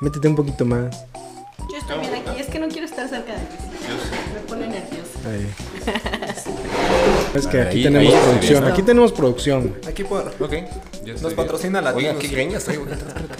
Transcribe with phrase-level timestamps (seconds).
[0.00, 1.04] Métete un poquito más.
[1.70, 3.56] Yo estoy bien aquí, es que no quiero estar cerca de ti.
[4.34, 5.18] Me pone nerviosa.
[5.30, 5.48] Ahí.
[7.34, 8.64] Es que aquí ahí- tenemos ahí producción.
[8.64, 9.74] Aquí tenemos producción.
[9.88, 10.28] Aquí por.
[10.40, 10.52] Ok.
[10.52, 11.36] ya estoy Nos bien.
[11.36, 12.86] patrocina la Oigan, qué greñas traigo.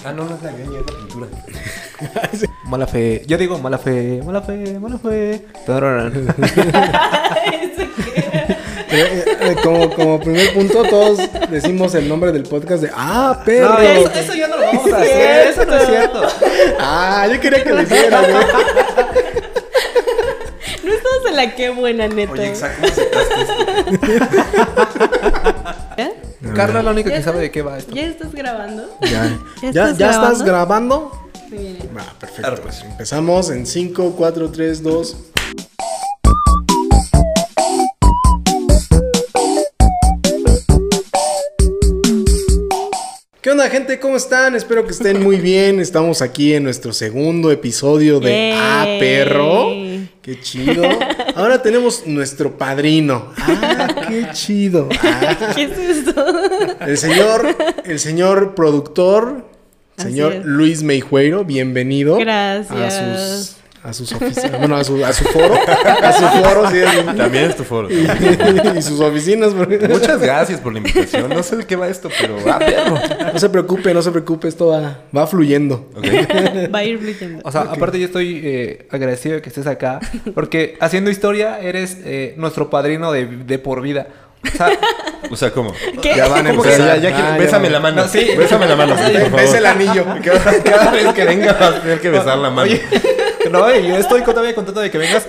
[0.04, 1.28] Ah, no, no es la greña, es la pintura.
[2.64, 3.22] Mala fe.
[3.26, 5.46] Yo digo mala fe, mala fe, mala fe.
[5.64, 6.12] Tararán.
[7.62, 8.24] ¿Ese qué?
[8.95, 11.19] Eh, eh, como, como primer punto, todos
[11.51, 13.71] decimos el nombre del podcast de ¡Ah, perro!
[13.74, 15.49] No, eso, eso ya no lo vamos a hacer.
[15.49, 16.23] Eso no es cierto.
[16.78, 18.34] Ah, yo quería que lo hiciera, güey.
[20.84, 22.32] No estamos en la qué buena, neta.
[22.32, 22.87] Oye, exacto.
[25.96, 26.12] ¿Eh?
[26.54, 27.95] Carla es la única ¿Ya que sabe estás- de qué va esto.
[27.95, 28.98] ¿Ya estás grabando?
[29.02, 29.09] Ya,
[29.62, 30.45] ¿Ya ¿Ya, estás ya estás grabando?
[30.45, 31.29] grabando?
[31.51, 31.79] Muy bien.
[31.98, 32.62] Ah, perfecto.
[32.62, 35.16] pues empezamos en 5, 4, 3, 2.
[43.54, 44.00] Onda, gente?
[44.00, 44.56] ¿Cómo están?
[44.56, 45.78] Espero que estén muy bien.
[45.78, 48.52] Estamos aquí en nuestro segundo episodio de Yay.
[48.52, 49.68] Ah, perro.
[50.20, 50.82] Qué chido.
[51.37, 53.32] Ahora tenemos nuestro padrino.
[53.38, 54.88] Ah, qué chido.
[55.01, 56.26] Ah, ¿Qué es esto?
[56.80, 59.48] el señor, el señor productor,
[59.98, 60.42] señor.
[60.45, 62.16] Luis Meijueiro, bienvenido.
[62.16, 62.95] Gracias.
[62.95, 65.55] A sus, a sus oficinas, bueno, a su, a su foro,
[66.03, 67.89] a su foro, sí, es- También es tu foro.
[67.91, 68.09] y,
[68.79, 69.53] y sus oficinas.
[69.53, 71.29] porque- Muchas gracias por la invitación.
[71.29, 72.99] No sé de qué va esto, pero ah, perro.
[73.33, 75.91] No se preocupe, no se preocupe, esto va, va fluyendo.
[76.75, 77.43] Va a ir fluyendo.
[77.45, 80.01] O sea, aparte yo estoy eh, agradecido de que estés acá.
[80.35, 84.07] Porque haciendo historia eres eh, nuestro padrino de, de por vida.
[84.45, 84.69] O sea,
[85.31, 85.73] O sea, ¿cómo?
[86.03, 86.15] ¿Qué?
[86.17, 87.01] Ya van a ¿Cómo que empezar.
[87.01, 88.03] ya, ya Ah, bésame la mano.
[88.03, 88.29] No, sí.
[88.37, 88.95] Bésame la mano.
[88.95, 89.31] por favor.
[89.41, 90.05] Ves el anillo.
[90.23, 92.63] Cada, cada vez que venga vas a tener que besar la mano.
[92.71, 92.83] Oye,
[93.50, 95.27] no, yo estoy todavía contento de que vengas.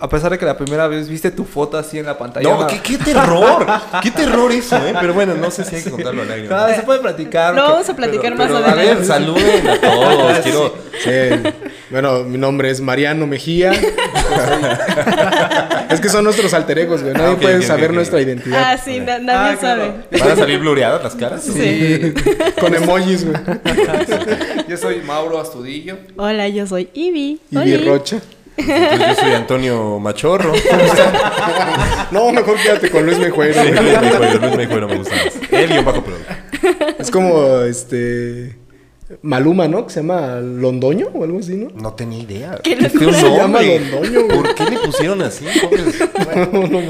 [0.00, 2.48] A pesar de que la primera vez viste tu foto así en la pantalla.
[2.48, 3.66] No, qué, qué terror.
[4.02, 4.94] Qué terror eso, ¿eh?
[4.98, 6.48] Pero bueno, no sé si hay que contarlo al aire.
[6.48, 6.68] ¿no?
[6.68, 7.54] No, se puede platicar.
[7.54, 8.94] Lo que- vamos a platicar más Pero, a adelante.
[8.94, 10.38] ver, saluden a todos.
[10.42, 10.74] Quiero.
[11.02, 11.10] Sí.
[11.90, 13.72] Bueno, mi nombre es Mariano Mejía.
[15.90, 17.14] es que son nuestros alter egos, güey.
[17.14, 18.62] Nadie Ah, ok, puede ok, saber nuestra identidad.
[18.72, 19.82] Ah, sí, na- nadie Ah, claro.
[20.10, 20.18] sabe.
[20.20, 21.42] ¿Van a salir blureadas las caras?
[21.44, 22.14] Sí.
[22.60, 23.36] Con emojis, güey.
[24.68, 25.96] Yo soy Mauro Astudillo.
[26.16, 27.40] Hola, yo soy Ivy.
[27.50, 27.76] Y Oli.
[27.78, 28.20] Rocha.
[28.56, 30.52] Entonces yo soy Antonio Machorro.
[32.10, 33.18] No, mejor quédate con Luis.
[33.18, 33.52] Sí, güey.
[33.54, 35.34] Luis Meijueiro, Luis Meijueiro me gusta más.
[35.52, 36.32] Él y un Paco Producto.
[36.98, 38.56] Es como este.
[39.22, 39.86] Maluma, ¿no?
[39.86, 41.70] Que se llama Londoño o algo así, ¿no?
[41.74, 42.58] No tenía idea.
[42.62, 42.76] ¿Qué?
[42.90, 43.80] Se llama nombre.
[43.90, 44.28] Londoño.
[44.28, 45.44] ¿Por qué le pusieron así?
[46.52, 46.80] No, no.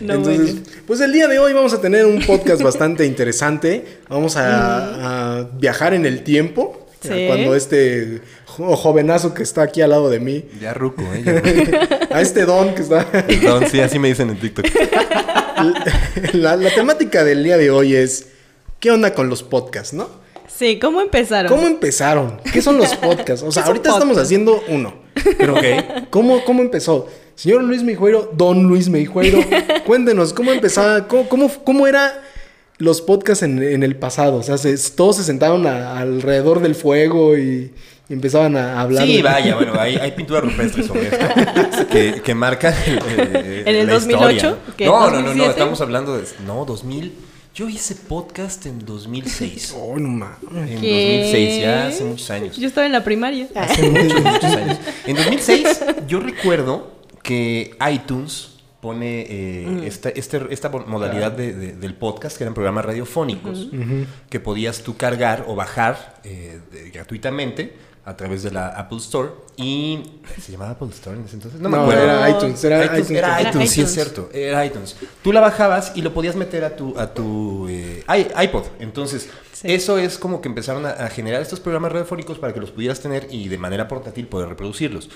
[0.00, 0.56] No, Entonces,
[0.86, 4.00] pues el día de hoy vamos a tener un podcast bastante interesante.
[4.08, 6.83] Vamos a, a viajar en el tiempo.
[7.08, 7.26] Sí.
[7.26, 11.22] Cuando este jo- jovenazo que está aquí al lado de mí, Ya ruco, ¿eh?
[11.24, 11.32] Ya
[12.00, 12.14] ruco.
[12.14, 13.04] a este don que está...
[13.10, 14.66] Perdón, sí, así me dicen en TikTok.
[16.34, 18.28] la, la temática del día de hoy es,
[18.80, 20.08] ¿qué onda con los podcasts, no?
[20.46, 21.50] Sí, ¿cómo empezaron?
[21.52, 22.40] ¿Cómo empezaron?
[22.52, 23.42] ¿Qué son los podcasts?
[23.46, 24.94] O sea, ¿Qué es un ahorita estamos haciendo uno.
[25.38, 25.56] Pero,
[26.10, 27.08] ¿cómo, ¿cómo empezó?
[27.34, 29.40] Señor Luis Meijueiro, don Luis Meijueiro,
[29.84, 31.08] cuéntenos, ¿cómo empezaba?
[31.08, 32.22] ¿Cómo, cómo, cómo era
[32.78, 34.36] los podcasts en, en el pasado?
[34.38, 37.72] O sea, se- todos se sentaban a- alrededor del fuego y,
[38.08, 39.06] y empezaban a hablar.
[39.06, 43.76] Sí, de- vaya, bueno, hay, hay pinturas rupestres sobre esto que, que marcan eh, ¿En
[43.76, 44.34] el la 2008?
[44.34, 44.56] historia.
[44.76, 45.50] ¿Qué, No, no, no, no, 2007?
[45.50, 46.24] estamos hablando de...
[46.46, 47.12] No, 2000...
[47.54, 49.76] Yo hice podcast en 2006.
[49.78, 50.38] Oh, no mames.
[50.72, 51.20] En ¿Qué?
[51.22, 52.56] 2006, ya hace muchos años.
[52.56, 53.46] Yo estaba en la primaria.
[53.54, 54.78] Hace muchos, muchos años.
[55.06, 56.90] En 2006, yo recuerdo
[57.22, 58.48] que iTunes
[58.84, 63.68] pone eh, esta, este- esta modalidad de- de- del podcast, que eran programas radiofónicos,
[64.28, 67.72] que podías tú cargar o bajar eh, de- gratuitamente
[68.04, 69.30] a través de la Apple Store.
[69.56, 70.02] Y.
[70.38, 71.58] ¿Se llamaba Apple Store en ese entonces?
[71.62, 72.02] No, me No, acuerdo.
[72.02, 73.18] era iTunes, era iTunes, iTunes.
[73.18, 74.28] era Era iTunes, sí es cierto.
[74.34, 74.96] Era iTunes.
[75.22, 78.04] Tú la bajabas y lo podías meter a tu, a tu eh,
[78.44, 78.64] iPod.
[78.80, 79.72] Entonces, Sí.
[79.72, 83.00] eso es como que empezaron a, a generar estos programas radiofónicos para que los pudieras
[83.00, 85.08] tener y de manera portátil poder reproducirlos.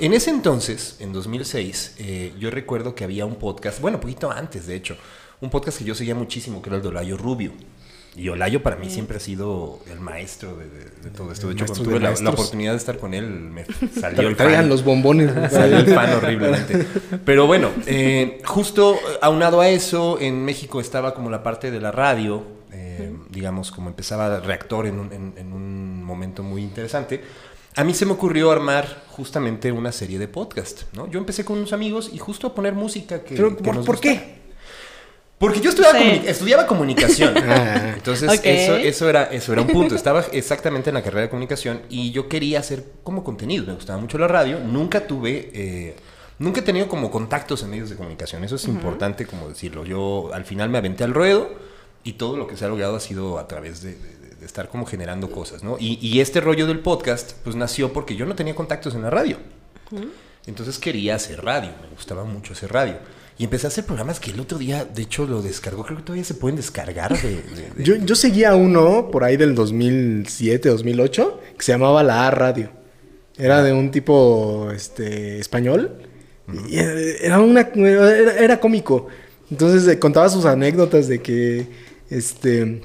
[0.00, 4.66] En ese entonces, en 2006, eh, yo recuerdo que había un podcast, bueno, poquito antes
[4.66, 4.96] de hecho,
[5.40, 7.52] un podcast que yo seguía muchísimo, que era el de Olayo Rubio.
[8.16, 11.48] Y Olayo para mí siempre ha sido el maestro de, de- de todo esto.
[11.48, 13.64] De hecho, cuando tuve la, oportunidad de estar con él, me
[14.00, 14.68] salió el Traigan fan.
[14.68, 15.32] los bombones.
[15.52, 16.86] Salió el fan horriblemente.
[17.24, 21.90] Pero bueno, eh, justo aunado a eso, en México estaba como la parte de la
[21.90, 27.20] radio, eh, digamos, como empezaba Reactor en un, en- en un momento muy interesante.
[27.76, 31.08] A mí se me ocurrió armar justamente una serie de podcast, ¿no?
[31.10, 33.34] Yo empecé con unos amigos y justo a poner música que...
[33.34, 34.14] Pero, que ¿por, nos por gustaba.
[34.14, 34.34] qué?
[35.38, 36.04] Porque yo estudiaba, Sí.
[36.04, 37.34] comuni- estudiaba comunicación.
[37.48, 37.92] Ah.
[37.96, 39.94] Entonces, eso, eso, era, eso era un punto.
[39.96, 43.64] Estaba exactamente en la carrera de comunicación y yo quería hacer como contenido.
[43.66, 44.60] Me gustaba mucho la radio.
[44.60, 45.50] Nunca tuve.
[45.52, 45.96] eh,
[46.38, 48.44] nunca he tenido como contactos en medios de comunicación.
[48.44, 49.84] Eso es importante como decirlo.
[49.84, 51.50] Yo al final me aventé al ruedo
[52.04, 54.13] y todo lo que se ha logrado ha sido a través de, de-
[54.44, 55.78] de estar como generando cosas, ¿no?
[55.80, 59.08] Y, y este rollo del podcast, pues nació porque yo no tenía contactos en la
[59.08, 59.38] radio.
[60.46, 62.98] Entonces quería hacer radio, me gustaba mucho hacer radio.
[63.38, 65.82] Y empecé a hacer programas que el otro día, de hecho, lo descargó.
[65.84, 67.28] Creo que todavía se pueden descargar de...
[67.30, 72.28] de- de- Yo, yo seguía uno por ahí del 2007, 2008, que se llamaba La
[72.28, 72.70] A Radio.
[73.36, 75.98] Era de un tipo este, español.
[76.68, 79.08] Y era una, era, era cómico.
[79.50, 81.66] Entonces eh, contaba sus anécdotas de que
[82.10, 82.82] este,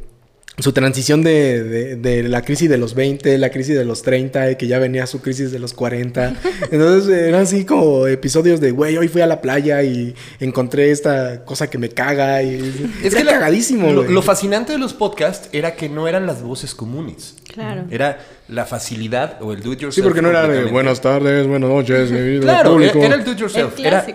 [0.60, 4.52] su transición de, de- de la crisis de los 20, la crisis de los 30,
[4.52, 6.36] y que ya venía su crisis de los 40.
[6.72, 11.46] Entonces eran así como episodios de, güey, hoy fui a la playa y encontré esta
[11.46, 12.44] cosa que me caga.
[12.44, 12.56] Y
[13.04, 13.92] Es era que la- cagadísimo.
[13.94, 17.36] Lo, lo fascinante de los podcasts era que no eran las voces comunes.
[17.64, 17.86] Claro.
[17.90, 19.96] Era la facilidad o el do it yourself.
[19.96, 23.00] Sí, porque no era de buenas tardes, buenas noches, mi vida Claro, público.
[23.00, 23.78] era el do it yourself.
[23.80, 24.06] El era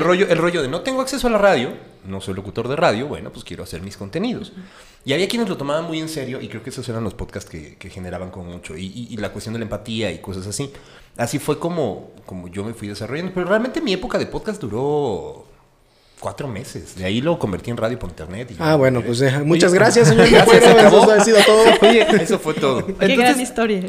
[0.00, 1.70] rollo, el rollo de no tengo acceso a la radio,
[2.06, 4.52] no soy locutor de radio, bueno, pues quiero hacer mis contenidos.
[5.04, 7.48] Y había quienes lo tomaban muy en serio y creo que esos eran los podcasts
[7.50, 8.76] que, que generaban como mucho.
[8.76, 10.70] Y, y- y la cuestión de la empatía y cosas así.
[11.16, 13.32] Así fue como, como yo me fui desarrollando.
[13.34, 15.46] Pero realmente mi época de podcast duró
[16.20, 16.94] cuatro meses.
[16.96, 18.50] De ahí lo convertí en radio por internet.
[18.52, 20.28] y- Ah, bueno, pues eh, muchas Oye, gracias, señor.
[20.30, 21.02] Gracias, se acabó.
[21.02, 21.64] Eso ha sido todo.
[21.88, 22.84] Oye, Eso fue todo.
[22.86, 23.80] Qué gran entonces, historia.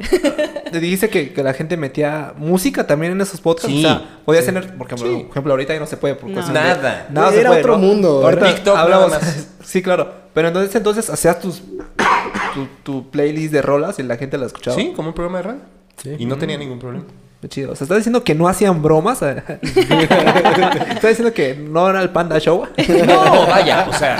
[0.71, 3.69] te dijiste que, que la gente metía música también en esos podcasts.
[3.71, 3.79] Sí.
[3.85, 5.27] O sea, podías tener, porque por Sí.
[5.29, 6.35] ejemplo, ahorita ya no se puede por No.
[6.35, 7.07] cuestiones de- Nada.
[7.11, 7.79] Nada se Era puede, otro ¿no?
[7.79, 9.47] mundo, Ahorita TikTok hablamos- nada más.
[9.65, 10.13] sí, claro.
[10.33, 11.61] Pero entonces, entonces hacías tus
[12.53, 14.75] tu, tu playlist de rolas y la gente la escuchaba.
[14.77, 15.61] Sí, como un programa de radio.
[16.01, 16.15] Sí.
[16.19, 17.05] Y no tenía ningún problema.
[17.47, 17.71] Chido.
[17.71, 19.21] O sea, ¿estás diciendo que no hacían bromas?
[19.21, 19.59] ¿Estás
[21.01, 22.67] diciendo que no era el Panda Show?
[23.07, 24.17] No, vaya, o sea,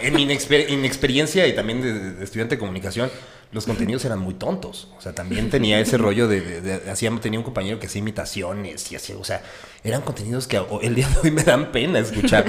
[0.00, 3.10] eh, en mi inexper- inexperiencia y también de estudiante de comunicación,
[3.52, 4.88] los contenidos eran muy tontos.
[4.98, 8.00] O sea, también tenía ese rollo de, de- de- hacía- tenía un compañero que hacía
[8.00, 9.42] imitaciones y hacía, o sea,
[9.84, 12.44] eran contenidos que el día de hoy me dan pena escuchar.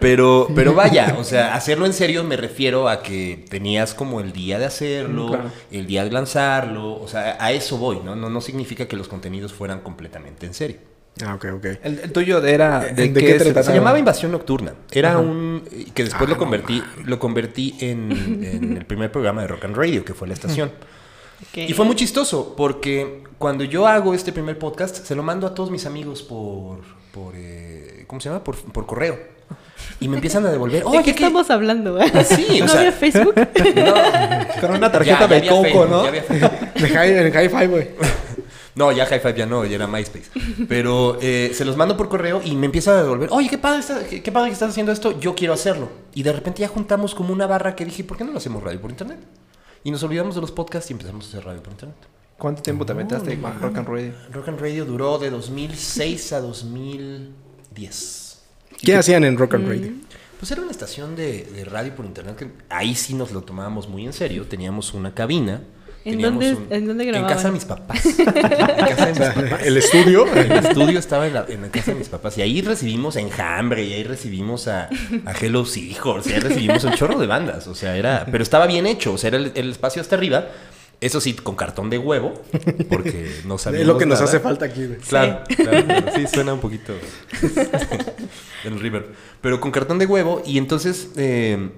[0.00, 4.32] Pero, pero vaya, o sea, hacerlo en serio me refiero a que tenías como el
[4.32, 5.50] día de hacerlo, claro.
[5.70, 8.16] el día de lanzarlo, o sea, a eso voy, ¿no?
[8.16, 10.78] No, no significa que los contenidos fueran completamente en serio.
[11.24, 11.64] Ah, ok, ok.
[11.82, 12.86] El, el tuyo era...
[12.88, 13.44] Eh, ¿De, ¿de qué, qué se trataba?
[13.44, 13.76] Se trataba?
[13.76, 14.72] llamaba Invasión Nocturna.
[14.90, 15.62] Era un.
[15.94, 19.76] que después Ah, lo convertí, lo convertí en, en el primer programa de Rock and
[19.76, 20.70] Radio, que fue la estación.
[21.42, 21.56] Ok.
[21.56, 25.54] Y fue muy chistoso, porque cuando yo hago este primer podcast, se lo mando a
[25.54, 26.80] todos mis amigos por.
[27.12, 28.44] por eh, ¿Cómo se llama?
[28.44, 29.18] Por, por correo.
[30.00, 30.80] Y me empiezan a devolver.
[30.84, 31.98] ¿De Oye, qué ¿qué- estamos hablando?
[32.24, 33.34] Sí, o ¿No sea- había Facebook?
[34.60, 36.02] Con una Ya, tarjeta ya de había coco, Facebook, ¿no?
[36.02, 36.50] ya había Facebook.
[36.74, 37.88] De hi- en Hi-Fi, güey.
[38.74, 40.30] No, ya High Five ya no, ya era MySpace.
[40.68, 43.28] Pero eh, se los mando por correo y me empiezan a devolver.
[43.32, 45.18] Oye, qué padre, está- qué, qué padre que estás haciendo esto.
[45.18, 45.88] Yo quiero hacerlo.
[46.14, 48.62] Y de repente ya juntamos como una barra que dije, ¿por qué no lo hacemos
[48.62, 49.18] radio por internet?
[49.82, 51.96] Y nos olvidamos de los podcasts y empezamos a hacer radio por internet.
[52.38, 54.12] ¿Cuánto tiempo te aventaste con Rock and Radio?
[54.32, 58.42] Rock and Radio duró de 2006 a 2010.
[58.82, 59.92] ¿Qué hacían en Rock and Radio?
[60.38, 63.88] Pues era una estación de, de radio por internet que ahí sí nos lo tomábamos
[63.88, 64.46] muy en serio.
[64.46, 65.62] Teníamos una cabina.
[66.04, 68.04] ¿En dónde- en dónde En casa de mis papás.
[68.18, 69.18] en casa de mis
[69.50, 69.62] papás.
[69.66, 70.26] El estudio.
[70.34, 73.20] El estudio estaba en la, en la casa de mis papás y ahí recibimos a
[73.20, 74.88] Enjambre y ahí recibimos a,
[75.26, 78.66] a Hello Seahorse y ahí recibimos un chorro de bandas, o sea, era, pero estaba
[78.66, 80.46] bien hecho, o sea, era el, el espacio hasta arriba,
[81.02, 82.42] eso sí, con cartón de huevo,
[82.90, 84.86] porque no sabíamos Es lo que nos hace falta aquí.
[85.08, 86.06] Claro, claro, claro.
[86.16, 86.92] sí, suena un poquito
[88.64, 89.06] el River,
[89.40, 91.70] pero con cartón de huevo y entonces eh,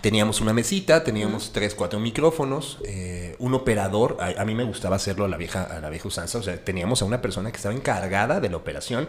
[0.00, 4.96] teníamos una mesita, teníamos tres, cuatro micrófonos, eh, un operador, a, a mí me gustaba
[4.96, 7.56] hacerlo a la vieja, a la vieja usanza, o sea, teníamos a una persona que
[7.56, 9.08] estaba encargada de la operación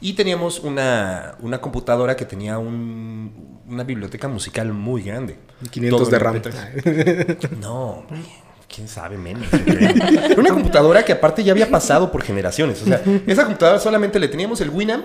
[0.00, 5.38] y teníamos una, una computadora que tenía un- una biblioteca musical muy grande.
[5.70, 6.36] 500 Todo de RAM.
[6.42, 7.50] MP3.
[7.60, 8.04] No,
[8.74, 9.46] quién sabe menos.
[9.66, 12.82] Era una computadora que aparte ya había pasado por generaciones.
[12.82, 15.04] O sea, esa computadora solamente le teníamos el Winamp,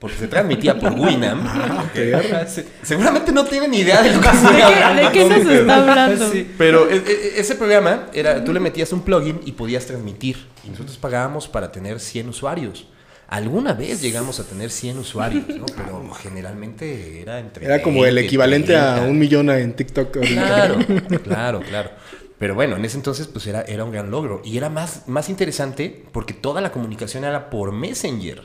[0.00, 1.46] porque se transmitía por Winamp.
[1.94, 2.46] Perro.
[2.82, 5.02] Seguramente no tienen ni idea de lo que estoy ¿De qué, hablando.
[5.02, 6.32] de qué nos está hablando?
[6.32, 6.50] Sí.
[6.58, 10.38] Pero e- e- ese programa era, tú le metías un plugin y podías transmitir.
[10.66, 12.86] Y nosotros pagábamos para tener 100 usuarios.
[13.28, 15.66] Alguna vez llegamos a tener 100 usuarios, ¿no?
[15.76, 17.64] Pero generalmente era entre.
[17.64, 19.10] Era como el 20, equivalente a 30.
[19.10, 20.16] un millón en TikTok.
[20.16, 20.44] ahorita.
[20.46, 20.78] Claro,
[21.22, 21.90] claro, claro.
[22.38, 24.40] Pero bueno, en ese entonces pues era, era un gran logro.
[24.44, 28.42] Y era más, más interesante porque toda la comunicación era por Messenger.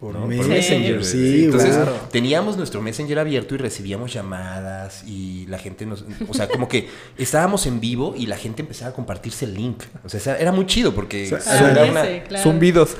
[0.00, 0.26] Por ¿no?
[0.26, 1.92] Messenger, Sí, sí, Entonces claro.
[2.10, 6.06] teníamos nuestro Messenger abierto y recibíamos llamadas y la gente nos...
[6.26, 6.88] O sea, como que
[7.18, 9.82] estábamos en vivo y la gente empezaba a compartirse el link.
[10.02, 11.26] O sea, era muy chido porque...
[11.26, 12.42] sea, eso era una- ese, claro.
[12.42, 12.96] Zumbidos.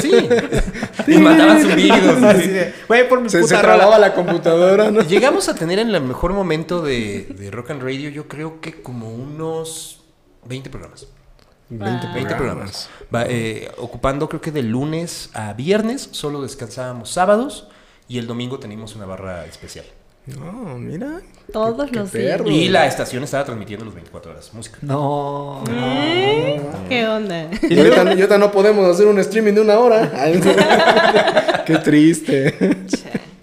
[0.00, 0.12] Sí.
[1.08, 2.22] y mandaban zumbidos.
[2.22, 5.02] Así de, Güey, por mi Se, trababa la computadora, ¿no?
[5.02, 8.80] Llegamos a tener en el mejor momento de, de Rock and Radio, yo creo que
[8.82, 10.04] como unos
[10.44, 11.08] 20 programas.
[11.70, 12.12] 20 Ah.
[12.14, 12.88] 20 programas.
[13.14, 17.68] Va, eh, ocupando creo que de lunes a viernes, solo descansábamos sábados
[18.08, 19.84] y el domingo teníamos una barra especial.
[20.26, 21.20] No, mira.
[21.52, 22.40] Todos qué los días.
[22.46, 24.78] Y la estación estaba transmitiendo los 24 horas música.
[24.82, 25.64] No.
[25.70, 26.60] ¿Eh?
[26.88, 27.48] ¿Qué onda?
[27.68, 30.12] Y ahorita, y ahorita no podemos hacer un streaming de una hora.
[30.14, 30.40] Ay,
[31.66, 32.54] qué triste.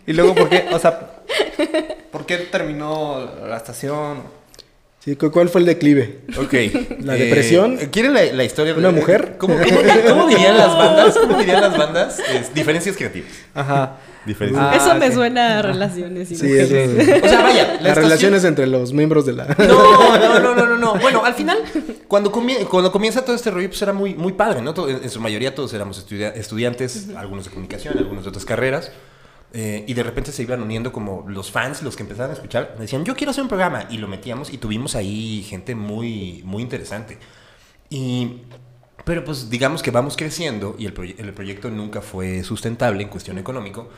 [0.06, 0.66] Y luego, ¿por qué?
[0.72, 1.24] O sea,
[2.12, 4.22] ¿por qué terminó la estación?
[5.08, 6.20] Sí, ¿cu- ¿cuál fue el declive?
[6.38, 6.54] Ok.
[7.06, 7.78] ¿La depresión?
[7.92, 9.36] ¿Quieren la, la historia de ¿Una mujer?
[9.38, 11.18] ¿Cómo, cómo, cómo dirían las bandas?
[11.18, 12.20] ¿Cómo dirían las bandas?
[12.20, 13.30] Es, diferencias creativas.
[13.54, 14.00] Ajá.
[14.26, 14.66] Diferencias.
[14.70, 15.14] Ah, Eso me sí.
[15.14, 16.72] suena a relaciones y Sí, mujeres.
[16.74, 19.46] eso es- O sea, vaya, la Las estación- relaciones entre los miembros de la...
[19.46, 20.96] No, no, no, no, no, no.
[21.02, 21.58] Bueno, al final,
[22.10, 24.74] cuando, comie- cuando comienza todo este rollo, pues era muy, muy padre, ¿no?
[24.90, 28.92] En, su mayoría todos éramos estudia- estudiantes, algunos de comunicación, algunos de otras carreras.
[29.54, 32.76] Eh, y de repente se iban uniendo como los fans, los que empezaban a escuchar,
[32.78, 33.88] decían, yo quiero hacer un programa.
[33.90, 37.18] Y lo metíamos y tuvimos ahí gente muy, muy interesante.
[37.90, 38.42] Y,
[39.08, 43.10] pero pues digamos que vamos creciendo y el, proye- el proyecto nunca fue sustentable en
[43.10, 43.90] cuestión económico.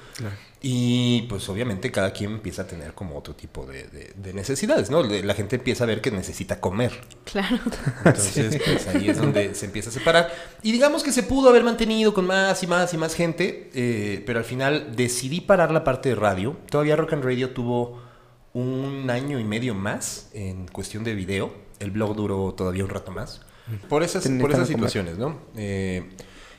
[0.62, 4.90] Y pues obviamente cada quien empieza a tener como otro tipo de, de- de necesidades,
[4.92, 5.02] ¿no?
[5.04, 6.92] La gente empieza a ver que necesita comer.
[7.26, 7.58] Claro.
[8.06, 10.32] Entonces, pues ahí es donde se empieza a separar.
[10.62, 14.22] Y digamos que se pudo haber mantenido con más y más y más gente, eh,
[14.26, 16.56] pero al final decidí parar la parte de radio.
[16.70, 18.02] Todavía Rock and Radio tuvo
[18.54, 21.54] un año y medio más en cuestión de video.
[21.80, 23.42] El blog duró todavía un rato más.
[23.88, 24.68] Por esas, por esas comer.
[24.68, 25.38] situaciones, ¿no?
[25.56, 26.10] Eh,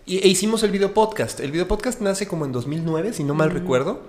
[0.06, 1.40] y, e hicimos el video podcast.
[1.40, 4.02] El video podcast nace como en 2009, si no mal recuerdo.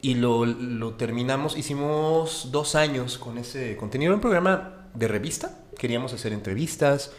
[0.00, 4.10] Y lo, lo terminamos, hicimos dos años con ese contenido.
[4.10, 5.60] Era un programa de revista.
[5.78, 7.12] Queríamos hacer entrevistas.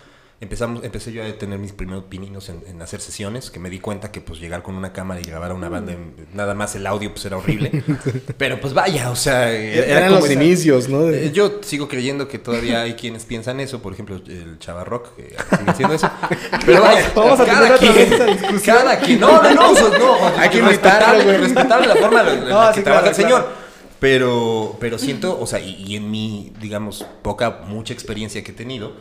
[0.44, 3.80] Empezamos, empecé yo a tener mis primeros pininos en, en hacer sesiones, que me di
[3.80, 5.94] cuenta que pues llegar con una cámara y grabar a una banda,
[6.34, 7.72] nada más el audio pues era horrible.
[8.38, 11.04] Pero pues vaya, o sea, era, Eran como los esa- inicios, ¿no?
[11.04, 15.16] De- eh, Yo sigo creyendo que todavía hay quienes piensan eso, por ejemplo, el Chavarrock,
[15.16, 16.10] que sigue haciendo eso.
[16.66, 20.60] Pero vaya, Vamos a cada tener quien, cada quien, no, no, no, no, Hay que
[20.62, 20.74] güey.
[20.74, 23.42] respetable la forma en la, que sí, trabaja claro, el señor.
[23.44, 23.64] claro.
[24.00, 28.54] Pero, pero siento, o sea, y, y en mi, digamos, poca, mucha experiencia que he
[28.54, 28.92] tenido,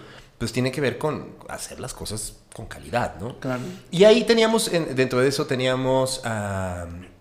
[0.43, 3.39] pues tiene que ver con hacer las cosas con calidad, ¿no?
[3.39, 3.61] Claro.
[3.93, 6.21] Y ahí teníamos, en- dentro de eso teníamos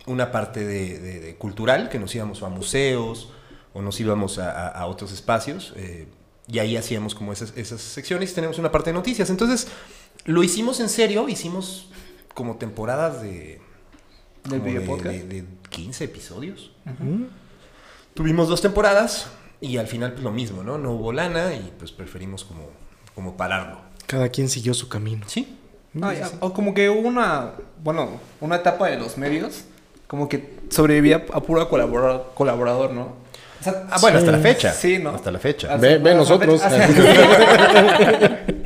[0.06, 3.30] una parte de, de- de cultural, que nos íbamos a museos
[3.74, 5.72] o nos íbamos a, a- a otros espacios.
[5.76, 6.08] eh,
[6.48, 9.30] y ahí hacíamos como esas, esas secciones y tenemos una parte de noticias.
[9.30, 9.68] Entonces,
[10.24, 11.88] lo hicimos en serio, hicimos
[12.34, 13.60] como ¿Del temporadas de...
[14.48, 15.14] como video de- podcast?
[15.14, 16.72] De, de 15 episodios.
[18.14, 19.28] Tuvimos dos temporadas
[19.60, 20.76] y al final pues lo mismo, ¿no?
[20.78, 22.68] No hubo lana y pues preferimos como,
[23.14, 23.78] como pararlo.
[24.06, 25.24] Cada quien siguió su camino.
[25.28, 25.58] Sí.
[26.40, 27.52] O como que hubo una,
[27.82, 29.64] bueno, una etapa de los medios,
[30.06, 33.20] como que sobrevivía a puro colaborador, colaborador ¿no?
[33.60, 34.72] O sea, Ah, bueno, hasta la fecha.
[34.72, 35.10] Sí, ¿no?
[35.10, 35.76] Hasta la fecha.
[35.76, 36.60] Ve, ve nosotros.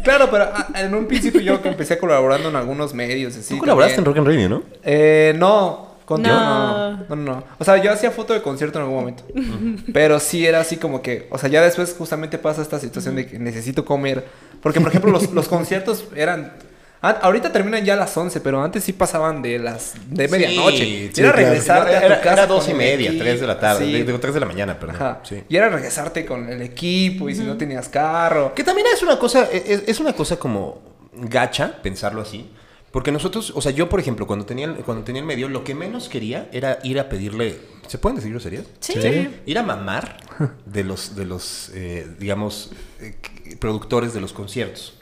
[0.04, 3.36] claro, pero ah, en un principio yo que empecé colaborando en algunos medios.
[3.36, 4.04] Así, Tú colaboraste en.
[4.06, 4.62] Rock and Radio, ¿no?
[4.82, 6.92] Eh, no, contigo No.
[6.96, 7.06] no.
[7.10, 7.44] No, no.
[7.58, 9.24] O sea, yo hacía foto de concierto en algún momento.
[9.92, 13.26] Pero sí era así como que, o sea, ya después justamente pasa esta situación de
[13.26, 14.24] que necesito comer.
[14.62, 16.54] Porque, por ejemplo, los, los conciertos eran...
[17.02, 19.94] ah, ahorita terminan ya a las 11, pero antes sí pasaban de las...
[20.08, 20.78] de medianoche.
[20.84, 21.36] Sí, Y era claro.
[21.48, 23.84] regresarte a tu era, casa era dos y media, tres de la tarde.
[23.84, 24.02] Sí.
[24.02, 24.96] Digo, tres de la mañana, perdón.
[24.96, 25.20] Ajá.
[25.24, 25.42] Sí.
[25.48, 28.54] Y era regresarte con el equipo y si no tenías carro.
[28.54, 30.80] Que también es una cosa, es, es una cosa como
[31.12, 32.50] gacha, pensarlo así.
[32.92, 35.64] Porque nosotros, o sea, yo, por ejemplo, cuando tenía, el- cuando tenía el medio, lo
[35.64, 37.58] que menos quería era ir a pedirle.
[37.88, 38.64] ¿Se pueden decir groserías?
[38.80, 38.94] Sí.
[39.44, 40.16] Ir a mamar
[40.64, 43.16] de los, de los eh, digamos, eh,
[43.58, 44.94] productores de los conciertos.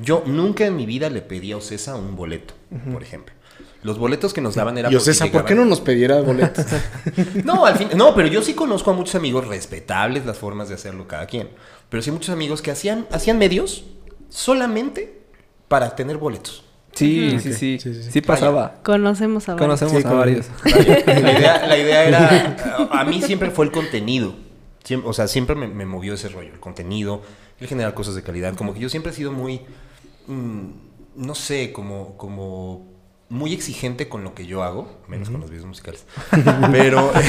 [0.00, 2.54] Yo nunca en mi vida le pedí a Ocesa un boleto,
[2.92, 3.34] por ejemplo.
[3.82, 6.64] Los boletos que nos daban era Y Ocesa, ¿por qué no nos pediera boletos?
[7.44, 10.76] no, al fin, no, pero yo sí conozco a muchos amigos respetables las formas de
[10.76, 11.50] hacerlo cada quien.
[11.90, 13.84] Pero sí muchos amigos que hacían, hacían medios
[14.30, 15.20] solamente
[15.68, 16.64] para tener boletos.
[16.94, 18.10] Sí, sí, sí, sí, sí, sí.
[18.12, 18.20] sí.
[18.20, 18.74] pasaba.
[18.84, 19.66] Conocemos a varios.
[19.80, 20.46] Conocemos Sí, a con- varios.
[20.64, 22.56] La idea, la idea era,
[22.92, 24.34] a mí siempre fue el contenido.
[24.84, 27.22] Siempre- o sea, siempre me, me movió ese rollo, el contenido,
[27.60, 28.54] el generar cosas de calidad.
[28.54, 29.60] Como que yo siempre he sido muy,
[30.26, 30.66] mm,
[31.16, 32.92] no sé, como, como
[33.28, 36.04] muy exigente con lo que yo hago, menos con los videos musicales.
[36.70, 37.10] Pero...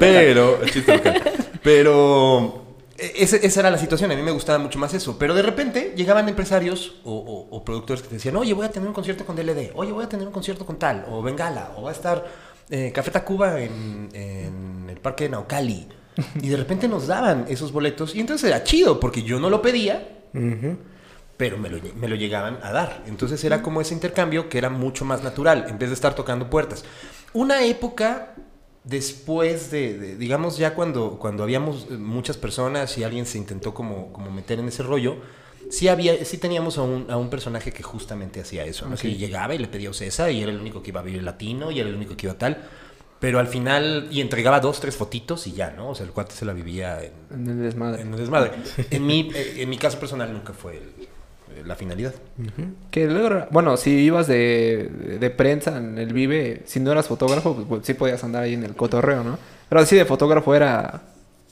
[0.00, 0.60] pero...
[0.66, 1.22] chiste local.
[1.62, 2.61] Pero...
[3.02, 5.18] e- ese- esa era la situación, a mí me gustaba mucho más eso.
[5.18, 8.70] Pero de repente llegaban empresarios o, o- o productores que te decían, oye, voy a
[8.70, 11.72] tener un concierto con DLD, oye, voy a tener un concierto con tal, o Bengala,
[11.76, 12.24] o va a estar
[12.70, 15.88] eh, Café Tacuba en, en el parque de Naucali.
[16.42, 19.62] Y de repente nos daban esos boletos y entonces era chido porque yo no lo
[19.62, 20.08] pedía,
[21.36, 23.02] pero me lo, me lo llegaban a dar.
[23.06, 26.48] Entonces era como ese intercambio que era mucho más natural, en vez de estar tocando
[26.50, 26.84] puertas.
[27.32, 28.34] Una época
[28.84, 33.74] después de, de- digamos, ya cuando, cuando habíamos eh, muchas personas y alguien se intentó
[33.74, 35.16] como, como meter en ese rollo,
[35.70, 38.96] sí, había, sí teníamos a un, a un personaje que justamente hacía eso, ¿no?
[38.96, 41.22] Que llegaba y le pedía a Ocesa y era el único que iba a vivir
[41.22, 42.58] latino y era el único que iba tal.
[43.20, 45.90] Pero al final, y entregaba dos, tres fotitos y ya, ¿no?
[45.90, 48.02] O sea, el cuate se la vivía en, En el desmadre.
[48.02, 48.50] en el desmadre.
[48.90, 51.08] En mi, eh, en mi caso personal nunca fue el-
[51.66, 52.14] la finalidad.
[52.90, 54.90] Que luego, bueno, si ibas de,
[55.20, 58.54] de prensa en el Vive, si no eras fotógrafo, pues, pues, sí podías andar ahí
[58.54, 59.38] en el cotorreo, ¿no?
[59.68, 61.02] Pero así de fotógrafo era...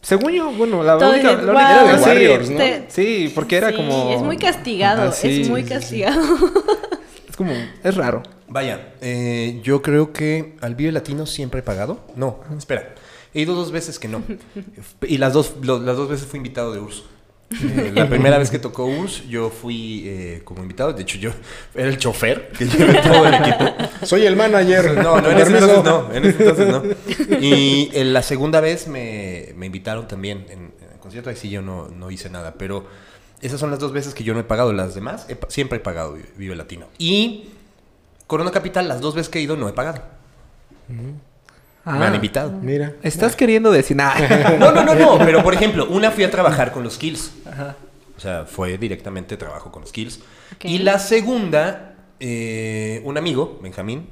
[0.02, 1.30] Según yo, bueno, la Todo única...
[1.32, 1.84] el- la única- wow.
[1.84, 2.56] Era de sí, Warriors, ¿no?
[2.56, 4.12] Te- Sí, porque era Sí, como...
[4.14, 5.74] Es muy castigado, sí, es muy sí, sí.
[5.74, 6.22] castigado.
[7.28, 7.52] Es como...
[7.84, 8.22] Es raro.
[8.48, 12.00] Vaya, eh, yo creo que al Vive Latino siempre he pagado.
[12.16, 12.94] No, espera.
[13.32, 14.22] He ido dos veces que no.
[15.06, 17.04] Y las dos, lo- las dos veces fui invitado de URSS.
[17.50, 20.92] Eh, la primera vez que tocó URSS, yo fui eh, como invitado.
[20.92, 21.32] De hecho, yo
[21.74, 23.64] era el chofer que llevé todo el equipo.
[24.04, 24.94] Soy el manager.
[25.02, 26.12] No, no, en ese entonces no.
[26.14, 27.36] En ese entonces no.
[27.40, 31.30] Y en la segunda vez me, me invitaron también en, en el concierto.
[31.30, 32.54] Ahí sí yo no, no hice nada.
[32.56, 32.86] Pero
[33.40, 34.72] esas son las dos veces que yo no he pagado.
[34.72, 36.86] Las demás he siempre he pagado Vi- Vive Latino.
[36.98, 37.48] Y
[38.28, 40.02] Corona Capital, las dos veces que he ido no he pagado.
[41.84, 42.14] Me han Ah.
[42.14, 42.52] invitado.
[42.52, 42.94] Mira.
[43.02, 44.56] Estás queriendo decir nada.
[44.58, 45.18] No, no, no, no.
[45.24, 47.32] Pero por ejemplo, una fui a trabajar con los Kills.
[48.16, 50.20] O sea, fue directamente trabajo con los Kills.
[50.62, 54.08] Y la segunda, eh, un amigo, Benjamín,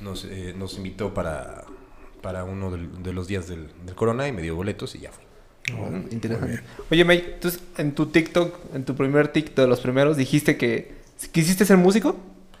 [0.00, 1.64] nos, eh, nos invitó para,
[2.22, 5.10] para uno del- de los días del, del Corona y me dio boletos y ya
[5.12, 5.24] fui.
[5.74, 6.60] Mm, Interesante.
[6.90, 10.94] Oye, May, entonces en tu TikTok, en tu primer TikTok de los primeros, dijiste que
[11.32, 12.16] quisiste ser músico.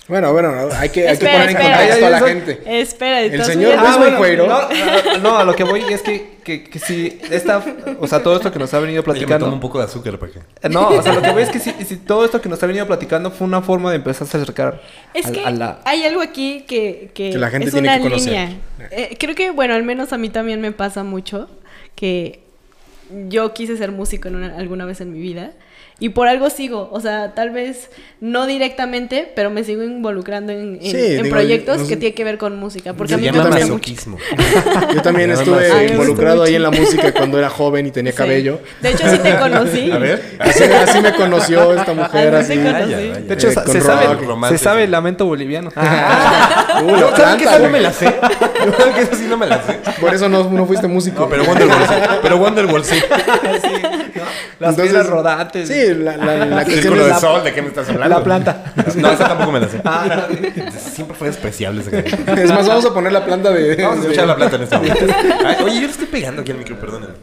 [0.08, 0.48] Bueno, bueno,
[0.78, 1.76] hay que, hay que Espera, poner en espera.
[1.78, 2.80] contexto a la Eso- gente.
[2.80, 4.46] Espera, El señor Ah, Luis bueno.
[4.46, 7.62] No, no, no, a lo que voy es que, que, que si esta,
[8.00, 9.44] o sea, todo esto que nos ha venido Oye, me platicando.
[9.46, 10.38] tomo un poco de azúcar para que...
[10.38, 12.62] Eh, No, o sea, lo que voy es que si, si todo esto que nos
[12.62, 14.80] ha venido platicando fue una forma de empezar a acercar
[15.12, 15.80] Es a, que a la...
[15.84, 18.26] hay algo aquí que, que, Que la gente es tiene una que conocer.
[18.32, 18.56] línea.
[18.90, 21.50] Eh, creo que, bueno, al menos a mí también me pasa mucho
[21.96, 22.40] que
[23.28, 25.52] yo quise ser músico en una- alguna vez en mi vida
[26.00, 26.88] y por algo sigo.
[26.92, 27.90] O sea, tal vez
[28.20, 32.14] no directamente, pero me sigo involucrando en, en- Sí, en digo, proyectos nos- que tienen
[32.14, 32.94] que ver con música.
[32.94, 33.78] Porque Se a mí me gusta mucho.
[34.94, 38.18] Yo también estuve involucrado ahí en la música cuando era joven y tenía Sí.
[38.18, 38.60] cabello.
[38.80, 39.90] De hecho, sí te conocí.
[39.92, 40.36] A ver.
[40.38, 43.08] Así, así me conoció esta mujer, Así te Vaya, conocí.
[43.08, 43.20] vaya.
[43.20, 45.70] De hecho, Eh, se, sabe, se el lamento boliviano.
[46.78, 48.04] Uh, la ¿Sabes que esa no me la sé?
[48.06, 49.80] ¿Sabes que esa sí no me la sé?
[50.00, 51.22] Por eso no, no fuiste músico.
[51.22, 51.94] No, pero Wonderwall sí.
[52.22, 52.94] Pero Wonderwall sí.
[54.60, 55.68] Las Entonces, piedras rodantes.
[55.68, 58.18] Sí, la, la, la Círculo de la- sol, ¿de qué me estás hablando?
[58.18, 58.72] La planta.
[58.96, 59.80] No, esa tampoco me la sé.
[59.84, 60.26] Ah,
[60.94, 62.38] Siempre fue despreciable esa canción.
[62.38, 63.76] Es más, vamos a poner la planta de...
[63.76, 65.06] Vamos a de- escuchar la plata en este momento.
[65.44, 67.14] Ay, oye, yo le estoy pegando aquí al micro, perdóname.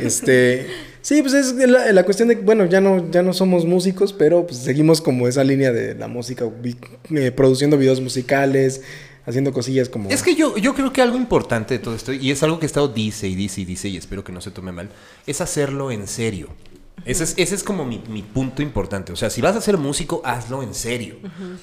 [0.00, 0.68] Este,
[1.00, 4.46] sí, pues es la, la cuestión de, bueno, ya no, ya no somos músicos, pero
[4.46, 6.76] pues seguimos como esa línea de la música, vi-
[7.14, 8.82] eh, produciendo videos musicales,
[9.26, 10.10] haciendo cosillas como...
[10.10, 12.66] Es que yo, yo creo que algo importante de todo esto, y es algo que
[12.66, 14.90] he estado dice y dice y dice, y espero que no se tome mal,
[15.26, 16.48] es hacerlo en serio.
[17.04, 19.12] Ese es, ese es como mi, mi punto importante.
[19.12, 21.16] O sea, si vas a ser músico, hazlo en serio.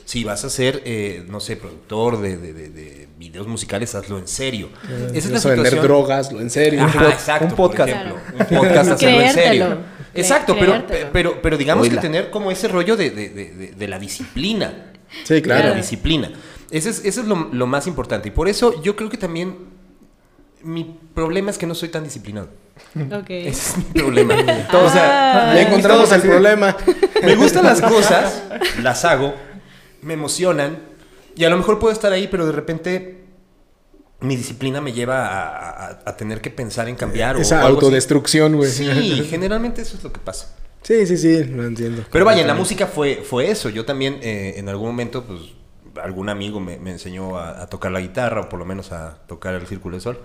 [0.04, 4.18] Si vas a ser, eh, no sé, productor de, de- de- de videos musicales, hazlo
[4.18, 4.68] en serio.
[5.14, 6.84] Esa es la eso de vender drogas, lo en serio.
[6.84, 7.46] Ajá, pod- exacto.
[7.46, 7.90] un podcast.
[7.94, 9.78] Por ejemplo, un podcast hacerlo en serio.
[10.14, 11.96] Exacto, pero, pero, pero digamos Oíla.
[12.02, 14.92] que tener como ese rollo de, de- de- de- de la disciplina.
[15.24, 15.70] Sí, De claro.
[15.70, 16.32] la disciplina.
[16.72, 18.28] Ese es, eso es lo, lo más importante.
[18.30, 19.56] Y por eso yo creo que también
[20.64, 22.50] mi problema es que no soy tan disciplinado.
[23.12, 23.30] Ok.
[23.30, 24.36] Ese es mi problema.
[24.74, 25.56] o sea, Ah.
[25.56, 26.76] Ya encontramos el problema.
[27.24, 28.44] me gustan las cosas,
[28.84, 29.34] las hago,
[30.02, 30.80] me emocionan
[31.36, 33.24] y a lo mejor puedo estar ahí, pero de repente
[34.22, 37.76] mi disciplina me lleva a, a- a tener que pensar en cambiar o, Esa algo
[37.80, 38.70] autodestrucción, güey.
[38.70, 38.86] Sí,
[39.30, 40.56] generalmente eso es lo que pasa.
[40.82, 42.04] Sí, sí, sí, lo entiendo.
[42.12, 43.70] Pero vaya, en la música fue, fue eso.
[43.70, 45.42] Yo también eh, en algún momento, pues,
[46.04, 49.16] algún amigo me, me enseñó a, a tocar la guitarra, o por lo menos a
[49.28, 50.20] tocar el círculo de sol.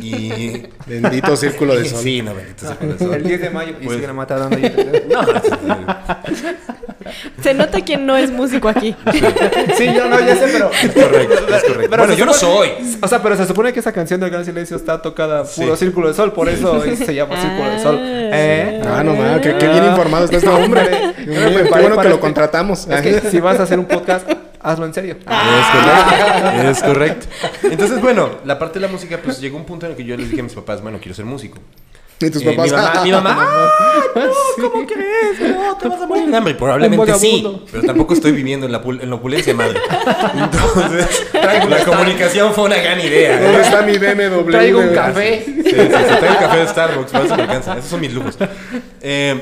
[0.00, 0.62] Y...
[0.86, 2.00] Bendito círculo de sol.
[2.02, 3.14] Sí, no, bendito círculo de sol.
[3.14, 4.56] El 10 de mayo y Pues- siguen matando.
[7.42, 8.96] Se nota quién no es músico aquí.
[9.76, 10.70] sí, yo no, ya sé, pero...
[10.70, 11.90] Es correcto, es correcto.
[11.90, 12.70] Pero bueno, se yo no soy.
[13.02, 15.84] O sea, pero se supone que esa canción del Gran Silencio está tocada puro Sí.
[15.84, 17.96] Círculo de Sol, por eso se llama Círculo de Sol.
[18.00, 18.82] Ah, ¿Eh?
[18.86, 20.82] Ah, no mames, qué, qué bien informado está este hombre.
[21.16, 22.86] Qué bueno que lo contratamos.
[22.88, 24.26] Es que si vas a hacer un podcast,
[24.64, 25.16] hazlo en serio.
[25.20, 26.70] Es correcto.
[26.70, 27.26] Es correcto.
[27.70, 30.16] Entonces, bueno, la parte de la música, pues llegó un punto en el que yo
[30.16, 31.58] les dije a mis papás, bueno, quiero ser músico.
[32.20, 32.70] Y tus Eh, papás.
[32.70, 33.48] mi mamá, mi mamá,
[34.14, 34.22] "Ay,
[34.58, 35.54] no, ¿cómo crees?
[35.56, 36.54] No, te vas a morir de hambre.
[36.54, 39.80] Probablemente Un sí, pero tampoco estoy viviendo en la, pul- en la opulencia, madre.
[40.34, 43.40] Entonces, la comunicación fue una gran idea.
[43.40, 44.50] ¿Dónde está mi BMW?
[44.50, 45.42] Traigo un café.
[45.44, 47.72] Sí, sí, sí, traigo el café de Starbucks, para eso me alcanza.
[47.78, 48.38] Esos son mis lujos.
[49.02, 49.40] Eh,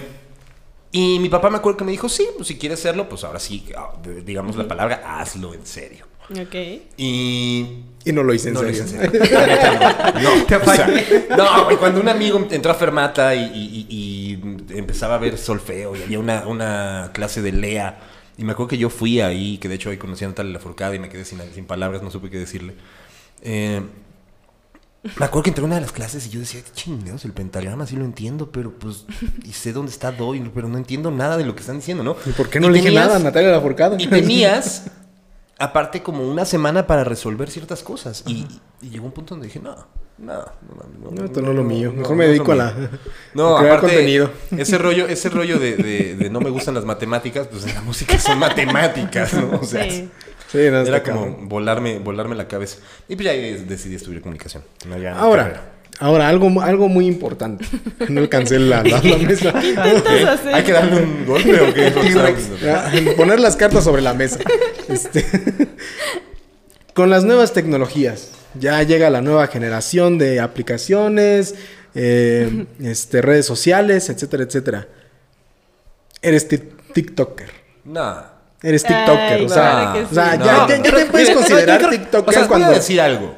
[0.92, 3.40] y mi papá me acuerdo que me dijo, sí, pues si quieres hacerlo, pues ahora
[3.40, 3.90] sí, ah,
[4.24, 6.06] digamos la palabra, hazlo en serio.
[6.30, 6.54] Ok.
[6.96, 7.66] Y
[8.04, 8.84] Y no lo hice en no, lo serio.
[8.84, 9.20] hice en serio.
[9.32, 10.30] La neta, no.
[10.48, 10.88] No, o sea,
[11.36, 15.36] no, güey, cuando un amigo entró a Fermata y, y- y- y empezaba a ver
[15.38, 17.98] solfeo y había una, una clase de Lea.
[18.38, 20.96] Y me acuerdo que yo fui ahí, que de hecho ahí conocí a Natalia Lafourcade
[20.96, 22.74] y me quedé sin, sin palabras, no supe qué decirle.
[23.42, 23.82] Eh,
[25.18, 27.86] Me acuerdo que entré a una de las clases y yo decía, chingados, el pentagrama
[27.86, 29.04] sí lo entiendo, pero pues,
[29.44, 32.04] y sé dónde está do, y- pero no entiendo nada de lo que están diciendo,
[32.04, 32.16] ¿no?
[32.24, 33.96] ¿Y por qué no le dije nada a Natalia Lafourcade?
[34.00, 34.84] Y tenías,
[35.58, 38.22] aparte, como una semana para resolver ciertas cosas.
[38.28, 38.46] Y,
[38.80, 39.74] y llegó un punto donde dije, no,
[40.18, 41.92] no, no, no, No, esto no es lo mío.
[41.92, 42.74] Mejor me dedico a la...
[43.34, 44.30] No, a crear aparte, contenido.
[44.56, 47.82] ese rollo, ese rollo de, de- de no me gustan las matemáticas, pues en la
[47.82, 49.58] música son matemáticas, ¿no?
[49.60, 50.08] O sea, Sí.
[50.52, 51.48] Sí, no, está era como cabrón.
[51.48, 52.76] volarme, volarme la cabeza.
[53.08, 53.32] Y pues ya
[53.64, 54.62] decidí estudiar comunicación.
[55.16, 55.62] Ahora, carrera.
[55.98, 57.64] ahora, algo, algo muy importante.
[58.08, 59.48] No alcancé la, la, la mesa.
[59.64, 60.54] intentas hacer?
[60.54, 63.12] ¿Hay que darle un golpe o qué?
[63.16, 64.38] Poner las cartas sobre la mesa.
[64.88, 65.24] Este,
[66.94, 71.54] Con las nuevas tecnologías, ya llega la nueva generación de aplicaciones,
[71.94, 74.88] eh, este, redes sociales, etcétera, etcétera.
[76.20, 76.58] Eres ti-
[76.92, 77.50] TikToker.
[77.84, 78.31] No.
[78.62, 79.18] Eres TikToker.
[79.18, 80.38] Ay, o sea, claro que o sea, sí.
[80.38, 82.66] ya, ya- ya te puedes considerar creo- TikToker o sea, cuando.
[82.66, 83.34] voy a decir algo.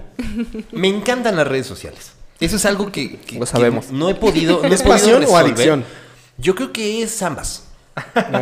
[0.73, 2.13] Me encantan las redes sociales.
[2.41, 3.87] Eso es algo que, que- Lo sabemos.
[3.87, 4.61] que no he podido.
[4.63, 5.85] no he ¿Es podido pasión o adicción?
[6.37, 7.69] Yo creo que es ambas.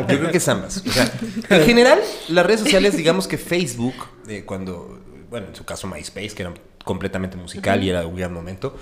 [0.09, 0.83] Yo creo que es ambas.
[0.87, 1.13] O sea,
[1.51, 3.95] en general, las redes sociales, digamos que Facebook,
[4.29, 4.99] eh, cuando,
[5.31, 8.77] bueno, en su caso MySpace, que era completamente musical y era un gran momento,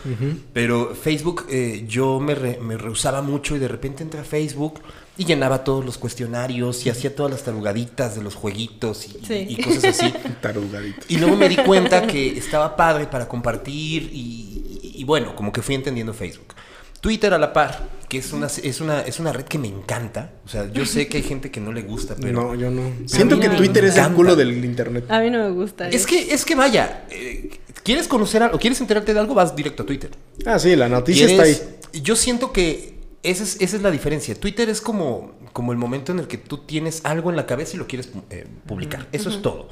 [0.54, 4.80] pero Facebook eh, yo me, re- me rehusaba mucho y de repente entré a Facebook
[5.20, 9.46] y llenaba todos los cuestionarios y hacía todas las tarugaditas de los jueguitos y, Sí.
[9.50, 10.12] y cosas así.
[10.40, 11.02] Tarugadito.
[11.08, 15.52] Y luego me di cuenta que estaba padre para compartir y, y- y bueno, como
[15.52, 16.54] que fui entendiendo Facebook.
[17.02, 20.32] Twitter a la par, que es una, es, una, es una red que me encanta.
[20.44, 22.32] O sea, yo sé que hay gente que no le gusta, pero...
[22.42, 22.90] No, yo no.
[23.06, 25.04] Siento que Twitter es el culo del internet.
[25.10, 25.88] A mí no me gusta.
[25.90, 28.58] Es que, es que vaya, eh, ¿quieres conocer algo?
[28.58, 29.34] ¿Quieres enterarte de algo?
[29.34, 30.10] Vas directo a Twitter.
[30.46, 32.00] Ah, sí, la noticia está ¿Quieres- ahí.
[32.02, 34.34] Yo siento que esa es, esa es la diferencia.
[34.34, 37.76] Twitter es como, como el momento en el que tú tienes algo en la cabeza
[37.76, 39.06] y lo quieres eh, publicar.
[39.12, 39.68] Eso es todo.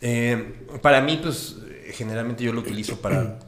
[0.00, 1.56] Eh, para mí, pues,
[1.92, 3.38] generalmente yo lo utilizo para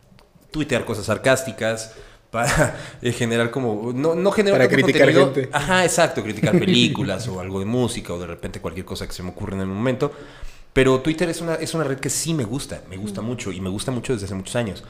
[0.50, 1.92] tuitear cosas sarcásticas,
[2.30, 3.92] para eh, generar como...
[3.92, 5.34] No, no generar Para criticar contenido.
[5.34, 5.50] gente.
[5.52, 6.22] Ajá, exacto.
[6.22, 9.54] Criticar películas o algo de música o de repente cualquier cosa que se me ocurre
[9.54, 10.12] en el momento.
[10.72, 13.60] Pero Twitter es una, es una red que sí me gusta, me gusta mucho y
[13.60, 14.82] me gusta mucho desde hace muchos años.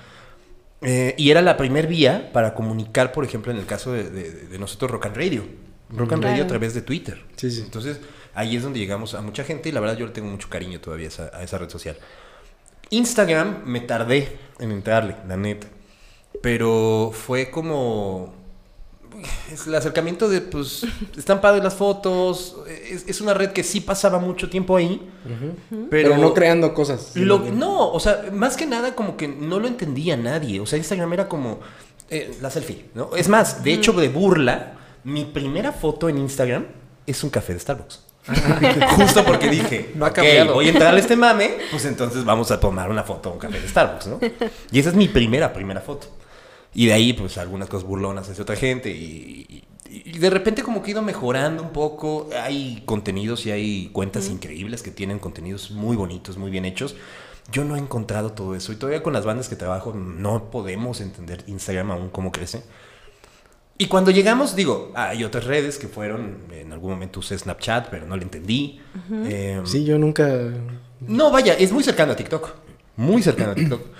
[0.84, 4.30] Eh, y era la primer vía para comunicar, por ejemplo, en el caso de, de-
[4.48, 5.44] de nosotros, Rock and Radio.
[5.90, 6.44] Rock and Radio Claro.
[6.44, 7.22] a través de Twitter.
[7.36, 7.60] Sí, sí.
[7.62, 8.00] Entonces,
[8.34, 10.80] ahí es donde llegamos a mucha gente y la verdad yo le tengo mucho cariño
[10.80, 11.96] todavía a esa, a esa red social.
[12.90, 15.66] Instagram me tardé en entrarle, la neta.
[16.42, 18.34] Pero fue como...
[19.52, 22.56] Es el acercamiento de, pues, están padres las fotos.
[22.90, 25.00] Es, es una red que sí pasaba mucho tiempo ahí.
[25.90, 27.12] Pero, no creando cosas.
[27.14, 30.60] Lo- no, o sea, más que nada como que no lo entendía nadie.
[30.60, 31.60] O sea, Instagram era como
[32.10, 33.10] eh, la selfie, ¿no?
[33.16, 34.74] Es más, de hecho, de burla,
[35.04, 36.66] mi primera foto en Instagram
[37.06, 38.00] es un café de Starbucks.
[38.96, 40.12] Justo porque dije, No ha
[40.54, 43.40] voy a entrar a este mame, pues entonces vamos a tomar una foto de un
[43.40, 44.18] café de Starbucks, ¿no?
[44.70, 46.06] Y esa es mi primera, primera foto.
[46.74, 48.90] Y de ahí, pues, algunas cosas burlonas hacia otra gente.
[48.90, 49.64] Y, y-
[50.06, 52.28] y de repente como que he ido mejorando un poco.
[52.42, 56.96] Hay contenidos y hay cuentas increíbles que tienen contenidos muy bonitos, muy bien hechos.
[57.52, 58.72] Yo no he encontrado todo eso.
[58.72, 62.64] Y todavía con las bandas que trabajo no podemos entender Instagram aún cómo crece.
[63.76, 68.06] Y cuando llegamos, digo, hay otras redes que fueron, en algún momento usé Snapchat, pero
[68.06, 68.80] no le entendí.
[69.26, 70.28] Eh, Sí, yo nunca.
[71.00, 72.50] no, vaya, es muy cercano a TikTok.
[72.96, 73.80] Muy cercano a TikTok.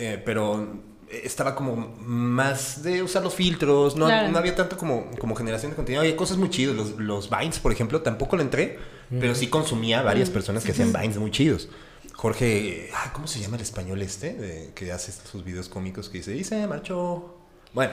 [0.00, 0.78] Eh, pero
[1.10, 3.96] estaba como más de usar los filtros.
[3.96, 4.30] No, Claro.
[4.30, 6.02] no había tanto como, como generación de contenido.
[6.02, 6.74] Había cosas muy chidas.
[6.76, 8.78] Los, los Vines, por ejemplo, tampoco le entré.
[9.20, 11.68] Pero sí consumía varias personas que hacían Vines muy chidos.
[12.14, 14.34] Jorge, ah, ¿cómo se llama el español este?
[14.34, 17.34] De- que hace sus videos cómicos que dice, y se marchó.
[17.72, 17.92] Bueno,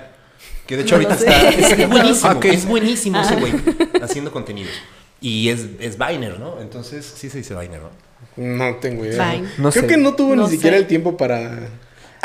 [0.66, 1.50] que de hecho No lo ahorita está.
[1.50, 3.54] Es buenísimo, es buenísimo ese güey
[4.02, 4.74] haciendo contenidos.
[5.22, 6.60] Y es, es Viner, ¿no?
[6.60, 7.90] Entonces sí se dice Viner, ¿no?
[8.36, 9.32] No tengo idea.
[9.34, 9.48] Vine.
[9.60, 9.88] No Creo sé.
[9.88, 11.70] que no tuvo No ni siquiera el tiempo para.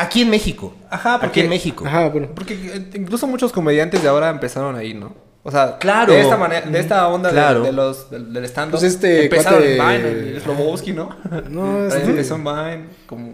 [0.00, 0.74] Aquí en México.
[0.90, 1.84] Ajá, Aquí porque- en México.
[1.86, 2.28] Ajá, bueno.
[2.34, 5.14] Porque eh, incluso muchos comediantes de ahora empezaron ahí, ¿no?
[5.42, 6.12] O sea, Claro.
[6.12, 7.62] de esta manera, de esta onda Claro.
[7.62, 11.16] de, los del, del stand Pues este empezaron en Vine, el Slobowski, ¿no?
[11.48, 13.32] No, Ahí este- empezó en Vine, como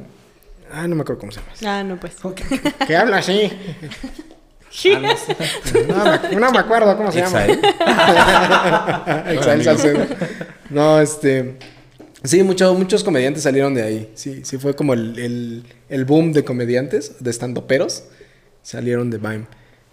[0.72, 1.52] Ah, no me acuerdo cómo se llama.
[1.78, 2.16] Ah, no, pues.
[2.86, 3.50] Que habla así.
[5.88, 7.44] No, me- no me acuerdo cómo se llama.
[9.30, 10.06] Exael Salcedo.
[10.70, 11.56] No, este.
[12.24, 14.10] Sí, mucho- muchos comediantes salieron de ahí.
[14.14, 18.04] Sí, sí, fue como el, el- el boom de comediantes, de estandoperos.
[18.62, 19.46] Salieron de Vine.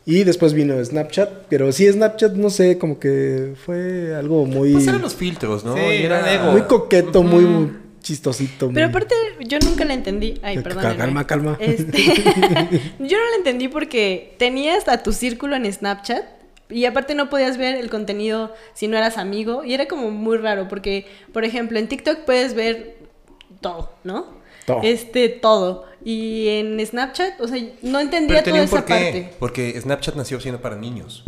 [0.05, 1.45] Y después vino Snapchat.
[1.49, 4.73] Pero sí, Snapchat, no sé, como que fue algo muy.
[4.73, 5.75] Pues eran los filtros, ¿no?
[5.75, 6.51] Sí, era ego.
[6.51, 8.69] Muy coqueto, muy chistosito.
[8.73, 9.15] Pero muy- aparte,
[9.47, 10.39] yo nunca la entendí.
[10.43, 10.97] Ay, perdón.
[10.97, 11.57] calma, calma.
[11.59, 11.97] Este,
[12.99, 16.23] yo no la entendí porque tenías a tu círculo en Snapchat
[16.73, 20.37] y aparte no podías ver el contenido si no eras amigo y era como muy
[20.37, 22.97] raro porque, por ejemplo, en TikTok puedes ver
[23.61, 24.41] todo, ¿no?
[24.65, 24.79] Todo.
[24.83, 25.85] este, todo.
[26.05, 29.33] Y en Snapchat, o sea, no entendía toda esa porqué, parte.
[29.39, 31.25] porque Snapchat nació siendo para niños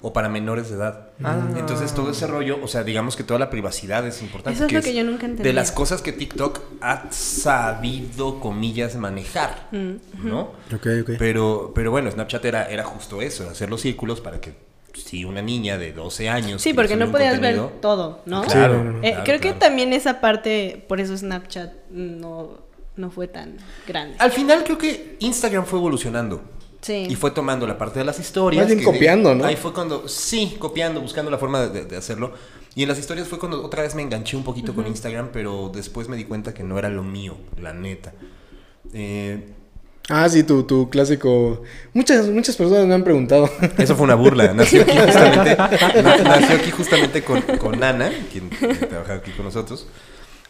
[0.00, 1.08] o para menores de edad.
[1.24, 1.48] Ah.
[1.56, 4.56] Entonces todo ese rollo, o sea, digamos que toda la privacidad es importante.
[4.56, 5.42] Eso es lo que yo nunca entendí.
[5.42, 10.52] De las cosas que TikTok ha sabido, comillas, manejar, Mm, ¿no?
[10.74, 11.10] Ok, ok.
[11.18, 14.54] Pero, pero bueno, Snapchat era, era justo eso, hacer los círculos para que
[15.04, 16.62] si una niña de 12 años...
[16.62, 18.42] Sí, porque no podías ver todo, ¿no?
[18.44, 18.98] Sí, Claro, no, no, no.
[18.98, 19.54] Eh, claro, creo claro.
[19.54, 22.58] que también esa parte, por eso Snapchat no,
[22.96, 23.56] no fue tan
[23.86, 24.16] grande.
[24.18, 26.42] Al final creo que Instagram fue evolucionando.
[26.80, 27.06] Sí.
[27.08, 28.62] Y fue tomando la parte de las historias.
[28.62, 29.44] Más bien que- copiando, ¿no?
[29.44, 32.32] Ahí fue cuando, sí, copiando, buscando la forma de, de- de hacerlo.
[32.76, 35.70] Y en las historias fue cuando otra vez me enganché un poquito con Instagram, pero
[35.74, 38.12] después me di cuenta que no era lo mío, la neta.
[38.92, 39.48] Eh,
[40.08, 41.62] Ah, sí, tu, tu clásico.
[41.92, 43.50] Muchas, muchas personas me han preguntado.
[43.78, 44.52] eso fue una burla.
[44.54, 49.46] Nació aquí justamente, na- nació aquí justamente con, con Ana, quien, quien trabaja aquí con
[49.46, 49.88] nosotros.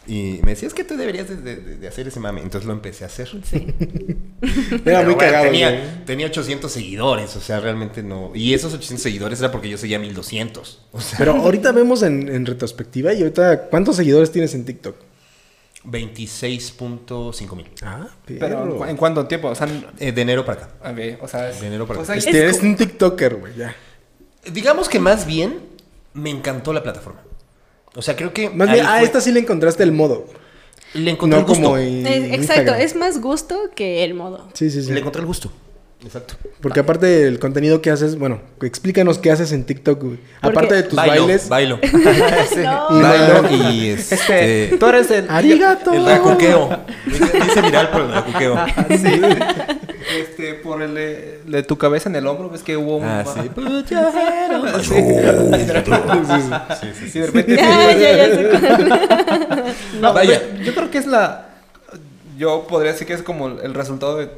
[0.09, 2.41] Y me decía, es que tú deberías de, de- de hacer ese mame.
[2.41, 3.29] Entonces lo empecé a hacer.
[3.43, 3.67] Sí.
[4.41, 5.45] Era Pero muy bueno, cagado.
[5.45, 8.31] Tenía, tenía 800 seguidores, o sea, realmente no.
[8.35, 10.81] Y esos 800 seguidores era porque yo seguía 1200.
[10.91, 14.95] O sea, Pero ahorita vemos en, en retrospectiva y ahorita, ¿cuántos seguidores tienes en TikTok?
[15.87, 17.67] 26.5 mil.
[17.83, 18.63] Ah, Pero.
[18.63, 19.49] ¿en, cu- en cuánto tiempo?
[19.49, 19.67] O sea,
[19.99, 20.69] Eh, de enero para acá.
[20.83, 22.13] a ver, o sea, es, De enero para o acá.
[22.13, 23.75] sea, Este, Es eres un TikToker, güey, ya.
[24.51, 25.59] Digamos que más bien
[26.13, 27.21] me encantó la plataforma.
[27.95, 28.49] O sea, creo que.
[28.49, 30.27] Más bien, ah, fue- esta sí le encontraste el modo.
[30.93, 31.63] Le encontré No el gusto.
[31.63, 32.81] como en exacto, Instagram.
[32.81, 34.47] es más gusto que el modo.
[34.53, 34.91] Sí, sí, sí.
[34.93, 35.51] Le encontré el gusto.
[36.03, 36.35] Exacto.
[36.61, 40.19] Porque aparte del contenido que haces, bueno, explícanos qué haces en TikTok, güey.
[40.41, 41.49] Aparte de tus bailo, bailes.
[41.49, 41.79] Bailo.
[42.57, 42.99] No.
[42.99, 44.77] Y bailo y Este, este.
[44.77, 45.29] tú eres el...
[45.29, 45.93] Arigato.
[45.93, 46.69] El racuqueo.
[47.05, 48.55] Dice, viral por el racuqueo.
[48.89, 49.21] Sí.
[50.19, 53.03] Este, por el de, de tu cabeza en el hombro, ves que hubo un...
[53.05, 53.41] Ah, sí.
[56.79, 57.55] Sí, sí, sí, de repente...
[57.55, 59.73] Ya, ya.
[59.99, 60.41] No, Vaya.
[60.51, 61.49] pero Yo creo que es la.
[62.37, 64.29] Yo podría decir que es como el resultado de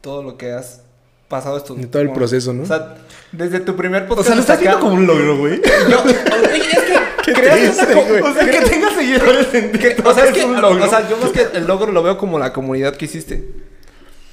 [0.00, 0.83] todo lo que has
[1.28, 1.76] pasado estos.
[1.76, 2.62] De todo el como- proceso, ¿no?
[2.62, 2.96] O sea,
[3.32, 4.26] desde tu primer O podcast.
[4.28, 5.54] sea, lo estás viendo como un logro, güey.
[5.62, 8.20] Oye, es que creas una güey.
[8.22, 10.84] O sea, que tengas seguidores en TikTok o sea, es que, un logro.
[10.84, 13.44] o sea, yo más que el logro lo veo como la comunidad que hiciste.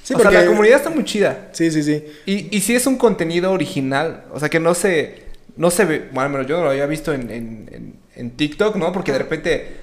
[0.02, 0.32] Sí, o porque...
[0.32, 1.48] sea, la comunidad está muy chida.
[1.52, 2.04] Sí, sí, sí.
[2.26, 5.26] Y, y si es un contenido original, o sea, que no se,
[5.56, 8.92] no se ve, bueno, yo no lo había visto en, en, en, en TikTok, ¿no?
[8.92, 9.76] Porque de repente,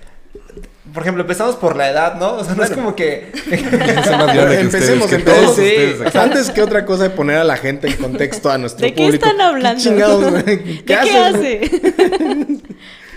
[0.93, 2.36] por ejemplo, empezamos por la edad, ¿no?
[2.38, 3.32] O sea, no es como que...
[3.52, 5.10] Empecemos,
[5.56, 6.17] Sí, aquí.
[6.17, 9.04] Antes que otra cosa de poner a la gente en contexto a nuestro ¿De qué
[9.06, 9.25] público.
[9.25, 9.82] están hablando?
[9.82, 10.43] chingados, güey?
[10.43, 11.62] ¿De qué, hace?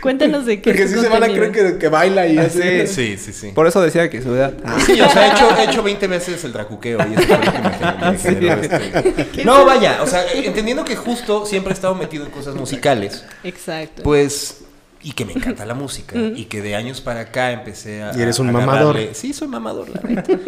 [0.03, 2.87] Cuéntanos de qué Porque sí se van a creer que, que baila y Ah, así.
[2.89, 3.49] Sí, sí, sí.
[3.55, 4.53] Por eso decía que su edad...
[4.85, 7.43] Sí, o sea, he hecho, he hecho 20 veces el dracuqueo y eso fue lo
[7.43, 12.25] que me me este- No, vaya, o sea, entendiendo que justo siempre he estado metido
[12.25, 14.03] en cosas musicales, Exacto.
[14.03, 14.62] pues,
[15.03, 18.17] y que me encanta la música, y que de años para acá empecé a...
[18.17, 18.99] Y eres un a mamador.
[19.15, 20.33] Sí, soy mamador, la neta.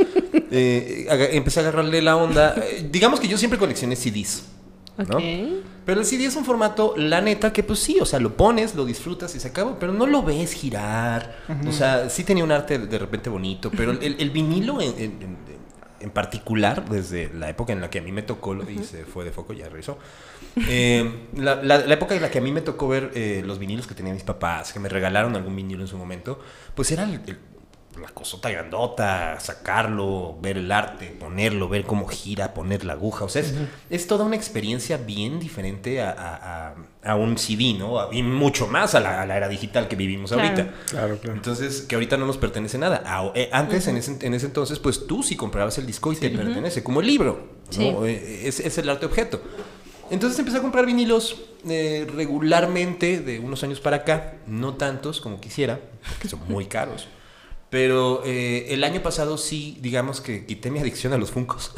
[0.57, 2.55] Eh, empecé a agarrarle la onda.
[2.57, 4.45] Eh, digamos que yo siempre coleccioné CDs.
[4.97, 5.19] ¿no?
[5.85, 8.77] Pero el CD es un formato, la neta, que pues sí, o sea, lo pones,
[8.77, 11.37] lo disfrutas y se acaba, pero no lo ves girar.
[11.67, 15.23] O sea, sí tenía un arte de repente bonito, pero el, el vinilo en, en-
[15.23, 15.55] en-
[16.01, 19.05] en particular, desde la época en la que a mí me tocó, lo y se
[19.07, 19.99] fue de foco, ya regresó.
[20.57, 23.59] Eh, la, la- la época en la que a mí me tocó ver eh, los
[23.59, 26.39] vinilos que tenían mis papás, que me regalaron algún vinilo en su momento,
[26.75, 27.39] pues era el- el-
[28.01, 33.25] la cosota grandota, sacarlo, ver el arte, ponerlo, ver cómo gira, poner la aguja.
[33.25, 33.55] O sea, es,
[33.89, 36.75] es toda una experiencia bien diferente a, a- a-
[37.13, 38.01] a un CD, ¿no?
[38.01, 40.49] A- y mucho más a la, a la era digital que vivimos Claro.
[40.49, 40.75] ahorita.
[40.91, 41.37] Claro, claro.
[41.37, 43.05] Entonces, que ahorita no nos pertenece nada.
[43.37, 46.31] Eh, antes, en, ese, en ese entonces, pues tú sí comprabas el disco y te
[46.31, 47.47] pertenece, como el libro.
[47.67, 47.73] ¿no?
[47.73, 47.95] Sí.
[48.07, 49.41] Eh, Es, es el arte objeto.
[50.11, 51.37] Entonces empecé a comprar vinilos
[51.69, 57.09] eh, regularmente de unos años para acá, no tantos como quisiera, porque son muy caros.
[57.71, 61.73] Pero eh, el año pasado sí, digamos que quité mi adicción a los Funcos.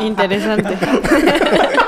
[0.00, 0.78] Interesante.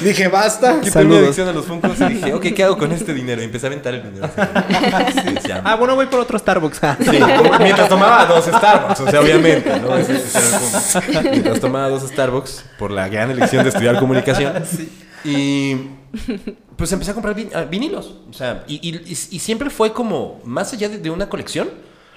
[0.00, 0.80] Dije, basta.
[0.80, 3.40] Quité mi adicción a los Funcos y dije, ok, ¿qué hago con este dinero?
[3.42, 4.30] Y empecé a aventar el dinero.
[5.40, 5.50] Sí.
[5.64, 6.80] Ah, bueno, voy por otro Starbucks.
[7.00, 7.18] Sí,
[7.60, 9.88] mientras tomaba dos Starbucks, o sea, obviamente, ¿no?
[11.30, 14.54] Mientras tomaba dos Starbucks por la gran elección de estudiar comunicación.
[15.24, 15.76] Y
[16.76, 18.14] pues empecé a comprar vin- ah, vinilos.
[18.30, 21.68] O sea, y, y- y- y siempre fue como, más allá de, de una colección,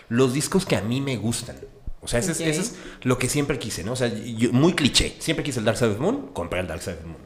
[0.10, 1.58] los discos que a mí me gustan.
[2.02, 3.94] O sea, ese, es- ese es lo que siempre quise, ¿no?
[3.94, 5.16] O sea, yo- muy cliché.
[5.20, 7.22] Siempre quise el Dark Side of the Moon, compré el Dark Side of the Moon.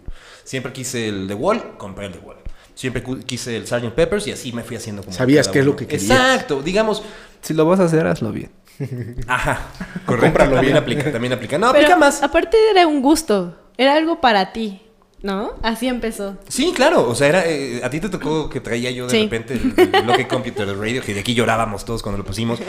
[0.48, 2.38] Siempre quise el The Wall, compré el The Wall.
[2.74, 3.92] Siempre quise el Sgt.
[3.94, 5.14] Peppers y así me fui haciendo como.
[5.14, 6.10] Sabías qué es lo que querías.
[6.10, 7.04] Exacto, digamos,
[7.42, 8.50] si lo vas a hacer, hazlo bien.
[9.28, 9.60] Ajá,
[10.06, 10.28] correcto.
[10.28, 10.78] Cómpralo también bien.
[10.78, 11.58] aplica, también aplica.
[11.58, 12.24] No, Pero aplica más.
[12.24, 13.58] aparte era un gusto.
[13.78, 14.82] Era algo para ti.
[15.24, 15.54] ¿No?
[15.64, 16.38] Así empezó.
[16.48, 17.10] Sí, claro.
[17.10, 19.24] O sea, era, eh, a ti te tocó que traía yo de Sí.
[19.24, 22.60] repente el, el bloque Computer Radio, que de aquí llorábamos todos cuando lo pusimos.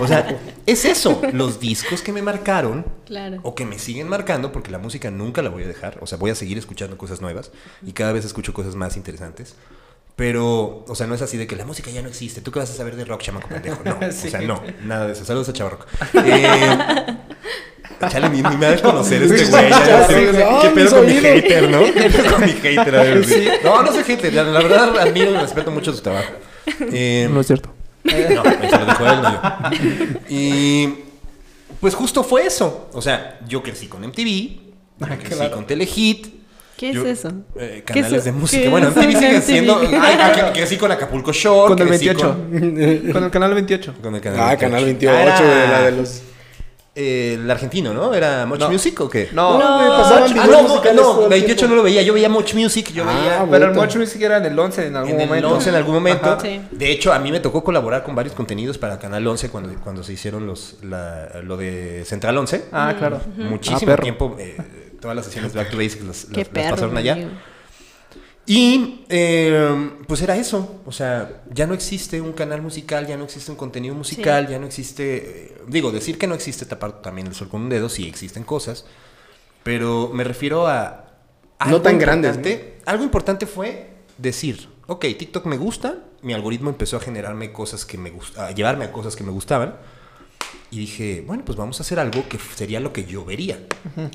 [0.00, 1.20] O sea, es eso.
[1.32, 3.40] Los discos que me marcaron Claro.
[3.42, 5.98] o que me siguen marcando, porque la música nunca la voy a dejar.
[6.00, 7.50] O sea, voy a seguir escuchando cosas nuevas
[7.84, 9.56] y cada vez escucho cosas más interesantes.
[10.14, 12.40] Pero, o sea, no es así de que la música ya no existe.
[12.40, 13.82] ¿Tú qué vas a saber de rock, chamaco pendejo?
[13.84, 14.28] No, Sí.
[14.28, 15.24] o sea, no, nada de eso.
[15.24, 15.86] Saludos a Chavarrock.
[16.14, 17.16] Eh,
[18.10, 19.70] chale, ni, ni me ha de conocer este güey.
[19.70, 20.60] ya, ya Sí, güey.
[20.62, 21.80] ¿Qué pedo con mi hater, no?
[21.94, 22.96] ¿Qué pedo con mi hater?
[22.96, 23.48] A ver, sí.
[23.64, 24.32] No, no soy hater.
[24.34, 26.32] La, la verdad, admiro y respeto mucho su trabajo.
[26.92, 27.70] Eh, No es cierto.
[28.04, 30.20] no, se lo dejó él, no yo.
[30.28, 30.94] Y
[31.80, 32.88] pues justo fue eso.
[32.92, 34.58] O sea, yo crecí con MTV,
[34.98, 35.54] yo crecí claro.
[35.54, 36.26] con Telehit.
[36.76, 37.32] ¿Qué yo- es eso?
[37.58, 38.68] eh, ¿Qué canales es- de música.
[38.68, 39.78] Bueno, MTV sigue siendo.
[39.78, 39.88] Ay,
[40.20, 41.68] ah, que- crecí con Acapulco Shore.
[41.74, 42.36] Con el crecí 28.
[42.36, 43.94] Con, Con el canal 28.
[44.02, 44.60] con el canal Ah, 28.
[44.60, 46.22] Canal 28, Ah, la de los...
[46.96, 48.14] eh, el argentino, ¿no?
[48.14, 48.70] ¿Era Much No.
[48.70, 49.28] Music o qué?
[49.32, 51.70] No, No, güey, No, pasaban Ah, no, no, musicales todo no, el 28 tiempo.
[51.70, 52.02] no lo veía.
[52.02, 53.46] Yo veía Much Music, yo Ah, veía.
[53.50, 53.74] Pero el.
[53.74, 55.50] Much Music era en el 11 en algún En el momento.
[55.54, 56.38] 11 en algún momento.
[56.40, 56.60] Sí.
[56.70, 60.02] De hecho, a mí me tocó colaborar con varios contenidos para Canal 11 cuando, cuando
[60.02, 62.64] se hicieron los, la- lo de Central 11.
[62.72, 63.20] Ah, claro.
[63.36, 64.56] Muchísimo Ah, tiempo, eh,
[65.00, 67.12] todas las sesiones Back to Basics las, las- las pasaron allá.
[67.12, 67.30] amigo.
[68.48, 73.24] Y eh, pues era eso, o sea, ya no existe un canal musical, ya no
[73.24, 77.26] existe un contenido musical, ya no existe, eh, digo, decir que no existe tapar también
[77.26, 78.86] el sol con un dedo, sí existen cosas,
[79.64, 81.02] pero me refiero a...
[81.66, 86.98] No tan grandes, importante- Algo importante fue decir, ok, TikTok me gusta, mi algoritmo empezó
[86.98, 89.74] a generarme cosas que me gustaban, a llevarme a cosas que me gustaban,
[90.70, 93.58] y dije, bueno, pues vamos a hacer algo que sería lo que yo vería.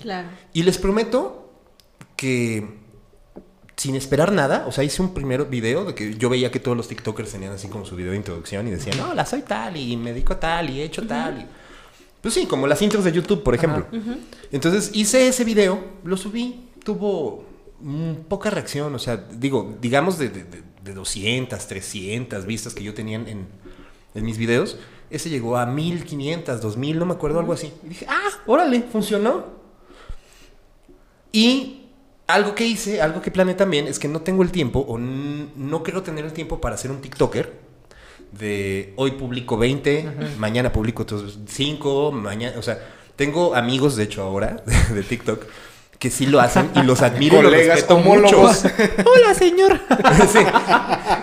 [0.02, 0.30] Claro.
[0.54, 1.52] Y les prometo
[2.16, 2.81] que
[3.82, 6.78] sin esperar nada, o sea, hice un primer video de que yo veía que todos
[6.78, 9.76] los TikTokers tenían así como su video de introducción y decían, no, la soy tal
[9.76, 11.40] y me dedico a tal y he hecho tal.
[11.42, 11.46] Y...
[12.22, 13.88] Pues sí, como las intros de YouTube, por ejemplo.
[14.52, 17.44] Entonces hice ese video, lo subí, tuvo
[17.80, 22.84] mm, poca reacción, o sea, digo, digamos de, de, de- de 200, 300 vistas que
[22.84, 23.48] yo tenía en,
[24.16, 24.78] en mis videos,
[25.10, 27.72] ese llegó a 1500, 2000, no me acuerdo, algo así.
[27.84, 29.46] Y dije, ah, órale, funcionó.
[31.32, 31.81] Y
[32.34, 35.84] algo que hice, algo que planeé también, es que no tengo el tiempo, o no
[35.84, 37.72] quiero tener el tiempo para ser un TikToker.
[38.32, 42.58] De hoy publico 20, mañana publico otros 5, mañana.
[42.58, 42.80] O sea,
[43.18, 45.46] tengo amigos, de hecho, ahora, de, de TikTok,
[46.02, 48.42] que sí lo hacen y los admiro y los Colegas respeto mucho.
[49.06, 49.80] Hola, señor.
[50.32, 50.40] Sí.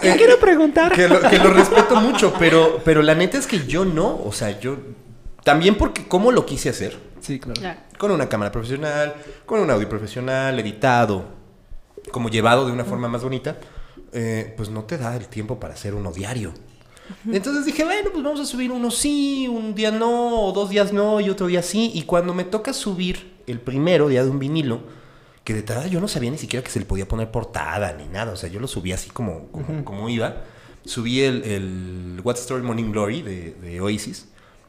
[0.00, 0.92] ¿Qué quiero preguntar?
[0.92, 4.20] Que lo, que lo respeto mucho, pero, pero la neta es que yo no.
[4.24, 4.76] O sea, yo.
[5.48, 6.98] También porque, ¿cómo lo quise hacer?
[7.20, 7.58] Sí, claro.
[7.58, 7.80] Claro.
[7.96, 9.14] Con una cámara profesional,
[9.46, 11.24] con un audio profesional, editado,
[12.12, 13.56] como llevado de una forma más bonita,
[14.12, 16.52] eh, pues no te da el tiempo para hacer uno diario.
[17.32, 20.92] Entonces dije, bueno, pues vamos a subir uno sí, un día no, o dos días
[20.92, 21.92] no, y otro día sí.
[21.94, 24.82] Y cuando me toca subir el primero día de un vinilo,
[25.44, 28.04] que de entrada yo no sabía ni siquiera que se le podía poner portada ni
[28.04, 28.32] nada.
[28.32, 30.42] O sea, yo lo subí así como, como, como iba.
[30.84, 34.28] Subí el, el What's Story Morning Glory de, de Oasis.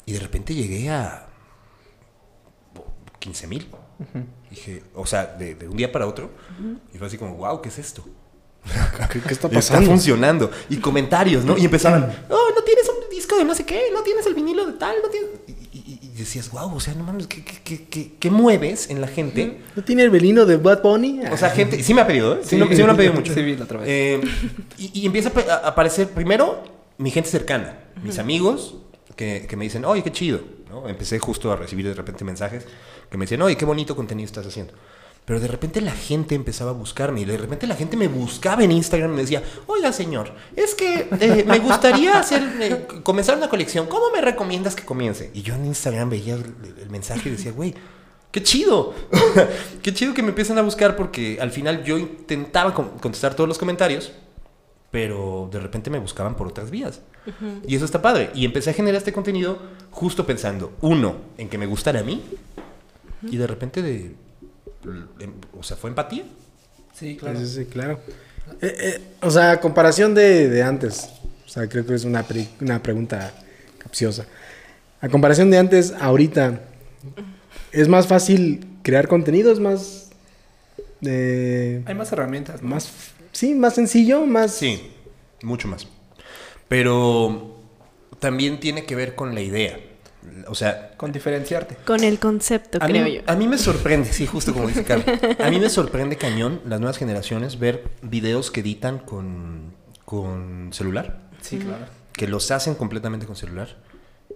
[0.10, 1.28] Y de repente llegué a
[3.20, 3.68] 15 mil.
[4.50, 6.32] Dije, o sea, de, de un día para otro.
[6.94, 8.04] Y fue así como, wow, ¿qué es esto?
[9.12, 9.86] ¿Qué, qué está Está pasando?
[9.90, 10.52] funcionando.
[10.70, 11.58] Y comentarios, ¿no?
[11.58, 14.66] Y empezaban, oh, no tienes un disco de no sé qué, no tienes el vinilo
[14.66, 15.30] de tal, no tienes...
[15.48, 19.00] Y, y- y decías, wow, o sea, no mames, ¿qué, qué, qué, qué- mueves en
[19.02, 19.60] la gente?
[19.76, 21.22] ¿No tiene el velino de Bad Bunny?
[21.32, 22.40] O sea, gente, sí me ha pedido, ¿eh?
[22.44, 23.32] Sí, me- sí me lo han pedido mucho.
[23.34, 23.88] Sí, vi la otra vez.
[23.90, 24.22] Eh,
[24.80, 26.64] y, y empieza a aparecer primero
[26.98, 28.76] mi gente cercana, mis amigos
[29.16, 30.42] que, me dicen, oye, qué chido.
[30.70, 30.88] ¿no?
[30.88, 32.66] Empecé justo a recibir de repente mensajes
[33.10, 34.74] que me decían, oye, qué bonito contenido estás haciendo.
[35.30, 38.64] Pero de repente la gente empezaba a buscarme y de repente la gente me buscaba
[38.64, 43.38] en Instagram y me decía, oiga señor, es que eh, me gustaría hacer, eh, comenzar
[43.38, 45.30] una colección, ¿cómo me recomiendas que comience?
[45.36, 47.76] Y yo en Instagram veía el, mensaje y decía, güey,
[48.32, 48.96] qué chido,
[49.84, 53.48] qué chido que me empiecen a buscar porque al final yo intentaba con- contestar todos
[53.48, 54.12] los comentarios,
[54.92, 57.02] pero de repente me buscaban por otras vías.
[57.68, 58.32] Y eso está padre.
[58.34, 59.60] Y empecé a generar este contenido
[59.92, 62.24] justo pensando, uno, en que me gustara a mí,
[63.24, 64.16] y de repente de...
[65.20, 66.24] em- O sea, fue empatía.
[66.94, 68.00] Sí, Sí, sí, sí, claro.
[68.62, 71.10] Eh, eh, o sea, a comparación de, de antes.
[71.46, 73.32] O sea, creo que es una, pre- una pregunta
[73.78, 74.26] capciosa.
[75.02, 76.62] A comparación de antes, ahorita,
[77.72, 79.52] ¿es más fácil crear contenido?
[79.52, 80.10] ¿Es más...
[81.02, 82.70] eh, Hay más herramientas, ¿no?
[82.70, 82.90] más
[83.40, 84.54] sí, más sencillo, más...
[84.54, 84.92] Sí,
[85.44, 85.88] mucho más.
[86.68, 87.58] Pero
[88.20, 89.80] también tiene que ver con la idea.
[90.48, 91.76] O sea, Con diferenciarte.
[91.86, 93.22] Con el concepto, a creo mí, yo.
[93.26, 95.06] a mí me sorprende, sí, justo como dice Carlos.
[95.40, 99.74] A mí me sorprende cañón las nuevas generaciones ver videos que editan con,
[100.06, 101.86] con celular, Sí, claro.
[102.14, 103.78] que los hacen completamente con celular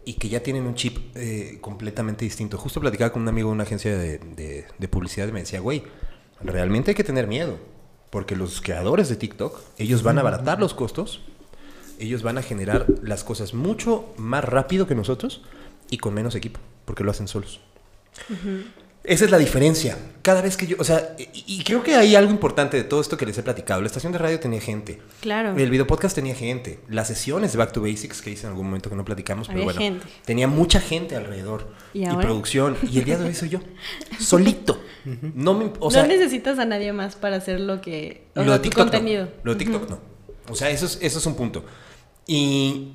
[0.05, 2.57] y que ya tienen un chip eh, completamente distinto.
[2.57, 5.59] Justo platicaba con un amigo de una agencia de, de- de publicidad y me decía,
[5.59, 5.83] güey,
[6.41, 7.57] realmente hay que tener miedo.
[8.13, 11.21] Porque los creadores de TikTok, ellos van a abaratar los costos,
[11.97, 15.41] ellos van a generar las cosas mucho más rápido que nosotros
[15.89, 17.59] y con menos equipo, porque lo hacen solos.
[19.03, 19.97] Esa es la diferencia.
[20.21, 23.01] Cada vez que yo, o sea, y, y creo que hay algo importante de todo
[23.01, 23.81] esto que les he platicado.
[23.81, 25.01] La estación de radio tenía gente.
[25.19, 25.57] Claro.
[25.57, 26.79] El video podcast tenía gente.
[26.87, 29.65] Las sesiones de Back to Basics que hice en algún momento que no platicamos, pero
[29.65, 30.05] bueno, gente.
[30.23, 32.77] tenía mucha gente alrededor ¿Y producción.
[32.89, 33.59] Y el día de hoy soy yo,
[34.19, 34.81] solito.
[35.35, 38.27] No me, o sea, no necesitas a nadie más para hacer lo que.
[38.35, 39.25] O lo sea, de tu TikTok contenido.
[39.25, 39.31] no.
[39.43, 39.99] Lo de TikTok no.
[40.49, 41.65] O sea, eso es, eso es un punto.
[42.25, 42.93] Y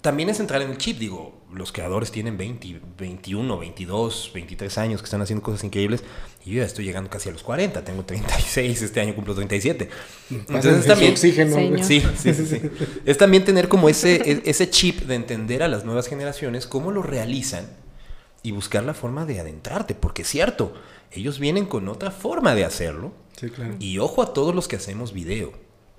[0.00, 0.98] también es entrar en el chip.
[0.98, 6.02] Digo, los creadores tienen 20, 21, 22, 23 años que están haciendo cosas increíbles.
[6.44, 7.84] Y yo ya estoy llegando casi a los 40.
[7.84, 9.88] Tengo 36, este año cumplo 37.
[10.30, 11.12] Entonces Pásense su también...
[11.12, 11.84] oxígeno.
[11.84, 12.60] Sí, sí, sí, sí.
[13.04, 16.90] Es también tener como ese, e- ese chip de entender a las nuevas generaciones cómo
[16.90, 17.66] lo realizan
[18.42, 19.94] y buscar la forma de adentrarte.
[19.94, 20.74] Porque es cierto,
[21.10, 23.12] ellos vienen con otra forma de hacerlo.
[23.36, 23.74] Sí, claro.
[23.78, 25.52] Y ojo a todos los que hacemos video,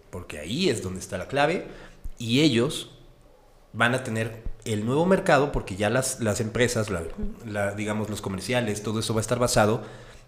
[0.10, 1.66] porque ahí es donde está la clave
[2.18, 2.92] y ellos
[3.74, 7.04] van a tener el nuevo mercado porque ya las, las empresas, la-
[7.46, 9.84] la- digamos los comerciales, todo eso va a estar basado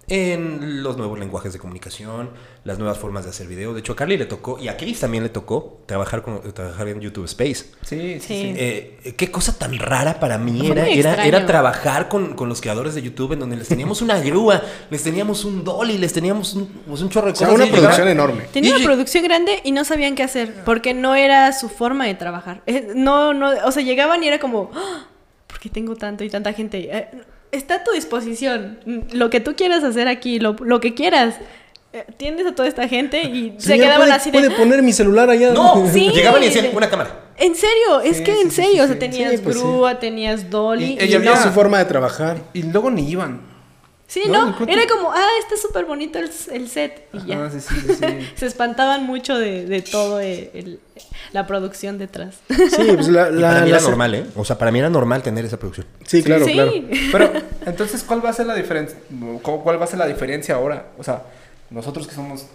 [0.08, 2.30] en los nuevos lenguajes de comunicación,
[2.64, 3.74] las nuevas formas de hacer video.
[3.74, 6.88] De hecho, a Carly le tocó, y a Chris también le tocó, trabajar, con, trabajar
[6.89, 7.72] en YouTube Space.
[7.82, 8.53] Sí, sí.
[8.56, 12.93] Eh, qué cosa tan rara para mí era, era, era trabajar con, con los creadores
[12.95, 16.68] de YouTube en donde les teníamos una grúa, les teníamos un dolly, les teníamos un,
[16.88, 17.62] pues, un chorro de O sea, cosas.
[17.64, 18.43] una producción llegaba- enorme.
[18.53, 22.06] Tenía Y- una producción grande y no sabían qué hacer porque no era su forma
[22.06, 22.62] de trabajar.
[22.68, 25.08] Eh, No, no, o sea, llegaban y era como, "Ah,
[25.47, 26.89] ¿por qué tengo tanto y tanta gente?
[26.95, 27.08] Eh,
[27.52, 28.80] está a tu disposición.
[29.12, 31.36] Lo que tú quieras hacer aquí, lo, lo que quieras.
[31.93, 34.38] Eh, Tienes a toda esta gente y se quedaban ¿puede, así de.
[34.39, 35.54] puede poner mi celular allá.
[35.54, 36.10] No, Sí.
[36.14, 37.22] llegaban y decían una cámara.
[37.38, 39.62] En serio, es Sí, que sí, en serio, sí, o sea, tenías Sí, pues sí.
[39.62, 40.98] grúa, tenías dolly.
[41.00, 41.18] Y no.
[41.18, 42.38] Había- su forma de trabajar.
[42.54, 43.41] Y luego ni iban.
[44.08, 47.08] Sí, No, era como, ah, está súper bonito el, el set.
[47.12, 47.49] Y ya.
[47.49, 48.06] Sí, sí.
[48.36, 50.80] Se espantaban mucho de, de todo eh, el-
[51.34, 52.36] la producción detrás.
[52.47, 54.26] Sí, pues la, Y la- para mí la- era normal, ¿eh?
[54.36, 55.88] O sea, para mí era normal tener esa producción.
[56.06, 56.53] Sí, claro, sí.
[56.53, 56.72] claro.
[57.12, 57.32] Pero,
[57.66, 58.95] entonces, ¿cuál va a ser la diferencia?
[59.41, 60.88] ¿Cuál va a ser la diferencia ahora?
[60.99, 61.24] O sea,
[61.72, 62.45] nosotros que somos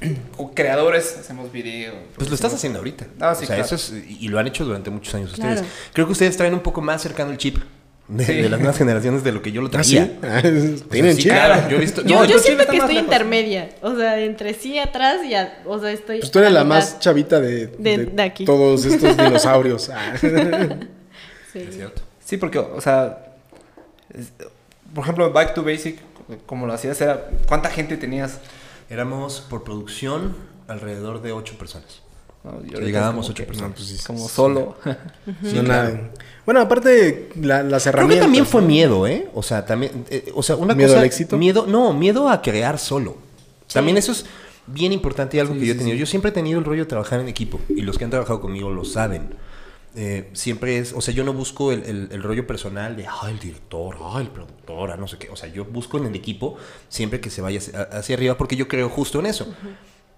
[0.54, 1.92] creadores, hacemos video.
[2.16, 3.06] Pues lo estás haciendo ahorita.
[3.20, 3.64] Ah, sí, o sea, claro.
[3.64, 5.60] eso es, y lo han hecho durante muchos años ustedes.
[5.60, 5.74] Claro.
[5.92, 7.58] Creo que ustedes traen un poco más cercano el chip
[8.08, 8.34] de, Sí.
[8.34, 10.18] de las nuevas generaciones de lo que yo lo ¿Ah, traía.
[10.22, 10.40] Ah,
[10.90, 12.02] Tienen sí, claro, yo he visto.
[12.02, 13.02] Yo, no, siento que estoy lejos.
[13.04, 13.68] intermedia.
[13.82, 16.20] O sea, entre sí atrás y a- o sea, estoy.
[16.20, 16.76] Pues tú eres la mitad.
[16.76, 18.44] más chavita de, De- de aquí.
[18.44, 19.90] todos estos dinosaurios.
[19.90, 20.14] Ah.
[21.52, 21.60] Sí.
[21.60, 22.02] Es cierto.
[22.24, 23.26] Sí, porque, o sea,
[24.12, 24.32] es-
[24.94, 25.98] por ejemplo, Back to Basic,
[26.46, 28.38] como lo hacías, era ¿cuánta gente tenías?
[28.90, 30.34] Éramos por producción
[30.66, 32.00] alrededor de ocho personas.
[32.44, 33.70] No, Llegábamos ocho que- personas.
[33.70, 34.76] No, pues sí, Como sí, solo.
[35.42, 36.10] no, nada.
[36.46, 38.16] Bueno, aparte, la- las Creo herramientas.
[38.18, 39.28] que también fue miedo, ¿eh?
[39.34, 41.36] O sea, también, eh, o sea, una ¿Miedo cosa, al éxito?
[41.36, 43.16] Miedo, no, miedo a crear solo.
[43.72, 44.24] También eso es
[44.66, 45.94] bien importante y algo Sí, que yo he tenido.
[45.94, 46.00] sí.
[46.00, 48.40] Yo siempre he tenido el rollo de trabajar en equipo y los que han trabajado
[48.40, 49.34] conmigo lo saben.
[49.94, 53.28] Eh, siempre es, o sea, yo no busco el, el- el rollo personal de, ah,
[53.28, 55.28] el director, ah, el productor, ah, no sé qué.
[55.28, 56.56] O sea, yo busco en el equipo
[56.88, 59.52] siempre que se vaya hacia, hacia arriba porque yo creo justo en eso.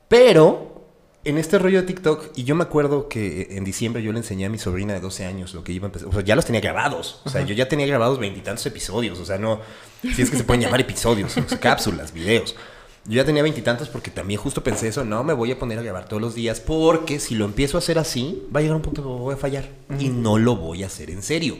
[0.08, 0.79] Pero
[1.22, 4.46] en este rollo de TikTok, y yo me acuerdo que en diciembre yo le enseñé
[4.46, 6.08] a mi sobrina de 12 años lo que iba a empezar.
[6.08, 7.20] O sea, ya los tenía grabados.
[7.24, 9.18] O sea, yo ya tenía grabados veintitantos episodios.
[9.18, 9.60] O sea, no.
[10.02, 12.56] Si es que se pueden llamar episodios, o sea, cápsulas, videos.
[13.04, 15.04] Yo ya tenía veintitantos porque también justo pensé eso.
[15.04, 17.80] No me voy a poner a grabar todos los días porque si lo empiezo a
[17.80, 19.68] hacer así, va a llegar un punto que voy a fallar.
[19.98, 21.56] Y no lo voy a hacer en serio.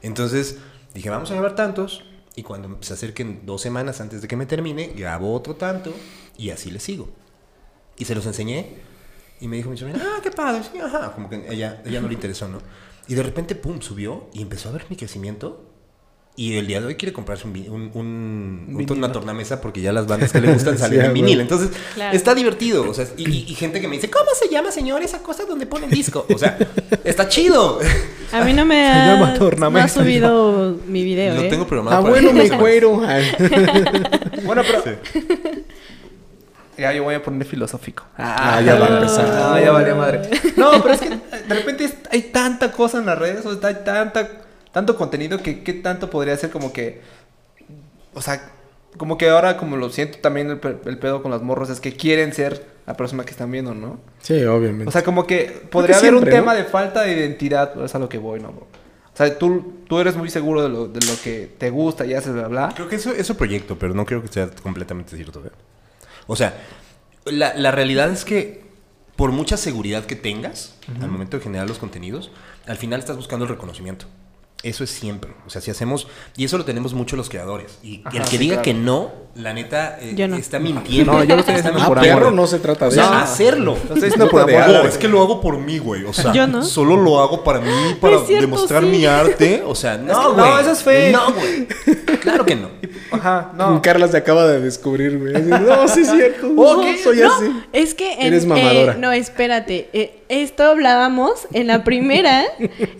[0.00, 0.58] Entonces
[0.94, 2.02] dije, vamos a grabar tantos.
[2.36, 5.92] Y cuando se acerquen dos semanas antes de que me termine, grabo otro tanto
[6.36, 7.08] y así le sigo.
[7.98, 8.74] Y se los enseñé.
[9.40, 10.62] Y me dijo mi sobrina, ah, qué padre.
[10.72, 11.12] Sí, ajá.
[11.12, 12.58] Como que ella, ella no le interesó, ¿no?
[13.08, 15.70] Y de repente, pum, subió y empezó a ver mi crecimiento.
[16.36, 19.92] Y el día de hoy quiere comprarse un, un, un- un- una tornamesa porque ya
[19.92, 21.40] las bandas que le gustan salen Sí, en vinil.
[21.40, 22.16] Entonces, Claro.
[22.16, 22.88] está divertido.
[22.90, 25.44] O sea, y, y- y gente que me dice, ¿cómo se llama, señor, esa cosa
[25.44, 26.26] donde ponen disco?
[26.34, 26.58] O sea,
[27.04, 27.78] está chido.
[28.32, 31.48] A mí no me Se ha, llama no tornamesa, ha subido mi video, Lo ¿eh?
[31.48, 33.00] tengo programado Ah, para bueno, el- mi güero.
[33.04, 33.20] Ah.
[34.44, 34.98] Bueno, pero.
[36.76, 38.04] Ya, yo voy a poner filosófico.
[38.16, 39.26] Ah, ya va a empezar.
[39.32, 40.22] Ah, ya valía madre.
[40.56, 43.76] No, pero es que de repente hay tanta cosa en las redes, o sea, hay
[43.84, 44.28] tanta,
[44.72, 47.00] tanto contenido que qué tanto podría ser como que.
[48.14, 48.50] O sea,
[48.96, 51.80] como que ahora, como lo siento también el, pe- el pedo con las morros, es
[51.80, 53.98] que quieren ser la persona que están viendo, ¿no?
[54.20, 54.88] Sí, obviamente.
[54.88, 56.58] O sea, como que podría haber siempre, un tema ¿no?
[56.58, 58.48] de falta de identidad, es a lo que voy, ¿no?
[58.50, 62.14] O sea, tú, tú eres muy seguro de lo, de lo que te gusta y
[62.14, 62.72] haces, bla, bla.
[62.74, 65.40] Creo que eso, eso proyecto, pero no creo que sea completamente cierto.
[65.46, 65.50] ¿eh?
[66.26, 66.62] O sea,
[67.24, 68.64] la, la realidad es que
[69.16, 72.30] por mucha seguridad que tengas al momento de generar los contenidos,
[72.66, 74.06] al final estás buscando el reconocimiento.
[74.64, 75.30] Eso es siempre.
[75.46, 76.08] O sea, si hacemos.
[76.36, 77.78] Y eso lo tenemos mucho los creadores.
[77.82, 78.62] Y Ajá, el que sí, diga claro.
[78.62, 80.36] que no, la neta, eh, Yo no.
[80.36, 81.12] está mintiendo.
[81.12, 82.32] No, yo lo estoy Ah, por perro, amor.
[82.32, 83.14] no se trata O de sea, eso.
[83.14, 83.74] hacerlo.
[83.74, 84.86] Estoy diciendo por amor.
[84.86, 86.04] es que lo hago por mí, güey.
[86.04, 86.62] O sea, Yo no.
[86.64, 88.88] solo lo hago para mí, para cierto, demostrar sí.
[88.88, 89.62] mi arte.
[89.66, 90.50] O sea, no, que- güey.
[90.50, 91.12] no, eso es fake.
[91.12, 91.66] No, güey.
[92.20, 92.68] Claro que no.
[93.10, 93.82] Ajá, no.
[93.82, 95.32] Carla se acaba de descubrir, güey.
[95.42, 96.48] No, sí es cierto.
[96.48, 97.62] No, No, soy no, así.
[97.72, 98.92] Es que en, Eres mamadora.
[98.92, 99.90] eh, no, espérate.
[99.92, 102.44] eh, esto hablábamos en la primera,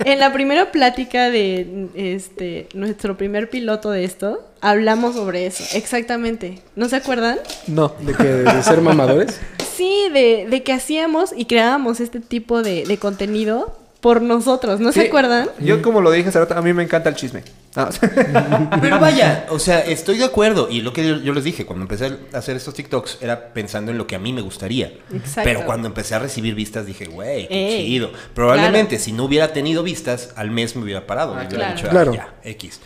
[0.05, 1.54] en la primera plática de
[1.95, 4.43] este nuestro primer piloto de esto.
[4.61, 6.63] Hablamos sobre eso, exactamente.
[6.77, 7.39] ¿No se acuerdan?
[7.67, 7.95] No.
[8.01, 9.41] ¿De que ¿De ser mamadores?
[9.77, 14.81] Sí, de, de que hacíamos y creábamos este tipo de, de contenido por nosotros.
[14.81, 15.49] ¿No se acuerdan?
[15.61, 17.43] Yo como lo dije hace rato, a mí me encanta el chisme.
[17.75, 17.89] No,
[18.83, 20.69] Pero vaya, o sea, estoy de acuerdo.
[20.71, 23.93] Y lo que yo, yo les dije, cuando empecé a hacer estos TikToks, era pensando
[23.93, 24.93] en lo que a mí me gustaría.
[25.11, 25.41] Exacto.
[25.45, 28.11] Pero cuando empecé a recibir vistas, dije, güey, qué Ey, chido.
[28.35, 31.35] Probablemente si no hubiera tenido vistas, al mes me hubiera parado.
[31.35, 31.75] Ah, y hubiera claro.
[31.75, 32.13] dicho, ah, Claro.
[32.13, 32.81] ya, X.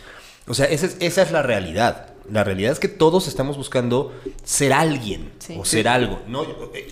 [0.47, 2.13] O sea, esa es, esa es la realidad.
[2.31, 4.13] La realidad es que todos estamos buscando
[4.43, 5.55] ser alguien Sí.
[5.59, 6.19] o ser algo.
[6.27, 6.43] No,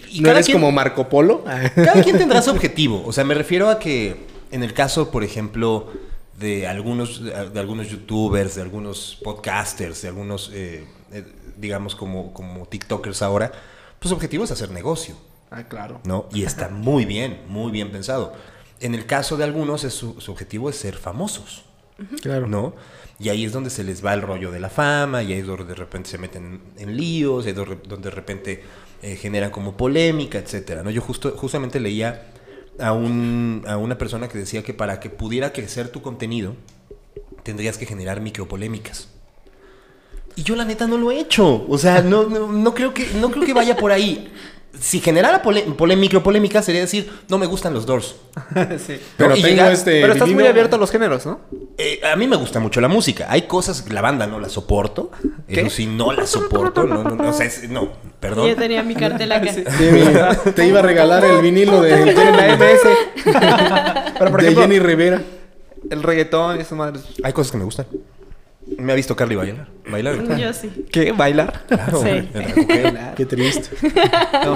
[0.09, 1.43] y ¿No cada eres quien- como Marco Polo?
[1.75, 3.03] cada quien tendrá su objetivo.
[3.05, 5.87] O sea, me refiero a que en el caso, por ejemplo,
[6.39, 11.25] de algunos, de algunos youtubers, de algunos podcasters, de algunos, eh, eh,
[11.57, 13.51] digamos, como, como TikTokers ahora,
[13.99, 15.15] pues su objetivo es hacer negocio,
[15.49, 15.99] Ah, claro.
[16.03, 16.27] ¿no?
[16.33, 18.33] Y está muy bien, muy bien pensado.
[18.79, 21.63] En el caso de algunos, es su, su objetivo es ser famosos.
[22.21, 22.45] Claro.
[22.45, 22.75] ¿no?
[23.19, 25.47] Y ahí es donde se les va el rollo de la fama, y ahí es
[25.47, 28.63] donde de repente se meten en líos, ahí es donde donde de repente
[29.01, 30.91] eh, generan como polémica, etcétera, ¿no?
[30.91, 32.27] Yo justo, justamente leía
[32.79, 36.55] a, un, a una persona que decía que para que pudiera crecer tu contenido,
[37.43, 39.09] tendrías que generar micropolémicas.
[40.35, 41.65] Y yo la neta no lo he hecho.
[41.67, 44.31] O sea, no, no, no creo, que, no creo que vaya por ahí.
[44.79, 45.41] Si generara
[45.97, 48.15] micropolémica sería decir, no me gustan los Doors.
[48.85, 48.99] sí.
[49.17, 50.01] Pero y tengo llegar- este.
[50.01, 51.39] Pero estás muy abierto a los géneros, ¿no?
[51.77, 53.27] Eh, a mí me gusta mucho la música.
[53.29, 55.11] Hay cosas que la banda no la soporto.
[55.47, 55.61] ¿Qué?
[55.61, 56.83] Eso sí, no la soporto.
[56.83, 58.47] No, no, no, o sea, es- no, perdón.
[58.49, 59.53] Yo tenía mi cartel acá.
[59.53, 59.63] Sí.
[60.55, 64.13] Te iba a regalar el vinilo de, En la MS.
[64.19, 65.21] Pero por de Jenny Rivera.
[65.89, 67.03] el reggaetón y esas madres.
[67.23, 67.85] Hay cosas que me gustan.
[68.77, 69.67] Me ha visto Carly bailar.
[69.89, 70.37] Bailar.
[70.37, 70.85] Yo sí.
[70.91, 71.11] ¿Qué?
[71.11, 71.63] ¿Bailar?
[71.67, 72.01] Claro.
[72.03, 72.29] Sí.
[73.15, 73.69] Qué triste.
[74.43, 74.53] No.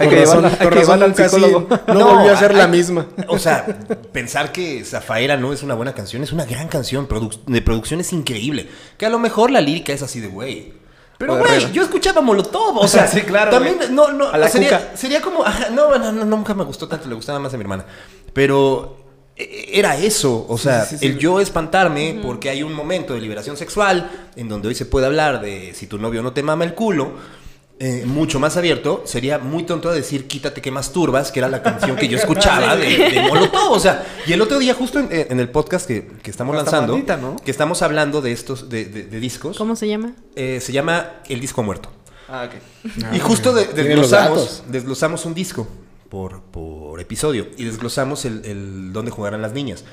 [0.00, 1.68] Hay que razón, llevarla, hay que llevarla al psicólogo.
[1.88, 3.06] no, No, volvió a ser hay- la misma.
[3.28, 3.64] O sea,
[4.12, 7.08] pensar que Zafaera no es una buena canción es una gran canción.
[7.46, 8.68] de producción es increíble.
[8.98, 10.72] Que a lo mejor la lírica es así de güey.
[11.18, 12.76] Pero, güey, yo escuchaba Molotov.
[12.76, 14.28] O sea, Sí, claro, También, no, no.
[14.28, 14.96] A la sería, cuca.
[14.96, 15.44] sería como.
[15.46, 17.08] ajá, no, no, no, nunca me gustó tanto.
[17.08, 17.86] Le gustaba más a mi hermana.
[18.34, 19.05] Pero
[19.36, 20.46] era eso.
[20.48, 21.18] O sea, sí, sí, el sí.
[21.20, 25.40] yo espantarme porque hay un momento de liberación sexual en donde hoy se puede hablar
[25.40, 27.12] de si tu novio no te mama el culo.
[27.78, 31.94] eh, mucho más abierto, sería muy tonto decir Quítate que masturbas, que era la canción
[31.96, 33.72] que yo escuchaba de, de Molotov.
[33.72, 36.98] O sea, y el otro día, justo en, en el podcast que, que estamos lanzando,
[37.44, 40.14] que estamos hablando de estos, de, de- de discos, ¿Cómo se llama?
[40.36, 41.90] eh, se llama El Disco Muerto.
[42.28, 43.14] Ah, ok.
[43.14, 45.68] y justo los desglosamos, desglosamos un disco
[46.16, 49.84] por, por episodio y desglosamos el, el dónde jugarán las niñas.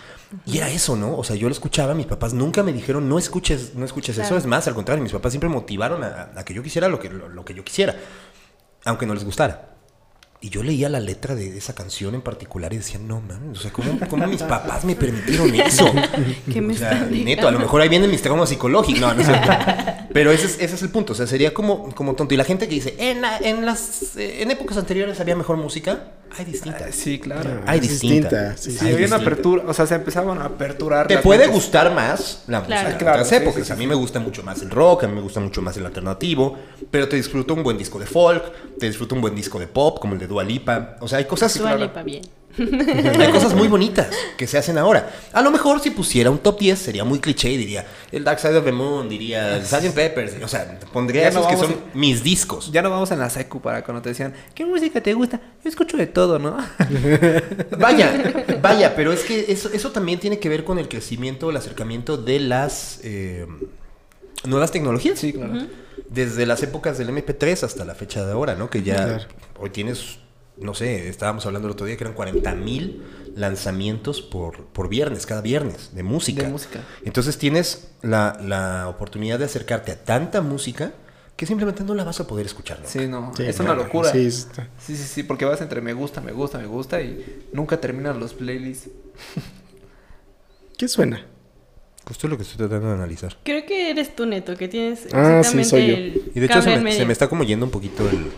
[0.45, 1.17] Y era eso, ¿no?
[1.17, 4.38] O sea, yo lo escuchaba, mis papás nunca me dijeron, no escuches, no escuches eso.
[4.38, 7.09] Es más, al contrario, mis papás siempre motivaron a, a que yo quisiera lo que,
[7.09, 7.97] lo, lo que yo quisiera,
[8.86, 9.72] aunque no les gustara.
[10.46, 13.62] Y yo leía la letra de esa canción en particular y decía, no mames, o
[13.62, 15.89] sea, ¿cómo, cómo mis papás me permitieron eso?
[16.52, 17.48] ¿Qué me o sea, neto, diciendo?
[17.48, 19.00] a lo mejor ahí vienen mis traumas psicológicos.
[19.00, 19.50] No, no cierto.
[20.12, 21.14] Pero ese es, ese es el punto.
[21.14, 22.34] O sea, sería como, como tonto.
[22.34, 25.56] Y la gente que dice, en, la- en las eh, en épocas anteriores había mejor
[25.56, 26.96] música, hay Ah, distintas.
[26.96, 27.62] Sí, claro.
[27.66, 28.30] Hay Es distinta.
[28.54, 31.08] distinta, sí, Sí, Hay había una apertura, o sea, se empezaban a aperturar.
[31.08, 32.70] Te puede gustar más la Claro.
[32.84, 33.56] música de Claro, otras sí, épocas.
[33.62, 35.62] sí, sí, a mí me gusta mucho más el rock, a mí me gusta mucho
[35.62, 36.58] más el alternativo,
[36.92, 38.44] pero te disfruto un buen disco de folk,
[38.78, 40.96] te disfruto un buen disco de pop, como el de Dua Lipa.
[41.00, 42.22] O sea, hay cosas, Dua Lipa, bien.
[43.20, 45.10] hay cosas muy bonitas que se hacen ahora.
[45.32, 48.39] A lo mejor si pusiera un top 10 sería muy cliché y diría el Dark
[48.39, 49.93] Side of the Moon, diría el Sgt.
[49.93, 52.72] Peppers, o sea, pondría Ya no esos que son mis discos.
[52.72, 55.39] Ya no vamos en la secu para cuando te decían, ¿qué música te gusta?
[55.64, 56.58] Yo escucho de todo, ¿no?
[57.78, 61.58] Vaya, vaya, pero es que eso, eso también tiene que ver con el crecimiento, el
[61.58, 63.45] acercamiento de las eh,
[64.45, 65.20] nuevas tecnologías.
[65.20, 65.68] Sí, claro.
[66.10, 68.70] Desde las épocas del MP3 hasta la fecha de ahora, ¿no?
[68.70, 69.24] Que ya Claro.
[69.60, 70.20] hoy tienes,
[70.64, 73.03] no sé, estábamos hablando el otro día que eran 40 mil
[73.36, 76.43] lanzamientos por, por viernes, cada viernes, de música.
[76.43, 76.80] De música.
[77.05, 80.93] Entonces tienes la, la oportunidad de acercarte a tanta música
[81.36, 82.80] que simplemente no la vas a poder escuchar.
[82.86, 84.11] Sí, no, Sí, es no, una locura.
[84.11, 84.38] Sí, Sí.
[84.47, 84.68] está.
[84.80, 88.34] sí, sí, porque vas entre me gusta, me gusta, me gusta y nunca terminan los
[88.36, 88.89] playlists.
[90.78, 91.26] ¿Qué suena?
[92.05, 93.38] Justo lo que estoy tratando de analizar.
[93.43, 95.93] Creo que eres tú, Neto, que tienes Ah, sí, exactamente soy yo.
[95.95, 96.97] el Y de hecho se me, medio.
[96.99, 98.30] se me está como yendo un poquito el.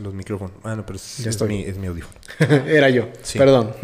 [0.00, 0.52] Los micrófonos.
[0.64, 1.48] Ah, no, pero es, Ya es estoy.
[1.48, 2.14] mi, es mi audífono.
[2.66, 3.08] Era yo.
[3.22, 3.38] Sí.
[3.38, 3.74] Perdón.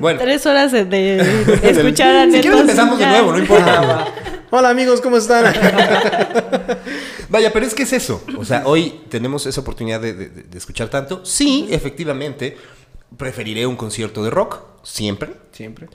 [0.00, 0.18] Bueno.
[0.20, 1.18] Tres horas de, de
[1.62, 4.06] escuchar a Si quieres empezamos de nuevo, no importa.
[4.52, 5.44] Hola amigos, ¿cómo están?
[7.28, 8.22] Vaya, pero es que es eso.
[8.36, 11.24] O sea, hoy tenemos esa oportunidad de, de- de escuchar tanto.
[11.24, 12.56] Sí, efectivamente,
[13.16, 15.34] preferiré un concierto de rock, siempre.
[15.52, 15.88] Siempre.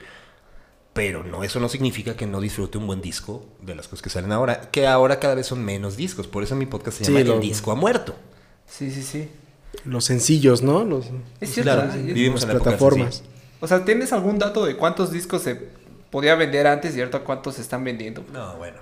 [0.94, 4.10] Pero no, eso no significa que no disfrute un buen disco de las cosas que
[4.10, 4.70] salen ahora.
[4.72, 6.26] Que ahora cada vez son menos discos.
[6.28, 8.16] Por eso mi podcast se Sí, llama lo- El disco ha muerto.
[8.66, 9.30] Sí, sí, sí.
[9.84, 10.84] Los sencillos, ¿no?
[10.84, 11.08] Los,
[11.42, 11.74] Es cierto.
[11.74, 13.24] Claro, vivimos en la época plataformas.
[13.60, 15.60] O sea, ¿tienes algún dato de cuántos discos se
[16.12, 18.24] podía vender antes y ahorita cuántos se están vendiendo?
[18.32, 18.78] No, bueno.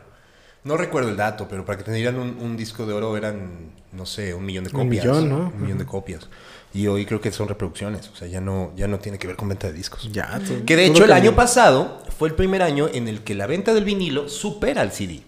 [0.64, 3.72] No recuerdo el dato, pero para que te dieran un, un disco de oro eran,
[3.92, 5.06] no sé, un millón de Un copias.
[5.06, 5.52] millón, ¿no?
[5.54, 6.30] Un millón de copias.
[6.74, 8.08] Y hoy creo que son reproducciones.
[8.10, 10.10] O sea, ya no, ya no tiene que ver con venta de discos.
[10.12, 10.40] Ya.
[10.66, 11.30] Que de hecho el cambió.
[11.32, 14.92] año pasado fue el primer año en el que la venta del vinilo supera al
[14.94, 15.22] CD.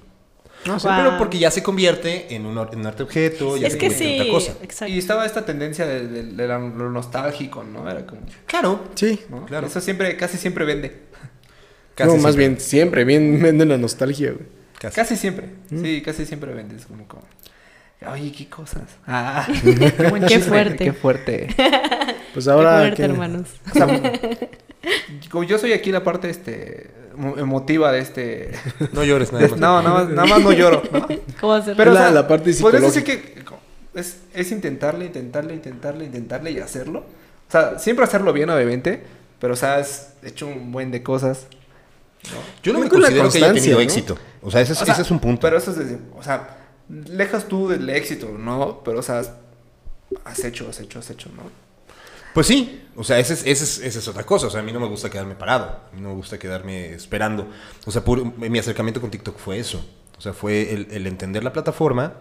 [0.66, 0.72] Sí.
[0.88, 0.98] Guau.
[1.04, 4.06] Pero porque ya se convierte en un, en arte objeto, ya Es se que convierte
[4.18, 4.30] en sí.
[4.30, 4.64] otra cosa.
[4.64, 4.94] Exacto.
[4.94, 7.90] Y estaba esta tendencia de, de- lo nostálgico, ¿no?
[7.90, 8.22] Era como...
[8.48, 8.84] Claro.
[8.96, 9.20] Sí.
[9.30, 9.46] ¿no?
[9.46, 9.68] Claro.
[9.68, 11.06] Eso siempre, casi siempre vende.
[11.96, 12.48] Casi no, más siempre.
[12.48, 14.46] bien siempre, bien venden la nostalgia, güey.
[14.80, 14.96] Casi.
[14.96, 15.50] Casi siempre.
[15.70, 16.76] Sí, casi siempre vende.
[16.76, 17.24] Es como, como...
[18.12, 18.84] Oye, qué cosas.
[19.08, 20.84] Ah, qué buen Qué fuerte.
[20.84, 21.48] Qué fuerte.
[22.34, 22.80] Pues Qué ahora.
[22.80, 23.48] fuerte, que- hermanos.
[23.70, 23.88] O sea,
[25.32, 26.92] como yo soy aquí la parte este
[27.38, 28.52] emotiva de este...
[28.94, 29.60] No llores nada de- más.
[29.60, 30.82] no, nada más, nada más no lloro.
[30.92, 31.08] ¿no?
[31.42, 31.78] ¿Cómo hacerlo?
[31.78, 33.36] Pero, La- o sea, la parte podrías decir que
[33.94, 37.00] es, es intentarle, intentarle, intentarle, intentarle y hacerlo.
[37.48, 39.02] O sea, siempre hacerlo bien, obviamente.
[39.40, 41.48] Pero, o sea, has hecho un buen de cosas.
[42.24, 42.38] ¿no?
[42.64, 43.84] Yo no me También con la considero que haya tenido ¿no?
[43.84, 44.18] éxito.
[44.42, 45.42] O sea, ese es, O sea, ese es un punto.
[45.42, 46.58] Pero eso es decir, o sea,
[46.90, 48.82] lejas tú del éxito, ¿no?
[48.84, 49.22] Pero, o sea,
[50.24, 51.44] has hecho, has hecho, has hecho, ¿no?
[52.36, 54.48] Pues sí, o sea, esa es, ese es, esa es otra cosa.
[54.48, 56.94] O sea, a mí no me gusta quedarme parado, a mí no me gusta quedarme
[56.94, 57.48] esperando.
[57.86, 59.86] O sea, por, mi acercamiento con TikTok fue eso.
[60.18, 62.16] O sea, fue el, el entender la plataforma,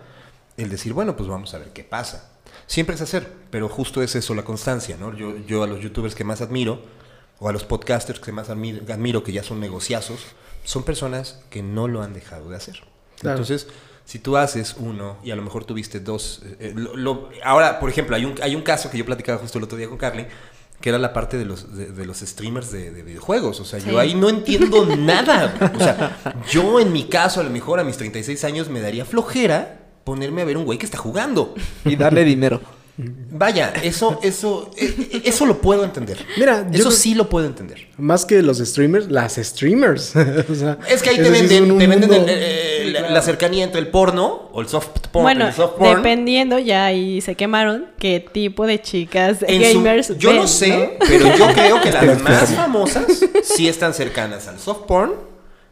[0.56, 2.30] el decir, bueno, pues vamos a ver qué pasa.
[2.68, 5.12] Siempre es hacer, pero justo es eso, la constancia, ¿no?
[5.16, 6.80] Yo, yo a los youtubers que más admiro,
[7.40, 10.20] o a los podcasters que más admiro, admiro que ya son negociazos,
[10.62, 12.84] son personas que no lo han dejado de hacer.
[13.18, 13.38] Claro.
[13.38, 13.66] Entonces,
[14.04, 16.42] si tú haces uno y a lo mejor tuviste dos...
[16.44, 19.38] eh, eh, lo- lo- ahora, por ejemplo, hay un, hay un caso que yo platicaba
[19.38, 20.26] justo el otro día con Carly,
[20.80, 23.60] que era la parte de los, de, de los streamers de, de videojuegos.
[23.60, 23.90] O sea, Sí.
[23.90, 25.72] yo ahí no entiendo nada.
[25.74, 29.04] O sea, yo en mi caso, a lo mejor a mis 36 años, me daría
[29.06, 31.54] flojera ponerme a ver un güey que está jugando.
[31.86, 32.60] Y darle dinero.
[32.96, 36.24] Vaya, eso, eso, eh, eso lo puedo entender.
[36.36, 37.88] Mira, eso sí lo puedo entender.
[37.98, 40.14] Más que los streamers, las streamers.
[40.48, 43.80] O sea, Es que ahí te sí venden, te venden el- eh, la, cercanía entre
[43.80, 45.24] el porno o el soft porn.
[45.24, 45.96] Bueno, el soft porn.
[45.96, 50.96] dependiendo, ya ahí se quemaron, qué tipo de chicas En su- gamers yo no sé,
[51.00, 53.06] pero yo creo que las más famosas
[53.42, 55.14] sí están cercanas al soft porn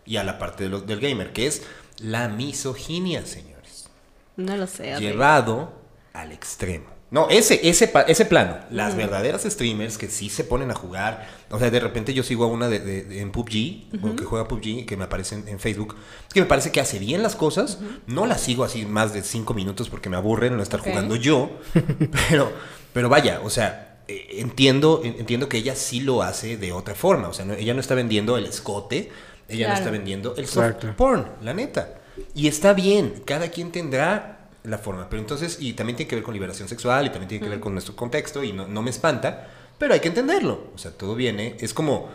[0.04, 1.62] y a la parte de lo- del gamer, que es
[1.98, 3.88] la misoginia, señores.
[4.36, 4.96] No lo sé.
[4.98, 5.72] Llevado
[6.12, 6.86] al extremo.
[7.12, 8.56] No, ese, ese, pa- ese plano.
[8.70, 11.28] Las verdaderas streamers que sí se ponen a jugar.
[11.50, 14.48] O sea, de repente yo sigo a una de, de- de- en PUBG, que juega
[14.48, 15.94] PUBG, que me aparece en, en Facebook.
[16.26, 17.78] Es que me parece que hace bien las cosas.
[18.06, 21.50] No la sigo así más de cinco minutos porque me aburre no estar jugando yo.
[22.28, 22.50] pero,
[22.94, 26.94] pero vaya, o sea, eh, entiendo, en- entiendo que ella sí lo hace de otra
[26.94, 27.28] forma.
[27.28, 29.12] O sea, no- ella no está vendiendo el escote,
[29.50, 30.94] ella no está vendiendo el soft Exacto.
[30.96, 31.98] porn, la neta.
[32.34, 35.08] Y está bien, cada quien tendrá la forma.
[35.08, 37.60] Pero entonces, y también tiene que ver con liberación sexual y también tiene que ver
[37.60, 39.48] con nuestro contexto y no, no me espanta,
[39.78, 40.68] pero hay que entenderlo.
[40.74, 42.10] O sea, todo viene, es como,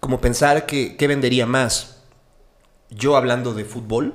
[0.00, 2.02] como pensar que, ¿qué vendería más?
[2.90, 4.14] Yo hablando de fútbol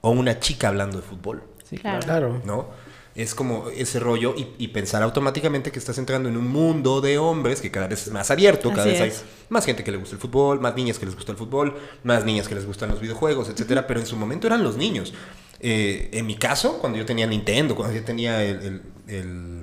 [0.00, 2.00] o una chica hablando de fútbol, Sí, Claro.
[2.04, 2.42] Claro.
[2.44, 2.68] ¿no?
[3.14, 7.16] Es como ese rollo y, y pensar automáticamente que estás entrando en un mundo de
[7.16, 9.24] hombres que cada vez es más abierto, cada Así vez hay es.
[9.50, 12.24] más gente que le gusta el fútbol, más niñas que les gusta el fútbol, más
[12.24, 13.86] niñas que les gustan los videojuegos, etcétera.
[13.86, 15.14] Pero en su momento eran los niños.
[15.60, 19.62] Eh, en mi caso, cuando yo tenía Nintendo, cuando yo tenía el, el- el,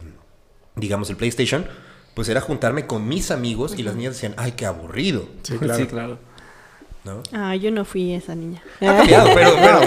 [0.75, 1.65] digamos, el PlayStation,
[2.13, 5.79] pues era juntarme con mis amigos y las niñas decían, ay, qué aburrido, Sí, claro.
[5.79, 6.19] Sí, claro.
[7.03, 7.23] ¿no?
[7.33, 8.61] Ah, yo no fui esa niña.
[8.79, 9.83] Ha cambiado, pero, bueno, a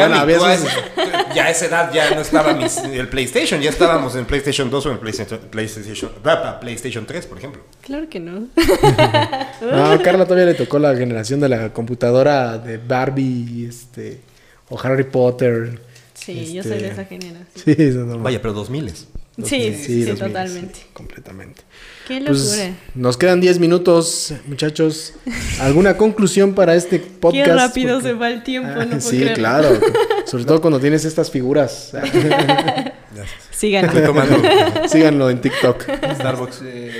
[1.35, 4.87] ya a esa edad ya no estaba mis- el PlayStation, ya estábamos en PlayStation 2
[4.87, 7.63] o en PlayStation, PlayStation, ah, PlayStation 3, por ejemplo.
[7.83, 8.49] Claro que no.
[9.61, 14.21] No, a Carla todavía le tocó la generación de la computadora de Barbie, este,
[14.69, 15.81] o Harry Potter.
[16.15, 17.47] Sí, yo soy de Este, esa generación.
[17.65, 18.97] Sí, eso no Vaya, pero 2000 Sí,
[19.45, 20.75] sí, sí, 2000, totalmente.
[20.77, 21.63] sí, completamente.
[22.07, 22.29] Qué locura.
[22.39, 25.15] Pues nos quedan 10 minutos, muchachos.
[25.59, 27.45] ¿Alguna conclusión para este podcast?
[27.47, 29.77] Qué rápido Porque- se va el tiempo, Ah, no puedo sí, claro.
[30.27, 31.91] Sobre todo cuando tienes estas figuras.
[34.07, 35.83] Tomando Síganlo en TikTok.
[36.15, 36.61] Starbucks.
[36.65, 36.93] Eh,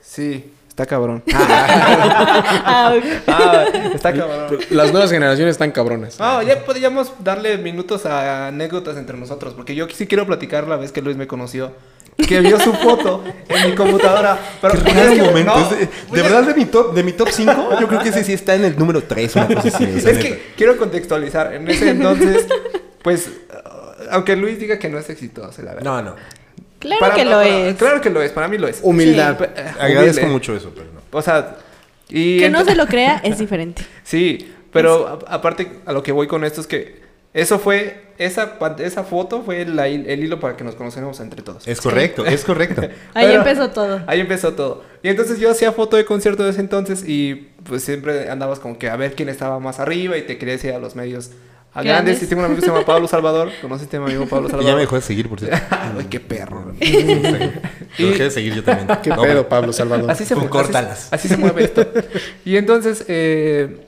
[0.00, 0.44] sí,
[0.78, 1.22] está cabrón.
[1.34, 3.04] Ah, ok.
[3.26, 3.64] Ah,
[3.94, 4.58] está cabrón.
[4.70, 6.18] Las nuevas generaciones están cabronas.
[6.20, 10.76] No, ya podríamos darle minutos a anécdotas entre nosotros, porque yo sí quiero platicar la
[10.76, 11.72] vez que Luis me conoció
[12.26, 14.38] que vio su foto en mi computadora.
[14.60, 15.54] Pero Qué raro es que- momento.
[15.56, 18.00] no, Es de, de pues, verdad, de mi top, de mi top 5, yo creo
[18.00, 19.84] que ese sí está en el número 3, una cosa así.
[19.84, 20.20] o sea, Es neta.
[20.20, 21.54] que quiero contextualizar.
[21.54, 22.46] En ese entonces,
[23.02, 23.30] pues,
[24.10, 25.84] aunque Luis diga que no es exitoso, la verdad.
[25.84, 26.16] No, no.
[26.78, 27.76] Claro Para- que lo para- es.
[27.76, 28.80] Claro que lo es, para mí lo es.
[28.82, 29.40] Humildad.
[29.42, 30.26] Eh, Agradezco humilde.
[30.26, 31.00] mucho eso, pero no.
[31.18, 31.56] O sea,
[32.08, 33.82] y Que no se lo crea es diferente.
[34.04, 37.02] Sí, pero a- aparte a lo que voy con esto es que
[37.34, 41.68] eso fue, esa, esa foto fue la el hilo para que nos conociéramos entre todos.
[41.68, 42.80] Es correcto, es correcto.
[43.14, 44.00] Ahí Pero- empezó todo.
[44.06, 44.82] Ahí empezó todo.
[45.02, 48.78] Y entonces yo hacía foto de concierto de ese entonces y pues siempre andabas como
[48.78, 51.30] que a ver quién estaba más arriba y te querías ir a los medios
[51.74, 52.04] a Grandes.
[52.18, 52.22] grandes.
[52.22, 53.50] Y tengo un amigo que se llama Pablo Salvador.
[53.60, 54.70] ¿Conociste a mi amigo Pablo Y Salvador?
[54.70, 55.56] ya me dejó de seguir, por cierto.
[55.70, 56.72] Ay, qué perro.
[57.98, 58.88] Lo dejé de seguir yo también.
[59.02, 60.10] ¿Qué No, pedo, Pablo Salvador?
[60.10, 61.06] Así se, Tú mue- córtalas.
[61.12, 61.86] Así, así se mueve esto.
[62.44, 63.84] Y entonces, eh,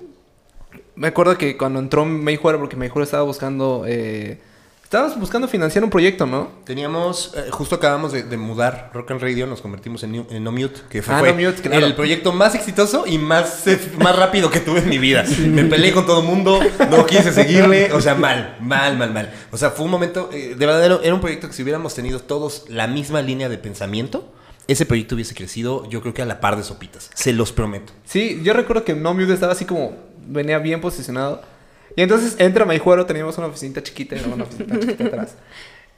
[0.94, 4.38] me acuerdo que cuando entró Mayjuara, porque Mayjuara estaba buscando, eh,
[4.90, 6.48] estábamos buscando financiar un proyecto, ¿no?
[6.64, 10.80] Teníamos, eh, justo acabamos de, de mudar Rock and Radio, nos convertimos en, No Mute,
[10.90, 11.86] que fue, Ah, fue No Mute, claro.
[11.86, 15.24] el proyecto más exitoso y más, eh, más rápido que tuve en mi vida.
[15.46, 16.58] Me peleé con todo el mundo,
[16.90, 19.32] no quise seguirle, o sea, mal, mal, mal, mal.
[19.52, 22.18] O sea, fue un momento, eh, de verdad, era un proyecto que si hubiéramos tenido
[22.18, 24.28] todos la misma línea de pensamiento,
[24.66, 27.92] ese proyecto hubiese crecido, yo creo que a la par de sopitas, se los prometo.
[28.04, 29.92] Sí, yo recuerdo que No Mute estaba así como,
[30.26, 31.42] venía bien posicionado.
[31.96, 35.34] Y entonces entra Mayjuaro, teníamos una oficina chiquita, era una oficina chiquita atrás.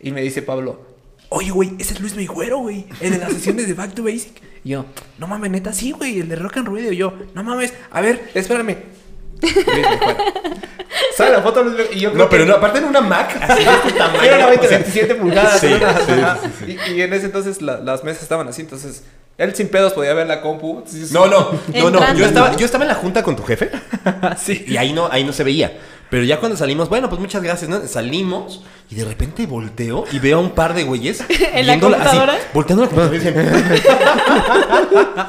[0.00, 0.80] Y me dice Pablo,
[1.28, 4.40] oye, güey, ese es Luis Mayjuero, güey, el de las sesiones de Back to Basic.
[4.64, 4.86] Y yo,
[5.18, 6.92] no mames, neta, sí, güey, el de Rock and Radio.
[6.92, 8.76] Y yo, no mames, a ver, espérame.
[9.40, 9.86] Luis.
[11.16, 12.84] Sale la foto de Luis Mayjuero, Y yo creo No, pero que- no, aparte en
[12.84, 14.22] una Mac, así de este tamaño.
[14.22, 15.60] Era una o 20, sea, 27 pulgadas.
[15.60, 16.38] Sí, era una- sí, ajá.
[16.64, 19.02] sí, Y, y en ese entonces la- las mesas estaban así, entonces
[19.38, 20.84] él sin pedos podía ver la compu.
[21.10, 22.14] No, no, no, no.
[22.14, 23.70] Yo estaba, yo estaba en la junta con tu jefe
[24.38, 24.64] sí.
[24.68, 25.72] y ahí no, ahí no se veía.
[26.10, 27.86] Pero ya cuando salimos, bueno, pues muchas gracias, ¿no?
[27.86, 31.24] Salimos y de repente volteo y veo a un par de güeyes.
[31.54, 32.38] ¿En la así, computadora?
[32.52, 33.38] volteando la computadora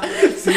[0.44, 0.52] Sí.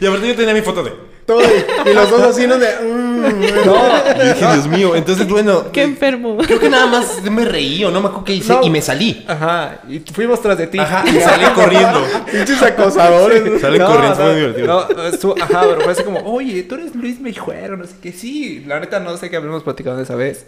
[0.00, 0.92] Y aparte yo tenía mi foto de.
[1.26, 2.56] Todo, y los dos así, ¿no?
[2.56, 4.94] De, mm, Y dije, Dios mío.
[4.94, 5.64] Entonces, bueno.
[5.72, 6.38] Qué enfermo.
[6.46, 8.62] Creo que nada más me reí o no me acuerdo qué hice No.
[8.62, 9.24] y me salí.
[9.26, 10.78] Ajá, y fuimos tras de ti.
[10.78, 12.00] Ajá, y salí corriendo.
[12.30, 13.60] pinches acosadores.
[13.60, 14.88] Sale No, corriendo, fue no, muy divertido.
[14.96, 18.12] No, estuvo- ajá, pero fue así como, oye, tú eres Luis Meijuero, no sé qué.
[18.12, 20.46] Sí, la neta no sé qué habremos platicado de esa vez.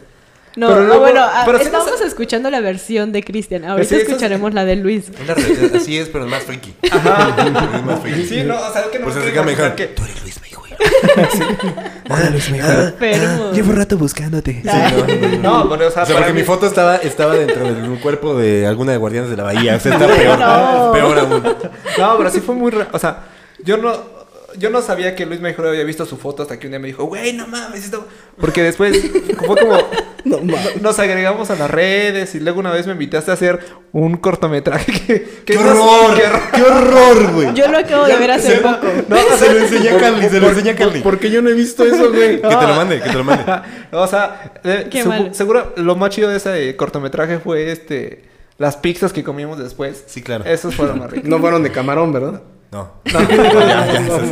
[0.59, 3.65] No, Pero no, luego- bueno, ah, pero sí estamos nos- escuchando la versión de Cristian.
[3.65, 5.05] Ahorita Sí, eso es- escucharemos la de Luis.
[5.23, 6.75] Una re- Así es, pero es más freaky.
[6.91, 7.37] Ajá.
[7.77, 8.27] Es más freaky.
[8.27, 9.87] Sí, no, o sea, es que no Pues me así quiero que me que...
[9.87, 10.77] tú eres Luis Mayjuero.
[12.11, 12.83] Hola, Luis Meijuero.
[12.89, 13.53] Enfermo.
[13.53, 14.63] Llevo rato buscándote.
[14.69, 14.91] Ah.
[15.41, 17.97] No, pero o sea, O sea, porque mí- mi foto estaba, estaba dentro de un
[17.99, 19.77] cuerpo de alguna de Guardianes de la Bahía.
[19.77, 20.39] O sea, está peor.
[20.39, 20.91] No.
[20.93, 21.43] Peor aún.
[21.99, 22.71] No, pero sí fue muy...
[22.71, 23.25] ra- O sea,
[23.63, 24.18] yo no...
[24.59, 26.89] Yo no sabía que Luis Mejor había visto su foto hasta que un día me
[26.89, 28.07] dijo, güey, no mames, esto...
[28.41, 28.99] Porque después
[29.37, 29.79] fue como...
[30.25, 30.83] No mames.
[30.83, 33.61] Nos agregamos a las redes y luego una vez me invitaste a hacer
[33.93, 35.23] un cortometraje que...
[35.23, 36.15] que ¡Qué horror!
[36.17, 36.41] qué horror.
[36.53, 37.55] ¡Qué horror, güey!
[37.55, 38.87] Yo lo acabo de ver hace Se- poco.
[39.09, 41.01] No, se lo enseñé a Carly, se lo enseñé a Carly.
[41.01, 42.43] Porque yo no he visto eso, güey.
[42.43, 43.45] Que te lo mande, que te lo mande.
[43.93, 45.35] o sea, eh, Qué mal.
[45.35, 48.25] seguro lo más chido de ese cortometraje fue este...
[48.59, 50.03] Las pizzas que comimos después.
[50.09, 50.45] Sí, claro.
[50.45, 51.29] Esos fueron más ricos.
[51.29, 52.43] No fueron de camarón, ¿verdad?
[52.71, 52.91] No.
[53.05, 54.23] ya, ya, esas,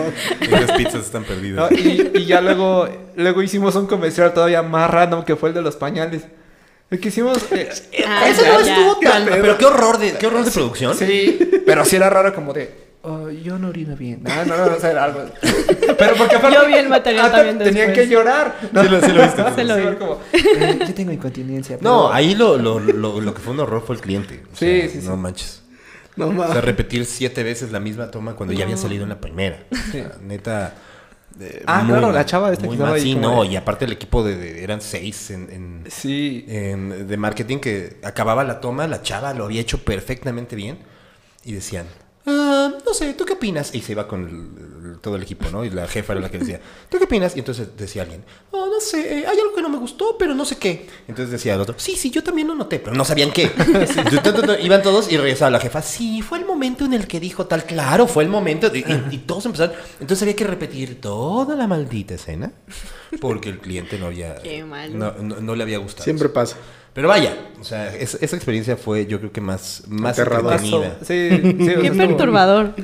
[0.40, 1.70] esas pizzas están perdidas.
[1.70, 1.76] ¿no?
[1.76, 5.62] Y, y ya luego, luego hicimos un comercial todavía más random que fue el de
[5.62, 6.22] los pañales.
[6.90, 7.38] El que hicimos.
[7.50, 7.68] eh,
[8.06, 8.74] Ah, Eso ya, no ya.
[8.76, 9.24] estuvo tan.
[9.24, 10.94] Pero qué horror de, qué horror de producción.
[10.94, 12.86] sí, pero sí era raro como de.
[13.02, 14.20] "Oh, yo no orino bien.
[14.22, 15.24] No, no, no, o sea, era algo.
[15.98, 16.56] Pero porque aparte.
[16.56, 17.98] Yo vi el material ah, también Tenían después.
[18.06, 18.56] que llorar.
[18.60, 19.42] Sí lo, sí lo viste.
[19.56, 19.96] Se lo Sí, vi.
[19.96, 21.76] como, eh, yo tengo incontinencia.
[21.80, 24.42] No, pero- ahí lo, lo, lo, lo que fue un horror fue el cliente.
[24.52, 25.06] O Sí, sea, sí, sí.
[25.08, 25.62] No manches.
[26.16, 26.64] No O sea, mames.
[26.64, 29.64] repetir siete veces la misma toma cuando ya había salido en la primera.
[29.70, 30.74] O sea, neta.
[31.38, 32.96] eh, Ah, claro, la chava esta que muy estaba mal.
[32.98, 36.44] ahí Sí, no, de- y aparte el equipo de, de- eran seis en, en, Sí.
[36.48, 40.78] en- de marketing que acababa la toma, la chava lo había hecho perfectamente bien
[41.44, 41.86] y decían,
[42.26, 43.74] "Ah, no sé, ¿tú qué opinas?
[43.74, 44.65] Y se iba con
[44.96, 45.64] el- todo el equipo, ¿no?
[45.64, 47.36] Y la jefa era la que decía, ¿tú qué opinas?
[47.36, 50.34] Y entonces decía alguien, oh, no sé, eh, hay algo que no me gustó, pero
[50.34, 50.86] no sé qué.
[51.08, 53.50] Entonces decía el otro, sí, sí, yo también lo noté, pero no sabían qué.
[53.58, 57.46] Entonces, Iban todos y regresaba la jefa, sí, fue el momento en el que dijo
[57.46, 58.70] tal, claro, fue el momento.
[58.74, 59.74] Y, y- y todos empezaron.
[60.00, 62.52] Entonces había que repetir toda la maldita escena
[63.20, 64.36] porque el cliente no había...
[64.42, 64.62] Qué.
[64.98, 66.04] No, no- no le había gustado.
[66.04, 66.56] Siempre pasa.
[66.96, 70.96] Pero vaya, o sea, es- esa experiencia fue yo creo que más, más entretenida.
[71.02, 72.74] Sí, sí, o sea, Qué estuvo- perturbador.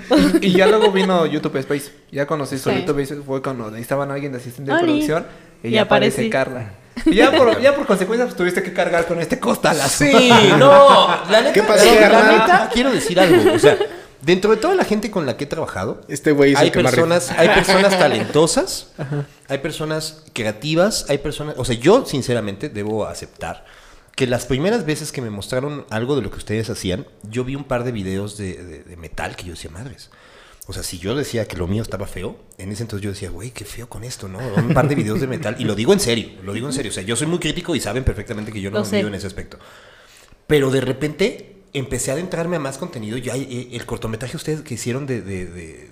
[0.43, 1.91] Y ya luego vino YouTube Space.
[2.13, 2.77] Ya conocí su Sí.
[2.77, 5.27] YouTube Space fue cuando necesitaban a alguien de asistente de producción.
[5.65, 6.29] Y, Y ya aparece.
[6.29, 6.75] Carla.
[7.07, 10.05] Y ya por, ya por consecuencia pues, tuviste que cargar con este costalazo.
[10.05, 12.39] Sí, no, la neta, ¿Qué pasó, la- la carnal?
[12.39, 13.79] neta, quiero decir algo, o sea,
[14.21, 16.83] dentro de toda la gente con la que he trabajado, Este güey es hay que
[16.83, 18.89] personas, hay personas talentosas,
[19.49, 23.65] hay personas creativas, hay personas, o sea, yo sinceramente debo aceptar
[24.17, 27.55] que las primeras veces que me mostraron algo de lo que ustedes hacían, yo vi
[27.57, 30.11] un par de videos de, de- de metal que yo decía, madres.
[30.69, 33.31] O sea, si yo decía que lo mío estaba feo, en ese entonces yo decía,
[33.31, 34.39] güey, qué feo con esto, ¿no?
[34.39, 35.57] Un par de videos de metal.
[35.59, 36.91] Y lo digo en serio, lo digo en serio.
[36.91, 39.09] O sea, yo soy muy crítico y saben perfectamente que yo no Lo me mido
[39.09, 39.59] en ese aspecto.
[40.47, 43.17] Pero de repente empecé a adentrarme a más contenido.
[43.19, 45.89] Ya eh, el cortometraje ustedes que hicieron de, de- de-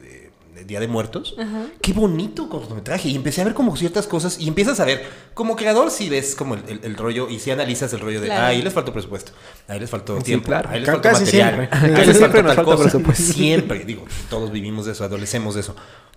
[0.60, 1.34] de- Día de Muertos,
[1.80, 3.08] qué bonito cortometraje.
[3.08, 5.04] Y empecé a ver como ciertas cosas y empiezas a ver,
[5.34, 8.26] como creador, si ves como el, el- el rollo y si analizas el rollo de,
[8.26, 8.42] Claro.
[8.42, 9.32] ah, ahí les faltó presupuesto,
[9.68, 10.70] ahí les faltó Sí, tiempo, claro.
[10.70, 11.78] ahí les faltó casi material, siempre.
[11.78, 12.82] ahí les siempre faltó nos tal falta cosa.
[12.90, 13.32] presupuesto.
[13.32, 15.74] Siempre, digo, todos vivimos de eso, adolecemos de eso.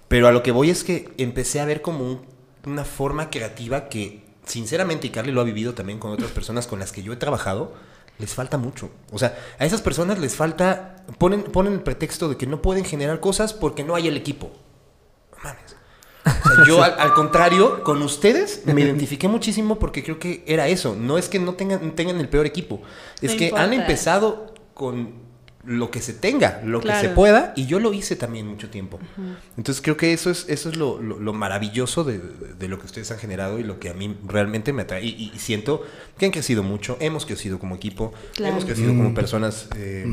[0.08, 2.22] Pero a lo que voy es que empecé a ver como un-
[2.66, 6.80] una forma creativa que, sinceramente, y Carly lo ha vivido también con otras personas con
[6.80, 7.74] las que yo he trabajado,
[8.20, 8.90] les falta mucho.
[9.12, 12.86] O sea, a esas personas les falta, ponen, ponen el pretexto de que no pueden
[12.86, 14.52] generar cosas porque no hay el equipo.
[15.32, 15.76] No mames.
[16.26, 20.68] O sea, yo al, al contrario, con ustedes me identifiqué muchísimo porque creo que era
[20.68, 20.96] eso.
[20.96, 22.82] No es que no tengan, tengan el peor equipo.
[23.22, 25.23] Es No que han empezado con
[25.66, 29.00] lo que se tenga, lo que se pueda, y yo lo hice también mucho tiempo.
[29.58, 32.80] Entonces creo que eso es, eso es lo, lo- lo maravilloso de, de- de lo
[32.80, 35.06] que ustedes han generado y lo que a mí realmente me atrae.
[35.06, 35.82] Y, y siento
[36.18, 38.52] que han crecido mucho, hemos crecido como equipo, Claro.
[38.54, 40.06] hemos crecido como personas eh,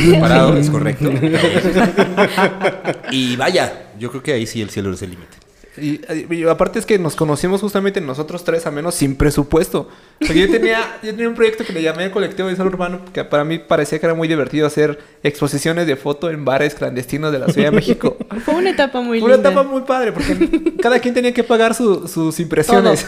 [0.00, 1.10] separados, es correcto.
[3.10, 5.36] y vaya, yo creo que ahí sí el cielo es el límite.
[5.78, 6.00] Y,
[6.34, 9.88] y aparte es que nos conocimos justamente nosotros tres, a menos sin presupuesto.
[10.18, 13.44] Porque yo tenía, yo tenía un proyecto que le llamé Colectivo Visual Urbano, que para
[13.44, 17.48] mí parecía que era muy divertido hacer exposiciones de foto en bares clandestinos de la
[17.48, 18.16] Ciudad de México.
[18.44, 21.74] Fue una etapa muy Fue una etapa muy padre, porque cada quien tenía que pagar
[21.74, 23.06] su- sus impresiones.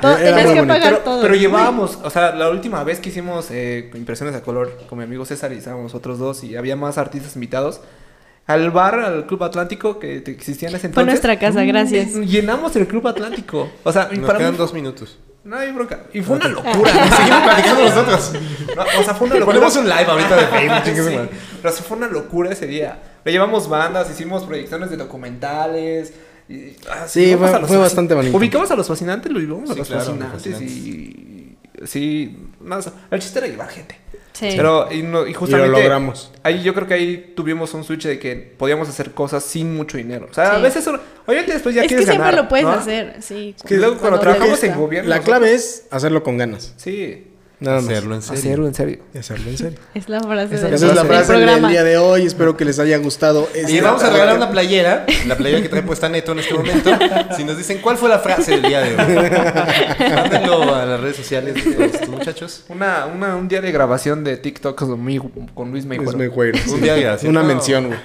[0.00, 0.66] Todo, tenías que bonito.
[0.68, 1.22] pagar Pero, todo.
[1.22, 5.04] pero llevábamos, o sea, la última vez que hicimos eh, impresiones a color con mi
[5.04, 7.80] amigo César y estábamos nosotros dos y había más artistas invitados.
[8.50, 10.94] Al bar, al Club Atlántico que te- existía en ese entonces.
[10.94, 12.14] Fue nuestra casa, gracias.
[12.14, 13.70] Llenamos el Club Atlántico.
[13.84, 15.18] O sea, Nos para quedan mí dos minutos.
[15.44, 16.04] no hay bronca.
[16.12, 16.90] Y fue una locura.
[17.16, 18.32] Seguimos platicando nosotros.
[18.76, 19.46] No, o sea, fue una locura.
[19.58, 21.30] Ponemos un live ahorita de Facebook.
[21.30, 21.36] Sí.
[21.62, 22.98] Pero sí fue una locura ese día.
[23.24, 26.12] Le llevamos bandas, hicimos proyecciones de documentales.
[26.48, 28.36] y- ah, Sí, fue- bastante bonito.
[28.36, 30.76] Ubicamos a los fascinantes, lo llevamos a Sí, los claro, fascinantes, los fascinantes.
[30.86, 31.56] y.
[31.86, 32.90] Sí, más.
[33.10, 33.96] El chiste era llevar gente.
[34.40, 34.54] Sí.
[34.56, 35.70] Pero, y, no- y Y justamente.
[35.70, 36.32] lo logramos.
[36.42, 39.98] Ahí yo creo que ahí tuvimos un switch de que podíamos hacer cosas sin mucho
[39.98, 40.26] dinero.
[40.30, 42.72] O sea, a veces, obviamente después ya es que quieres siempre ganar, lo puedes ¿no?
[42.72, 43.54] hacer, sí.
[43.66, 45.10] Que luego cuando trabajamos en gobierno.
[45.10, 46.72] La clave es hacerlo con ganas.
[46.78, 47.26] Sí.
[47.60, 47.90] Nada más.
[47.90, 48.38] Hacerlo en serio.
[48.40, 48.98] Hacerlo en serio.
[49.14, 49.78] Y hacerlo en serio.
[49.94, 52.24] Es la frase Esa del, Esa es la frase del día de hoy.
[52.26, 53.48] Espero que les haya gustado.
[53.54, 56.54] Y esta- vamos a regalar una playera, la playera que trae puesta Neto en este
[56.54, 56.90] momento.
[57.36, 61.16] Si nos dicen cuál fue la frase del día de hoy, mándenlo a las redes
[61.16, 62.64] sociales de estos muchachos.
[62.68, 64.76] Una, una, un día de grabación de TikTok
[65.54, 66.16] con Luis Mejor.
[66.30, 66.58] güero.
[66.72, 67.30] Un día de grabación.
[67.30, 67.48] Una No.
[67.48, 67.98] mención, güey.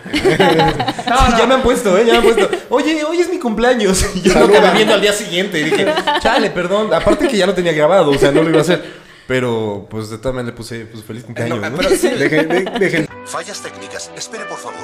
[1.38, 2.03] Ya me han puesto, ¿eh?
[2.06, 2.49] Ya me han puesto.
[2.70, 4.06] Oye, hoy es mi cumpleaños.
[4.16, 5.60] Y yo lo acabé viendo al día siguiente.
[5.60, 5.86] Y dije,
[6.22, 6.93] chale, perdón.
[6.93, 9.05] Aparte que ya lo tenía grabado, o sea, no lo iba a hacer.
[9.28, 11.78] Pero, pues, de todas maneras le puse pues, feliz cumpleaños, No, ¿no?
[11.78, 12.10] pero sí.
[12.10, 13.08] Dejen, de- dejen.
[13.26, 14.12] Fallas técnicas.
[14.16, 14.80] Espere, por favor.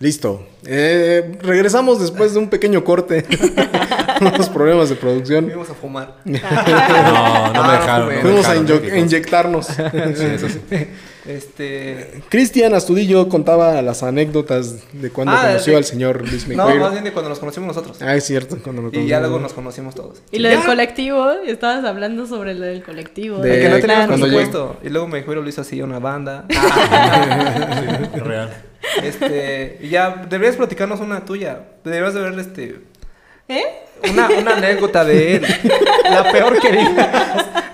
[0.00, 0.44] Listo.
[0.66, 3.24] Eh, regresamos después de un pequeño corte.
[4.20, 5.44] Unos problemas de producción.
[5.46, 6.16] Fuimos a fumar.
[6.24, 6.32] No,
[7.52, 8.08] no me Ah, dejaron.
[8.08, 8.94] no no me Fuimos a dejaron, ¿no?
[8.94, 9.66] a inyectarnos.
[9.66, 10.60] Sí, eso sí.
[11.26, 12.22] Este.
[12.28, 16.80] Cristian Astudillo contaba las anécdotas de cuando Ah, conoció de- al señor Luis No, Mijueiro.
[16.82, 17.98] más bien de cuando nos conocimos nosotros.
[18.02, 18.58] Ah, es cierto.
[18.62, 20.20] Cuando lo y ya luego nos conocimos todos.
[20.32, 23.38] Y lo Ya, del colectivo, estabas hablando sobre lo del colectivo.
[23.38, 24.76] De- de que no teníamos cuando presupuesto.
[24.82, 26.46] Y luego Mejor lo hizo así una banda.
[28.12, 28.50] Sí, real.
[29.02, 29.78] este.
[29.80, 31.60] Y ya, deberías platicarnos una tuya.
[31.84, 32.80] Deberías de ver este.
[33.48, 33.62] ¿Eh?
[34.10, 35.46] Una, una anécdota de él.
[36.10, 37.08] La peor que digas.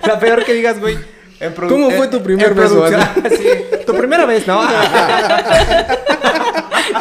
[0.05, 0.97] La peor que digas, güey.
[1.69, 2.85] ¿Cómo fue tu primer beso,
[3.37, 3.47] sí.
[3.85, 4.61] Tu primera vez, ¿no?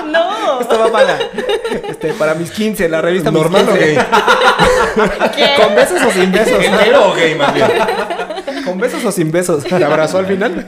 [0.07, 0.61] No.
[0.61, 1.19] Estaba mala.
[1.89, 3.87] Este, para mis 15, la revista Mis ¿Normal o 15.
[3.87, 3.99] gay?
[5.35, 5.63] ¿Qué?
[5.63, 6.63] ¿Con besos o sin besos?
[6.65, 7.69] ¿Hetero o gay, más bien?
[8.65, 9.65] ¿Con besos o sin besos?
[9.65, 10.65] ¿Te abrazó al final?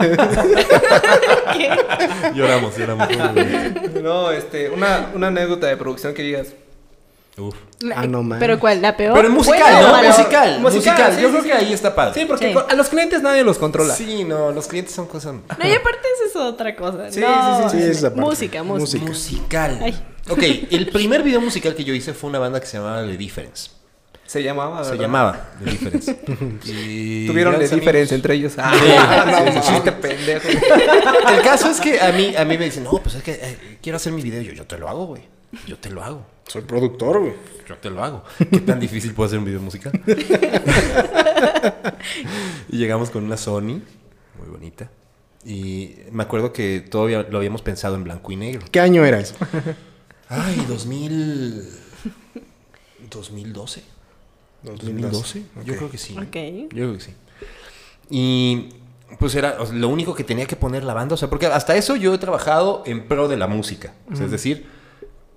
[2.34, 3.08] Lloramos, lloramos.
[4.02, 6.48] No, este, una, una anécdota de producción que digas.
[7.38, 7.54] Uf.
[7.94, 8.38] Ah, no, man.
[8.38, 8.82] ¿Pero cuál?
[8.82, 9.14] ¿La peor?
[9.14, 10.08] Pero en musical, ¿Buena o ¿no?
[10.08, 11.14] Musical, Musical, musical.
[11.14, 11.48] sí, Yo sí, creo sí.
[11.48, 12.20] que ahí está padre.
[12.20, 13.94] Sí, porque a los clientes nadie los controla.
[13.94, 15.34] Sí, no, los clientes son cosas...
[15.58, 17.10] No, y aparte eso es otra cosa.
[17.10, 18.20] Sí, no, sí, sí, sí, esa parte.
[18.20, 19.04] Música, música.
[19.04, 19.78] Musical.
[19.82, 20.02] Ay.
[20.28, 23.16] Ok, el primer video musical que yo hice fue una banda que se llamaba The
[23.16, 23.70] Difference.
[24.26, 26.20] Se llamaba, Se llamaba The Difference.
[26.66, 27.74] Y Tuvieron amigos.
[27.74, 28.52] diferencia entre ellos.
[28.58, 28.86] Ah, Sí,
[29.30, 30.48] no, sí, sí, chiste pendejo.
[30.48, 33.78] El caso es que a mí, a mí me dicen, no, pues es que eh,
[33.82, 34.42] quiero hacer mi video.
[34.42, 35.22] Yo, yo te lo hago, güey.
[35.66, 36.24] Yo te lo hago.
[36.50, 37.34] Soy productor, güey.
[37.68, 38.24] Yo te lo hago.
[38.50, 39.92] ¿Qué tan difícil puede hacer un video musical?
[42.68, 43.80] y llegamos con una Sony,
[44.36, 44.90] muy bonita.
[45.44, 48.66] Y me acuerdo que todavía lo habíamos pensado en blanco y negro.
[48.72, 49.36] ¿Qué año era eso?
[50.28, 51.68] Ay, 2000...
[53.08, 53.84] 2012.
[54.64, 55.44] 2012.
[55.64, 56.18] Yo creo que sí.
[56.18, 56.72] Ok.
[56.74, 57.14] Yo creo que sí.
[58.10, 58.70] Y
[59.20, 61.14] pues era o sea, lo único que tenía que poner la banda.
[61.14, 63.94] O sea, porque hasta eso yo he trabajado en pro de la música.
[64.12, 64.79] O sea, es decir,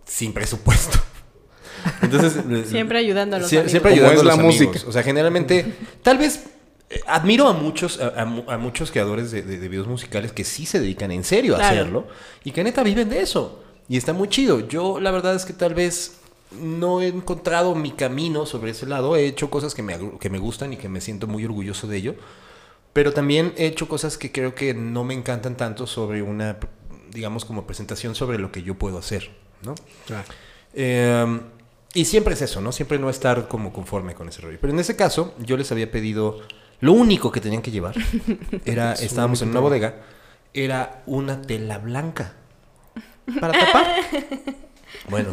[0.05, 0.99] sin presupuesto.
[2.01, 3.49] Entonces, Siempre ayudando a los.
[3.49, 4.55] Siempre Como ayudando a los la amigos.
[4.67, 4.87] música.
[4.87, 6.45] O sea, generalmente, tal vez
[6.89, 10.31] eh, admiro a muchos, a, a mu- a muchos creadores de, de- de videos musicales
[10.31, 12.07] que sí se dedican en serio a hacerlo
[12.43, 13.63] y que neta viven de eso.
[13.89, 14.67] Y está muy chido.
[14.67, 16.17] Yo la verdad es que tal vez
[16.61, 19.15] no he encontrado mi camino sobre ese lado.
[19.17, 21.87] He hecho cosas que me, agru- que me gustan y que me siento muy orgulloso
[21.87, 22.15] de ello.
[22.93, 26.57] Pero también he hecho cosas que creo que no me encantan tanto sobre una,
[27.11, 29.31] digamos, como presentación sobre lo que yo puedo hacer,
[29.65, 29.75] ¿no?
[30.73, 31.41] Eh,
[31.93, 32.71] y siempre es eso, ¿no?
[32.71, 34.57] Siempre no estar como conforme con ese rollo.
[34.59, 36.41] Pero en ese caso, yo les había pedido,
[36.79, 37.95] lo único que tenían que llevar,
[38.65, 40.01] era, estábamos en una bodega,
[40.53, 42.33] era una tela blanca
[43.39, 43.87] para tapar.
[45.09, 45.31] Bueno,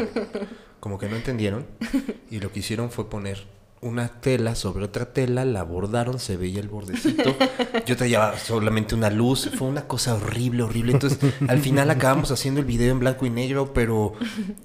[0.81, 1.67] como que no entendieron
[2.31, 3.45] y lo que hicieron fue poner
[3.83, 7.35] una tela sobre otra tela, la bordaron, se veía el bordecito.
[7.87, 10.93] Yo traía solamente una luz, fue una cosa horrible, horrible.
[10.93, 11.19] Entonces,
[11.49, 14.13] al final acabamos haciendo el video en blanco y negro, pero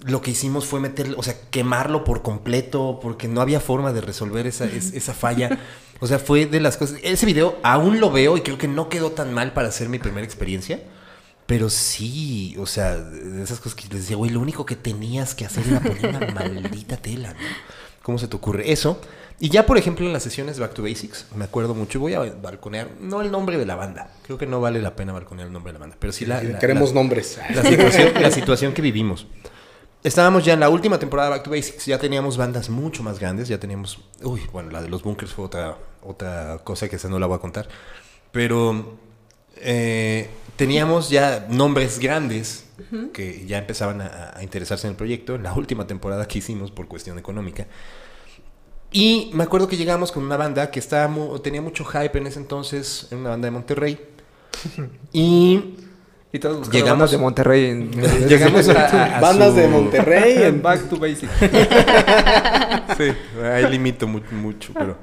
[0.05, 4.01] lo que hicimos fue meterlo, o sea, quemarlo por completo, porque no había forma de
[4.01, 5.59] resolver esa, es- esa falla.
[6.01, 6.99] O sea, fue de las cosas.
[7.01, 9.97] Ese video aún lo veo y creo que no quedó tan mal para ser mi
[9.97, 10.81] primera experiencia.
[11.45, 15.35] Pero sí, o sea, de esas cosas que les decía, güey, lo único que tenías
[15.35, 17.39] que hacer era poner una maldita tela, ¿no?
[18.05, 19.01] ¿Cómo se te ocurre eso?
[19.39, 22.19] Y ya, por ejemplo, en las sesiones Back to Basics, me acuerdo mucho, voy a
[22.19, 25.51] balconear, no el nombre de la banda, creo que no vale la pena balconear el
[25.53, 26.41] nombre de la banda, pero sí la...
[26.43, 27.39] la- Queremos la- nombres.
[27.53, 29.25] la situación, la situación que vivimos.
[30.03, 33.17] Estábamos ya en la última temporada de Back to Basics, ya teníamos bandas mucho más
[33.19, 37.09] grandes, ya teníamos, uy, bueno, la de los bunkers fue otra, otra cosa que esa
[37.09, 37.67] no la voy a contar,
[38.31, 38.99] pero
[39.57, 42.65] eh, teníamos ya nombres grandes
[43.13, 46.71] que ya empezaban a, a interesarse en el proyecto, en la última temporada que hicimos
[46.71, 47.67] por cuestión económica.
[48.91, 52.27] Y me acuerdo que llegamos con una banda que estaba mu- tenía mucho hype en
[52.27, 53.99] ese entonces, en una banda de Monterrey.
[55.13, 55.75] Y
[56.31, 57.91] Y todos buscando Llegamos- bandas de Monterrey en...
[58.29, 60.43] llegamos a, a- a Bandas su- de Monterrey.
[60.43, 61.29] en- Back to Basic.
[62.97, 63.11] Sí,
[63.43, 64.97] ahí limito mu- mucho, pero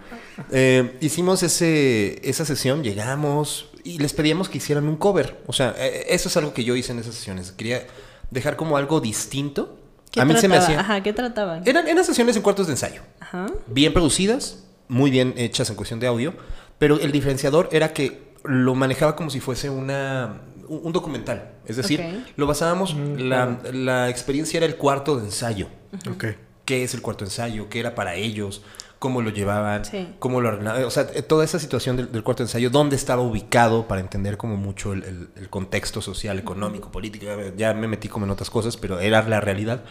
[0.50, 5.42] eh, hicimos ese, esa sesión, llegamos y les pedíamos que hicieran un cover.
[5.46, 7.52] O sea, eh, eso es algo que yo hice en esas sesiones.
[7.52, 7.86] Quería
[8.30, 9.78] dejar como algo distinto.
[10.10, 10.80] ¿Qué A mí se me hacía.
[10.80, 11.62] Ajá, ¿qué trataban?
[11.66, 13.02] Eran, eran sesiones en cuartos de ensayo.
[13.20, 13.46] Ajá.
[13.66, 16.34] bien producidas, muy bien hechas en cuestión de audio,
[16.78, 21.52] pero el diferenciador era que lo manejaba como si fuese una, un un documental.
[21.66, 25.68] Es decir, lo basábamos, la, la experiencia era el cuarto de ensayo.
[26.10, 26.24] Ok.
[26.64, 27.68] ¿Qué es el cuarto de ensayo?
[27.68, 28.62] ¿Qué era para ellos?
[29.02, 29.84] ¿Cómo lo llevaban?
[29.84, 30.06] Sí.
[30.20, 30.84] ¿Cómo lo arreglaban?
[30.84, 34.36] O sea, eh, toda esa situación del, del cuarto ensayo, ¿dónde estaba ubicado para entender
[34.36, 37.24] como mucho el, el- el contexto social, económico, político?
[37.26, 39.82] Ya- Ya me metí como en otras cosas, pero era la realidad.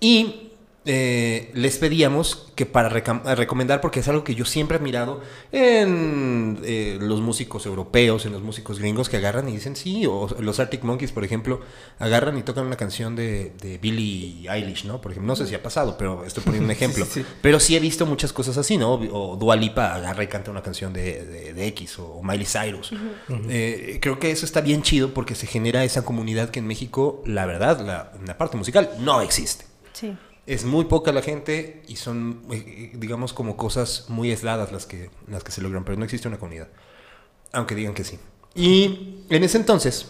[0.00, 0.54] Y
[0.86, 4.78] eh, les pedíamos que para recam- a recomendar, porque es algo que yo siempre he
[4.78, 5.20] admirado
[5.70, 10.28] en eh, los músicos europeos, en los músicos gringos que agarran y dicen sí, o
[10.40, 11.60] los Arctic Monkeys, por ejemplo,
[11.98, 15.00] agarran y tocan una canción de, de Billie Eilish, ¿no?
[15.00, 17.04] Por ejemplo, no sé si ha pasado, pero estoy poniendo un ejemplo.
[17.04, 17.26] sí, sí.
[17.42, 18.94] Pero sí he visto muchas cosas así, ¿no?
[18.94, 22.92] O Dua Lipa agarra y canta una canción de, de- de X o Miley Cyrus.
[23.48, 27.22] Eh, creo que eso está bien chido porque se genera esa comunidad que en México,
[27.26, 29.64] la verdad, la, la parte musical no existe.
[29.92, 30.14] Sí.
[30.46, 35.10] Es muy poca la gente y son, eh, digamos, como cosas muy aisladas las que,
[35.28, 36.68] las que se logran, pero no existe una comunidad.
[37.52, 38.18] Aunque digan que sí.
[38.54, 40.06] Y en ese entonces,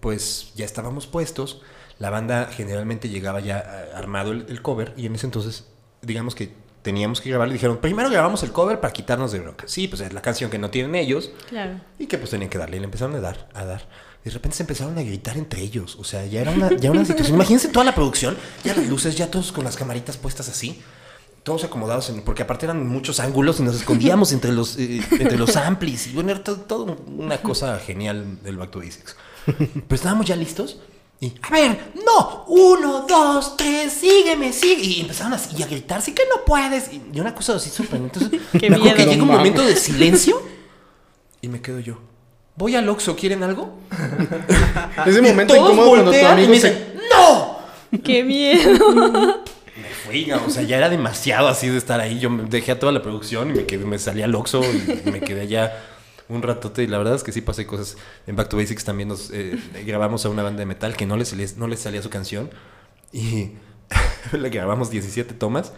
[0.00, 1.62] pues ya estábamos puestos.
[1.98, 5.66] La banda generalmente llegaba ya eh, armado el, el cover y en ese entonces,
[6.02, 7.48] digamos que teníamos que grabar.
[7.48, 9.64] Le dijeron, primero grabamos el cover para quitarnos de bronca.
[9.68, 11.80] Sí, pues es la canción que no tienen ellos Claro.
[11.98, 12.76] y que pues tenían que darle.
[12.76, 13.88] Y le empezaron a dar, a dar.
[14.26, 15.96] De repente se empezaron a gritar entre ellos.
[16.00, 17.36] O sea, ya era una, ya una situación.
[17.36, 20.82] Imagínense toda la producción, ya las luces, ya todos con las camaritas puestas así.
[21.44, 25.38] Todos acomodados, en- porque aparte eran muchos ángulos y nos escondíamos entre los, eh, entre
[25.38, 26.08] los amplis.
[26.08, 29.14] Y bueno, era todo, todo una cosa genial del Back to Basics.
[29.46, 30.80] Pero estábamos ya listos.
[31.20, 34.82] Y, a ver, no, uno, dos, tres, sígueme, sigue.
[34.82, 36.92] Y empezaron así y a gritar, sí que no puedes.
[36.92, 38.00] Y, y una cosa así súper.
[38.00, 40.42] Entonces, me acuerdo que llega un momento de silencio
[41.40, 42.00] y me quedo yo.
[42.56, 43.78] Voy al Oxxo, ¿quieren algo?
[45.06, 46.70] Ese momento Todos incómodo cuando tu y amigo me se...
[46.70, 47.58] dicen, ¡No!
[48.02, 49.44] ¡Qué miedo!
[49.76, 52.18] Me fui, o sea, ya era demasiado así de estar ahí.
[52.18, 55.10] Yo me dejé a toda la producción y me, quedé, me salí al Oxxo y
[55.10, 55.84] me quedé allá
[56.28, 56.82] un ratote.
[56.82, 57.96] Y la verdad es que sí pasé cosas.
[58.26, 61.16] En Back to Basics también nos eh, grabamos a una banda de metal que no
[61.18, 62.48] les, salía- no les salía su canción.
[63.12, 63.50] Y
[64.32, 65.72] le grabamos 17 tomas.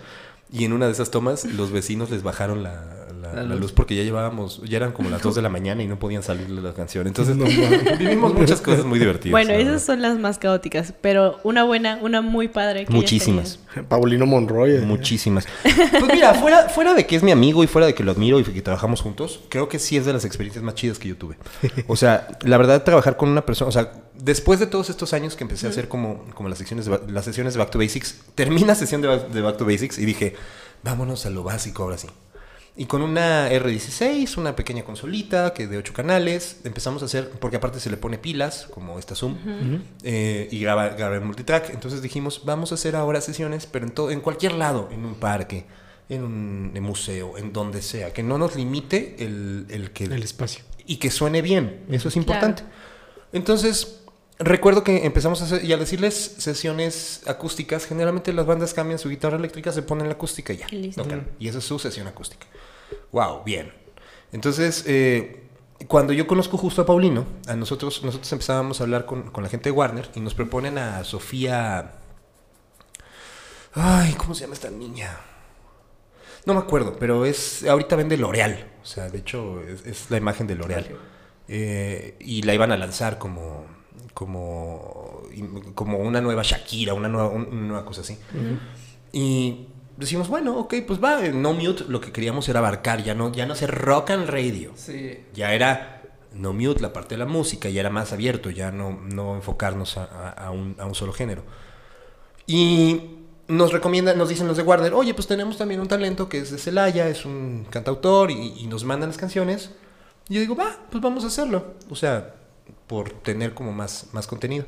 [0.53, 3.73] Y en una de esas tomas los vecinos les bajaron la, la la, luz.
[3.73, 6.61] porque ya llevábamos, ya eran como las 2 de la mañana y no podían salirle
[6.61, 7.07] la canción.
[7.07, 7.45] Entonces No
[7.99, 9.33] vivimos muchas cosas muy divertidas.
[9.33, 12.87] Bueno, esas son las más caóticas, pero una buena, una muy padre.
[12.87, 13.61] que Muchísimas.
[13.89, 14.77] Paulino Monroy.
[14.77, 14.81] eh.
[14.81, 15.47] Muchísimas.
[15.63, 18.41] Pues mira, fuera, fuera de que es mi amigo y fuera de que lo admiro
[18.41, 21.17] y que trabajamos juntos, creo que sí es de las experiencias más chidas que yo
[21.17, 21.37] tuve.
[21.87, 25.37] O sea, la verdad, trabajar con una persona, o sea, después de todos estos años
[25.37, 28.21] que empecé a hacer como, como las, secciones de las sesiones de Back to Basics,
[28.35, 30.35] termina sesión de Back to Basics y dije,
[30.83, 32.09] vámonos a lo básico ahora sí.
[32.81, 37.57] Y con una R16, una pequeña consolita que de 8 canales, empezamos a hacer, porque
[37.57, 39.37] aparte se le pone pilas, como esta Zoom,
[40.05, 41.71] eh, y graba, graba en multitrack.
[41.71, 45.17] Entonces dijimos, vamos a hacer ahora sesiones, pero en, to- en cualquier lado, en un
[45.17, 45.67] parque,
[46.09, 50.05] en un en museo, en donde sea, que no nos limite el, el que...
[50.05, 50.63] El espacio.
[50.87, 52.63] y que suene bien, eso es importante.
[53.33, 54.01] Entonces,
[54.39, 59.09] recuerdo que empezamos a hacer, y al decirles sesiones acústicas, generalmente las bandas cambian su
[59.09, 60.67] guitarra eléctrica, se ponen la acústica y ya.
[60.71, 61.03] Y listo.
[61.03, 61.27] tocan.
[61.39, 62.47] Y esa es su sesión acústica.
[63.13, 63.73] Wow, bien.
[64.33, 65.45] Entonces, eh,
[65.87, 69.49] cuando yo conozco justo a Paulino, a nosotros, nosotros empezábamos a hablar con, con la
[69.51, 71.93] gente de Warner y nos proponen a Sofía.
[73.75, 75.19] Ay, ¿cómo se llama esta niña?
[76.47, 78.67] No me acuerdo, pero es ahorita vende L'Oreal.
[78.83, 80.87] O sea, de hecho, es, es la imagen de L'Oreal.
[81.47, 83.65] Eh, y la iban a lanzar como,
[84.15, 85.23] como,
[85.75, 88.19] como una nueva Shakira, una nueva, un- una nueva cosa así.
[89.13, 89.69] Y
[89.99, 93.33] decimos, bueno, ok, pues va, en No Mute lo que queríamos era abarcar, ya no,
[93.33, 94.73] ya no ser rock and radio.
[94.75, 95.19] Sí.
[95.35, 96.03] Ya era
[96.35, 99.97] No Mute la parte de la música, ya era más abierto, ya no, no enfocarnos
[99.99, 101.43] a, a- a un, a un solo género.
[102.47, 103.03] Y
[103.49, 106.51] nos recomiendan, nos dicen los de Warner, oye, pues tenemos también un talento que es
[106.51, 109.71] de Celaya, es un cantautor y, y nos mandan las canciones.
[110.29, 111.75] Y yo digo, va, pues vamos a hacerlo.
[111.91, 112.35] O sea,
[112.87, 114.67] por tener como más, más contenido.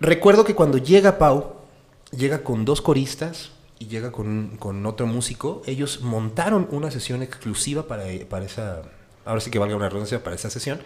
[0.00, 1.54] Recuerdo que cuando llega Pau,
[2.16, 7.86] llega con dos coristas y llega con, con otro músico, ellos montaron una sesión exclusiva
[7.86, 8.82] para, para esa,
[9.24, 10.80] ahora sí que valga una redundancia, para esa sesión.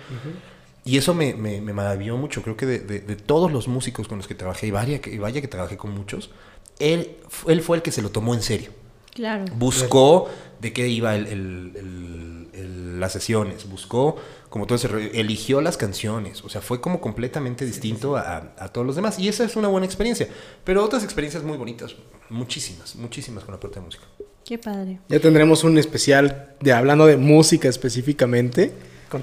[0.85, 2.43] Y eso me, me, me maravilló mucho.
[2.43, 5.11] Creo que de, de- de todos los músicos con los que trabajé, y vaya que,
[5.15, 6.31] y vaya que trabajé con muchos,
[6.79, 7.17] él,
[7.47, 8.73] él fue el que se lo tomó en serio.
[9.15, 9.45] Claro.
[9.57, 10.29] Buscó
[10.61, 14.17] de qué iba el- el- las sesiones, buscó
[14.53, 18.69] como todo ese rollo, eligió las canciones, o sea, fue como completamente distinto a, a
[18.69, 19.19] todos los demás.
[19.19, 20.29] Y esa es una buena experiencia.
[20.63, 21.97] Pero otras experiencias muy bonitas,
[22.29, 24.05] muchísimas, muchísimas con la parte de música.
[24.45, 24.99] Qué padre.
[25.09, 28.73] Ya tendremos un especial de hablando de música específicamente.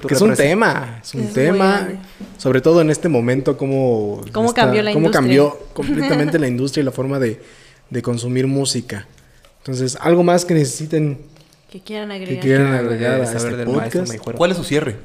[0.07, 1.87] Que es un tema, es un Es tema,
[2.37, 5.21] sobre todo en este momento, cómo, Cómo cambió la cómo industria.
[5.21, 7.39] cambió completamente la industria y la forma de,
[7.89, 9.07] de consumir música.
[9.59, 11.19] Entonces, algo más que necesiten,
[11.71, 12.43] Que quieran que agregar.
[12.43, 14.09] quieran agregar a saber este del maestro podcast.
[14.11, 14.37] Meijuelo.
[14.37, 14.95] ¿Cuál es su cierre?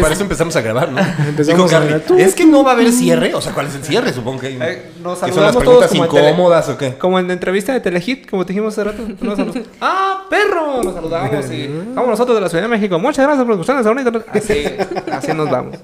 [0.00, 0.98] Para eso empezamos a grabar, ¿no?
[1.28, 2.20] Empezamos Dijo a grabar.
[2.20, 3.34] Es que no va a haber cierre.
[3.34, 4.12] O sea, ¿cuál es el cierre?
[4.12, 6.94] Supongo que, Eh, nos que son las preguntas todos tele- incómodas o qué.
[6.96, 9.02] Como en la entrevista de Telehit, como te dijimos hace rato.
[9.20, 9.38] Nos
[9.80, 10.82] ¡Ah, perro!
[10.82, 12.98] Nos saludamos y vamos nosotros de la Ciudad de México.
[12.98, 14.12] Muchas gracias por escucharnos ahorita.
[14.32, 14.64] Así,
[15.12, 15.76] así nos vamos.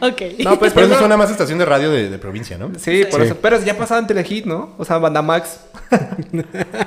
[0.00, 0.22] Ok.
[0.44, 2.70] No, pues Pero eso suena más estación de radio de, de provincia, ¿no?
[2.78, 3.26] Sí, por Sí.
[3.26, 3.36] eso.
[3.40, 4.74] Pero ya pasaba en Telehit, ¿no?
[4.78, 5.60] O sea, Banda Max.
[5.90, 6.04] Más.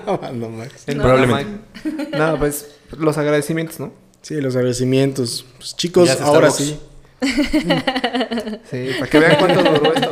[0.88, 1.03] En No.
[1.03, 1.45] Probablemente.
[1.84, 2.18] Banda Max.
[2.18, 3.91] No, pues los agradecimientos, ¿no?
[4.28, 5.45] Sí, los agradecimientos.
[5.57, 6.78] Pues, chicos, ahora sí.
[8.69, 10.11] Sí, para que vean cuánto duró esto.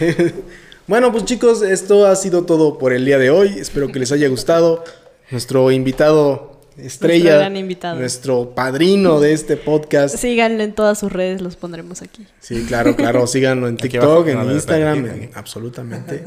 [0.86, 3.54] Bueno, pues chicos, esto ha sido todo por el día de hoy.
[3.58, 4.82] Espero que les haya gustado.
[5.30, 7.98] Nuestro invitado estrella, Nuestro gran invitado.
[8.00, 10.16] nuestro padrino de este podcast.
[10.16, 12.26] Síganlo en todas sus redes, los pondremos aquí.
[12.40, 13.26] Sí, claro, claro.
[13.28, 14.28] Síganlo en TikTok, abajo.
[14.28, 15.28] en Instagram, en- aquí.
[15.34, 16.24] absolutamente.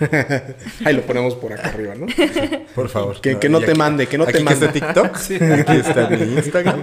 [0.84, 2.06] Ahí lo ponemos por acá arriba, ¿no?
[2.74, 3.20] Por favor.
[3.20, 4.68] Que- que no te mande, que no aquí te está mande.
[4.68, 5.14] TikTok.
[5.60, 6.82] Aquí está mi Instagram.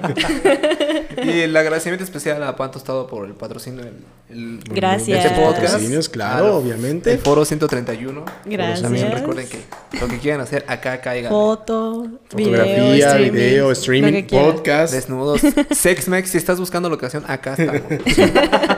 [1.24, 3.95] Y el agradecimiento especial a Pan Tostado por el patrocinio del
[4.30, 5.26] el- Gracias.
[5.26, 5.64] este podcast.
[5.74, 7.12] Patrocinios, claro, obviamente.
[7.14, 8.24] El foro 131.
[8.45, 8.82] Gracias.
[8.84, 9.60] También recuerden que
[9.99, 11.32] lo que quieran hacer acá caigan.
[11.32, 14.93] Foto, Fotografía, video, streaming, video, podcast.
[14.93, 15.41] Desnudos.
[15.72, 17.82] Sexmex, si estás buscando locación, acá estamos.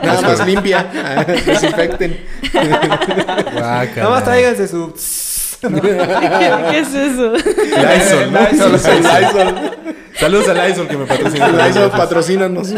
[0.02, 0.90] Nada más limpia.
[0.94, 2.18] Ah, Desinfecten.
[2.54, 4.92] Nada más tráiganse su.
[5.62, 5.70] ¿Qué,
[6.70, 7.32] qué es eso?
[7.34, 8.40] Lysol, ¿no?
[8.50, 9.70] Lysol, Lysol.
[10.18, 11.48] Saludos a Lysol que me patrocina.
[11.68, 12.72] Lysol, patrocínanos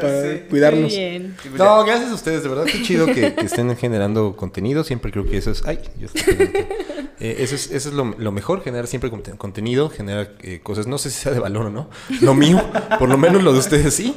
[0.00, 0.90] para cuidarnos.
[0.90, 1.36] bien.
[1.56, 4.84] No, gracias a ustedes, de verdad, qué chido que, que estén generando contenido.
[4.84, 5.62] Siempre creo que eso es.
[5.66, 6.48] Ay, yo estoy.
[7.22, 10.86] Eh, eso es, eso es lo, lo mejor, generar siempre conte- contenido, generar eh, cosas.
[10.86, 11.90] No sé si sea de valor o no.
[12.22, 12.62] Lo mío,
[12.98, 14.14] por lo menos lo de ustedes sí.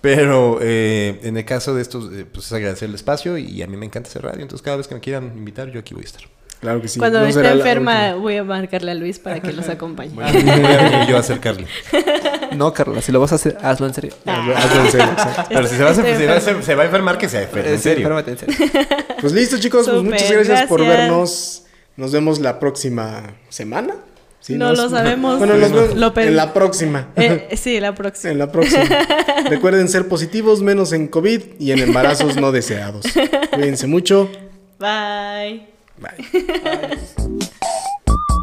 [0.00, 3.66] Pero eh, en el caso de estos, eh, pues es agradecer el espacio y a
[3.66, 4.42] mí me encanta hacer radio.
[4.42, 6.22] Entonces, cada vez que me quieran invitar, yo aquí voy a estar.
[6.60, 6.98] Claro que sí.
[6.98, 10.10] Cuando No esté enferma, voy a marcarle a Luis para que los acompañe.
[10.14, 11.66] Voy a venir yo a acercarle.
[12.50, 14.12] No, Carla, si lo vas a hacer, hazlo en serio.
[14.26, 15.44] Hazlo en serio, exacto.
[15.50, 16.62] Pero si se va, a, Estoy se, va a, enferma.
[16.62, 17.70] se va a enfermar, que se enferme.
[17.70, 18.08] En serio.
[18.08, 18.72] enférmate, en serio.
[19.20, 19.88] Pues listo, chicos.
[19.88, 21.62] Pues muchas gracias, por vernos.
[21.96, 23.94] Nos vemos la próxima semana.
[24.40, 25.38] Sí, No lo sabemos.
[25.38, 27.08] Bueno, los Lo pe- en la próxima.
[27.16, 28.32] Eh, sí, la próxima.
[28.32, 28.84] En la próxima.
[29.50, 33.04] Recuerden ser positivos, menos en COVID y en embarazos no deseados.
[33.52, 34.30] Cuídense mucho.
[34.78, 35.66] Bye.
[35.98, 36.26] Bye.
[36.64, 36.98] Ay.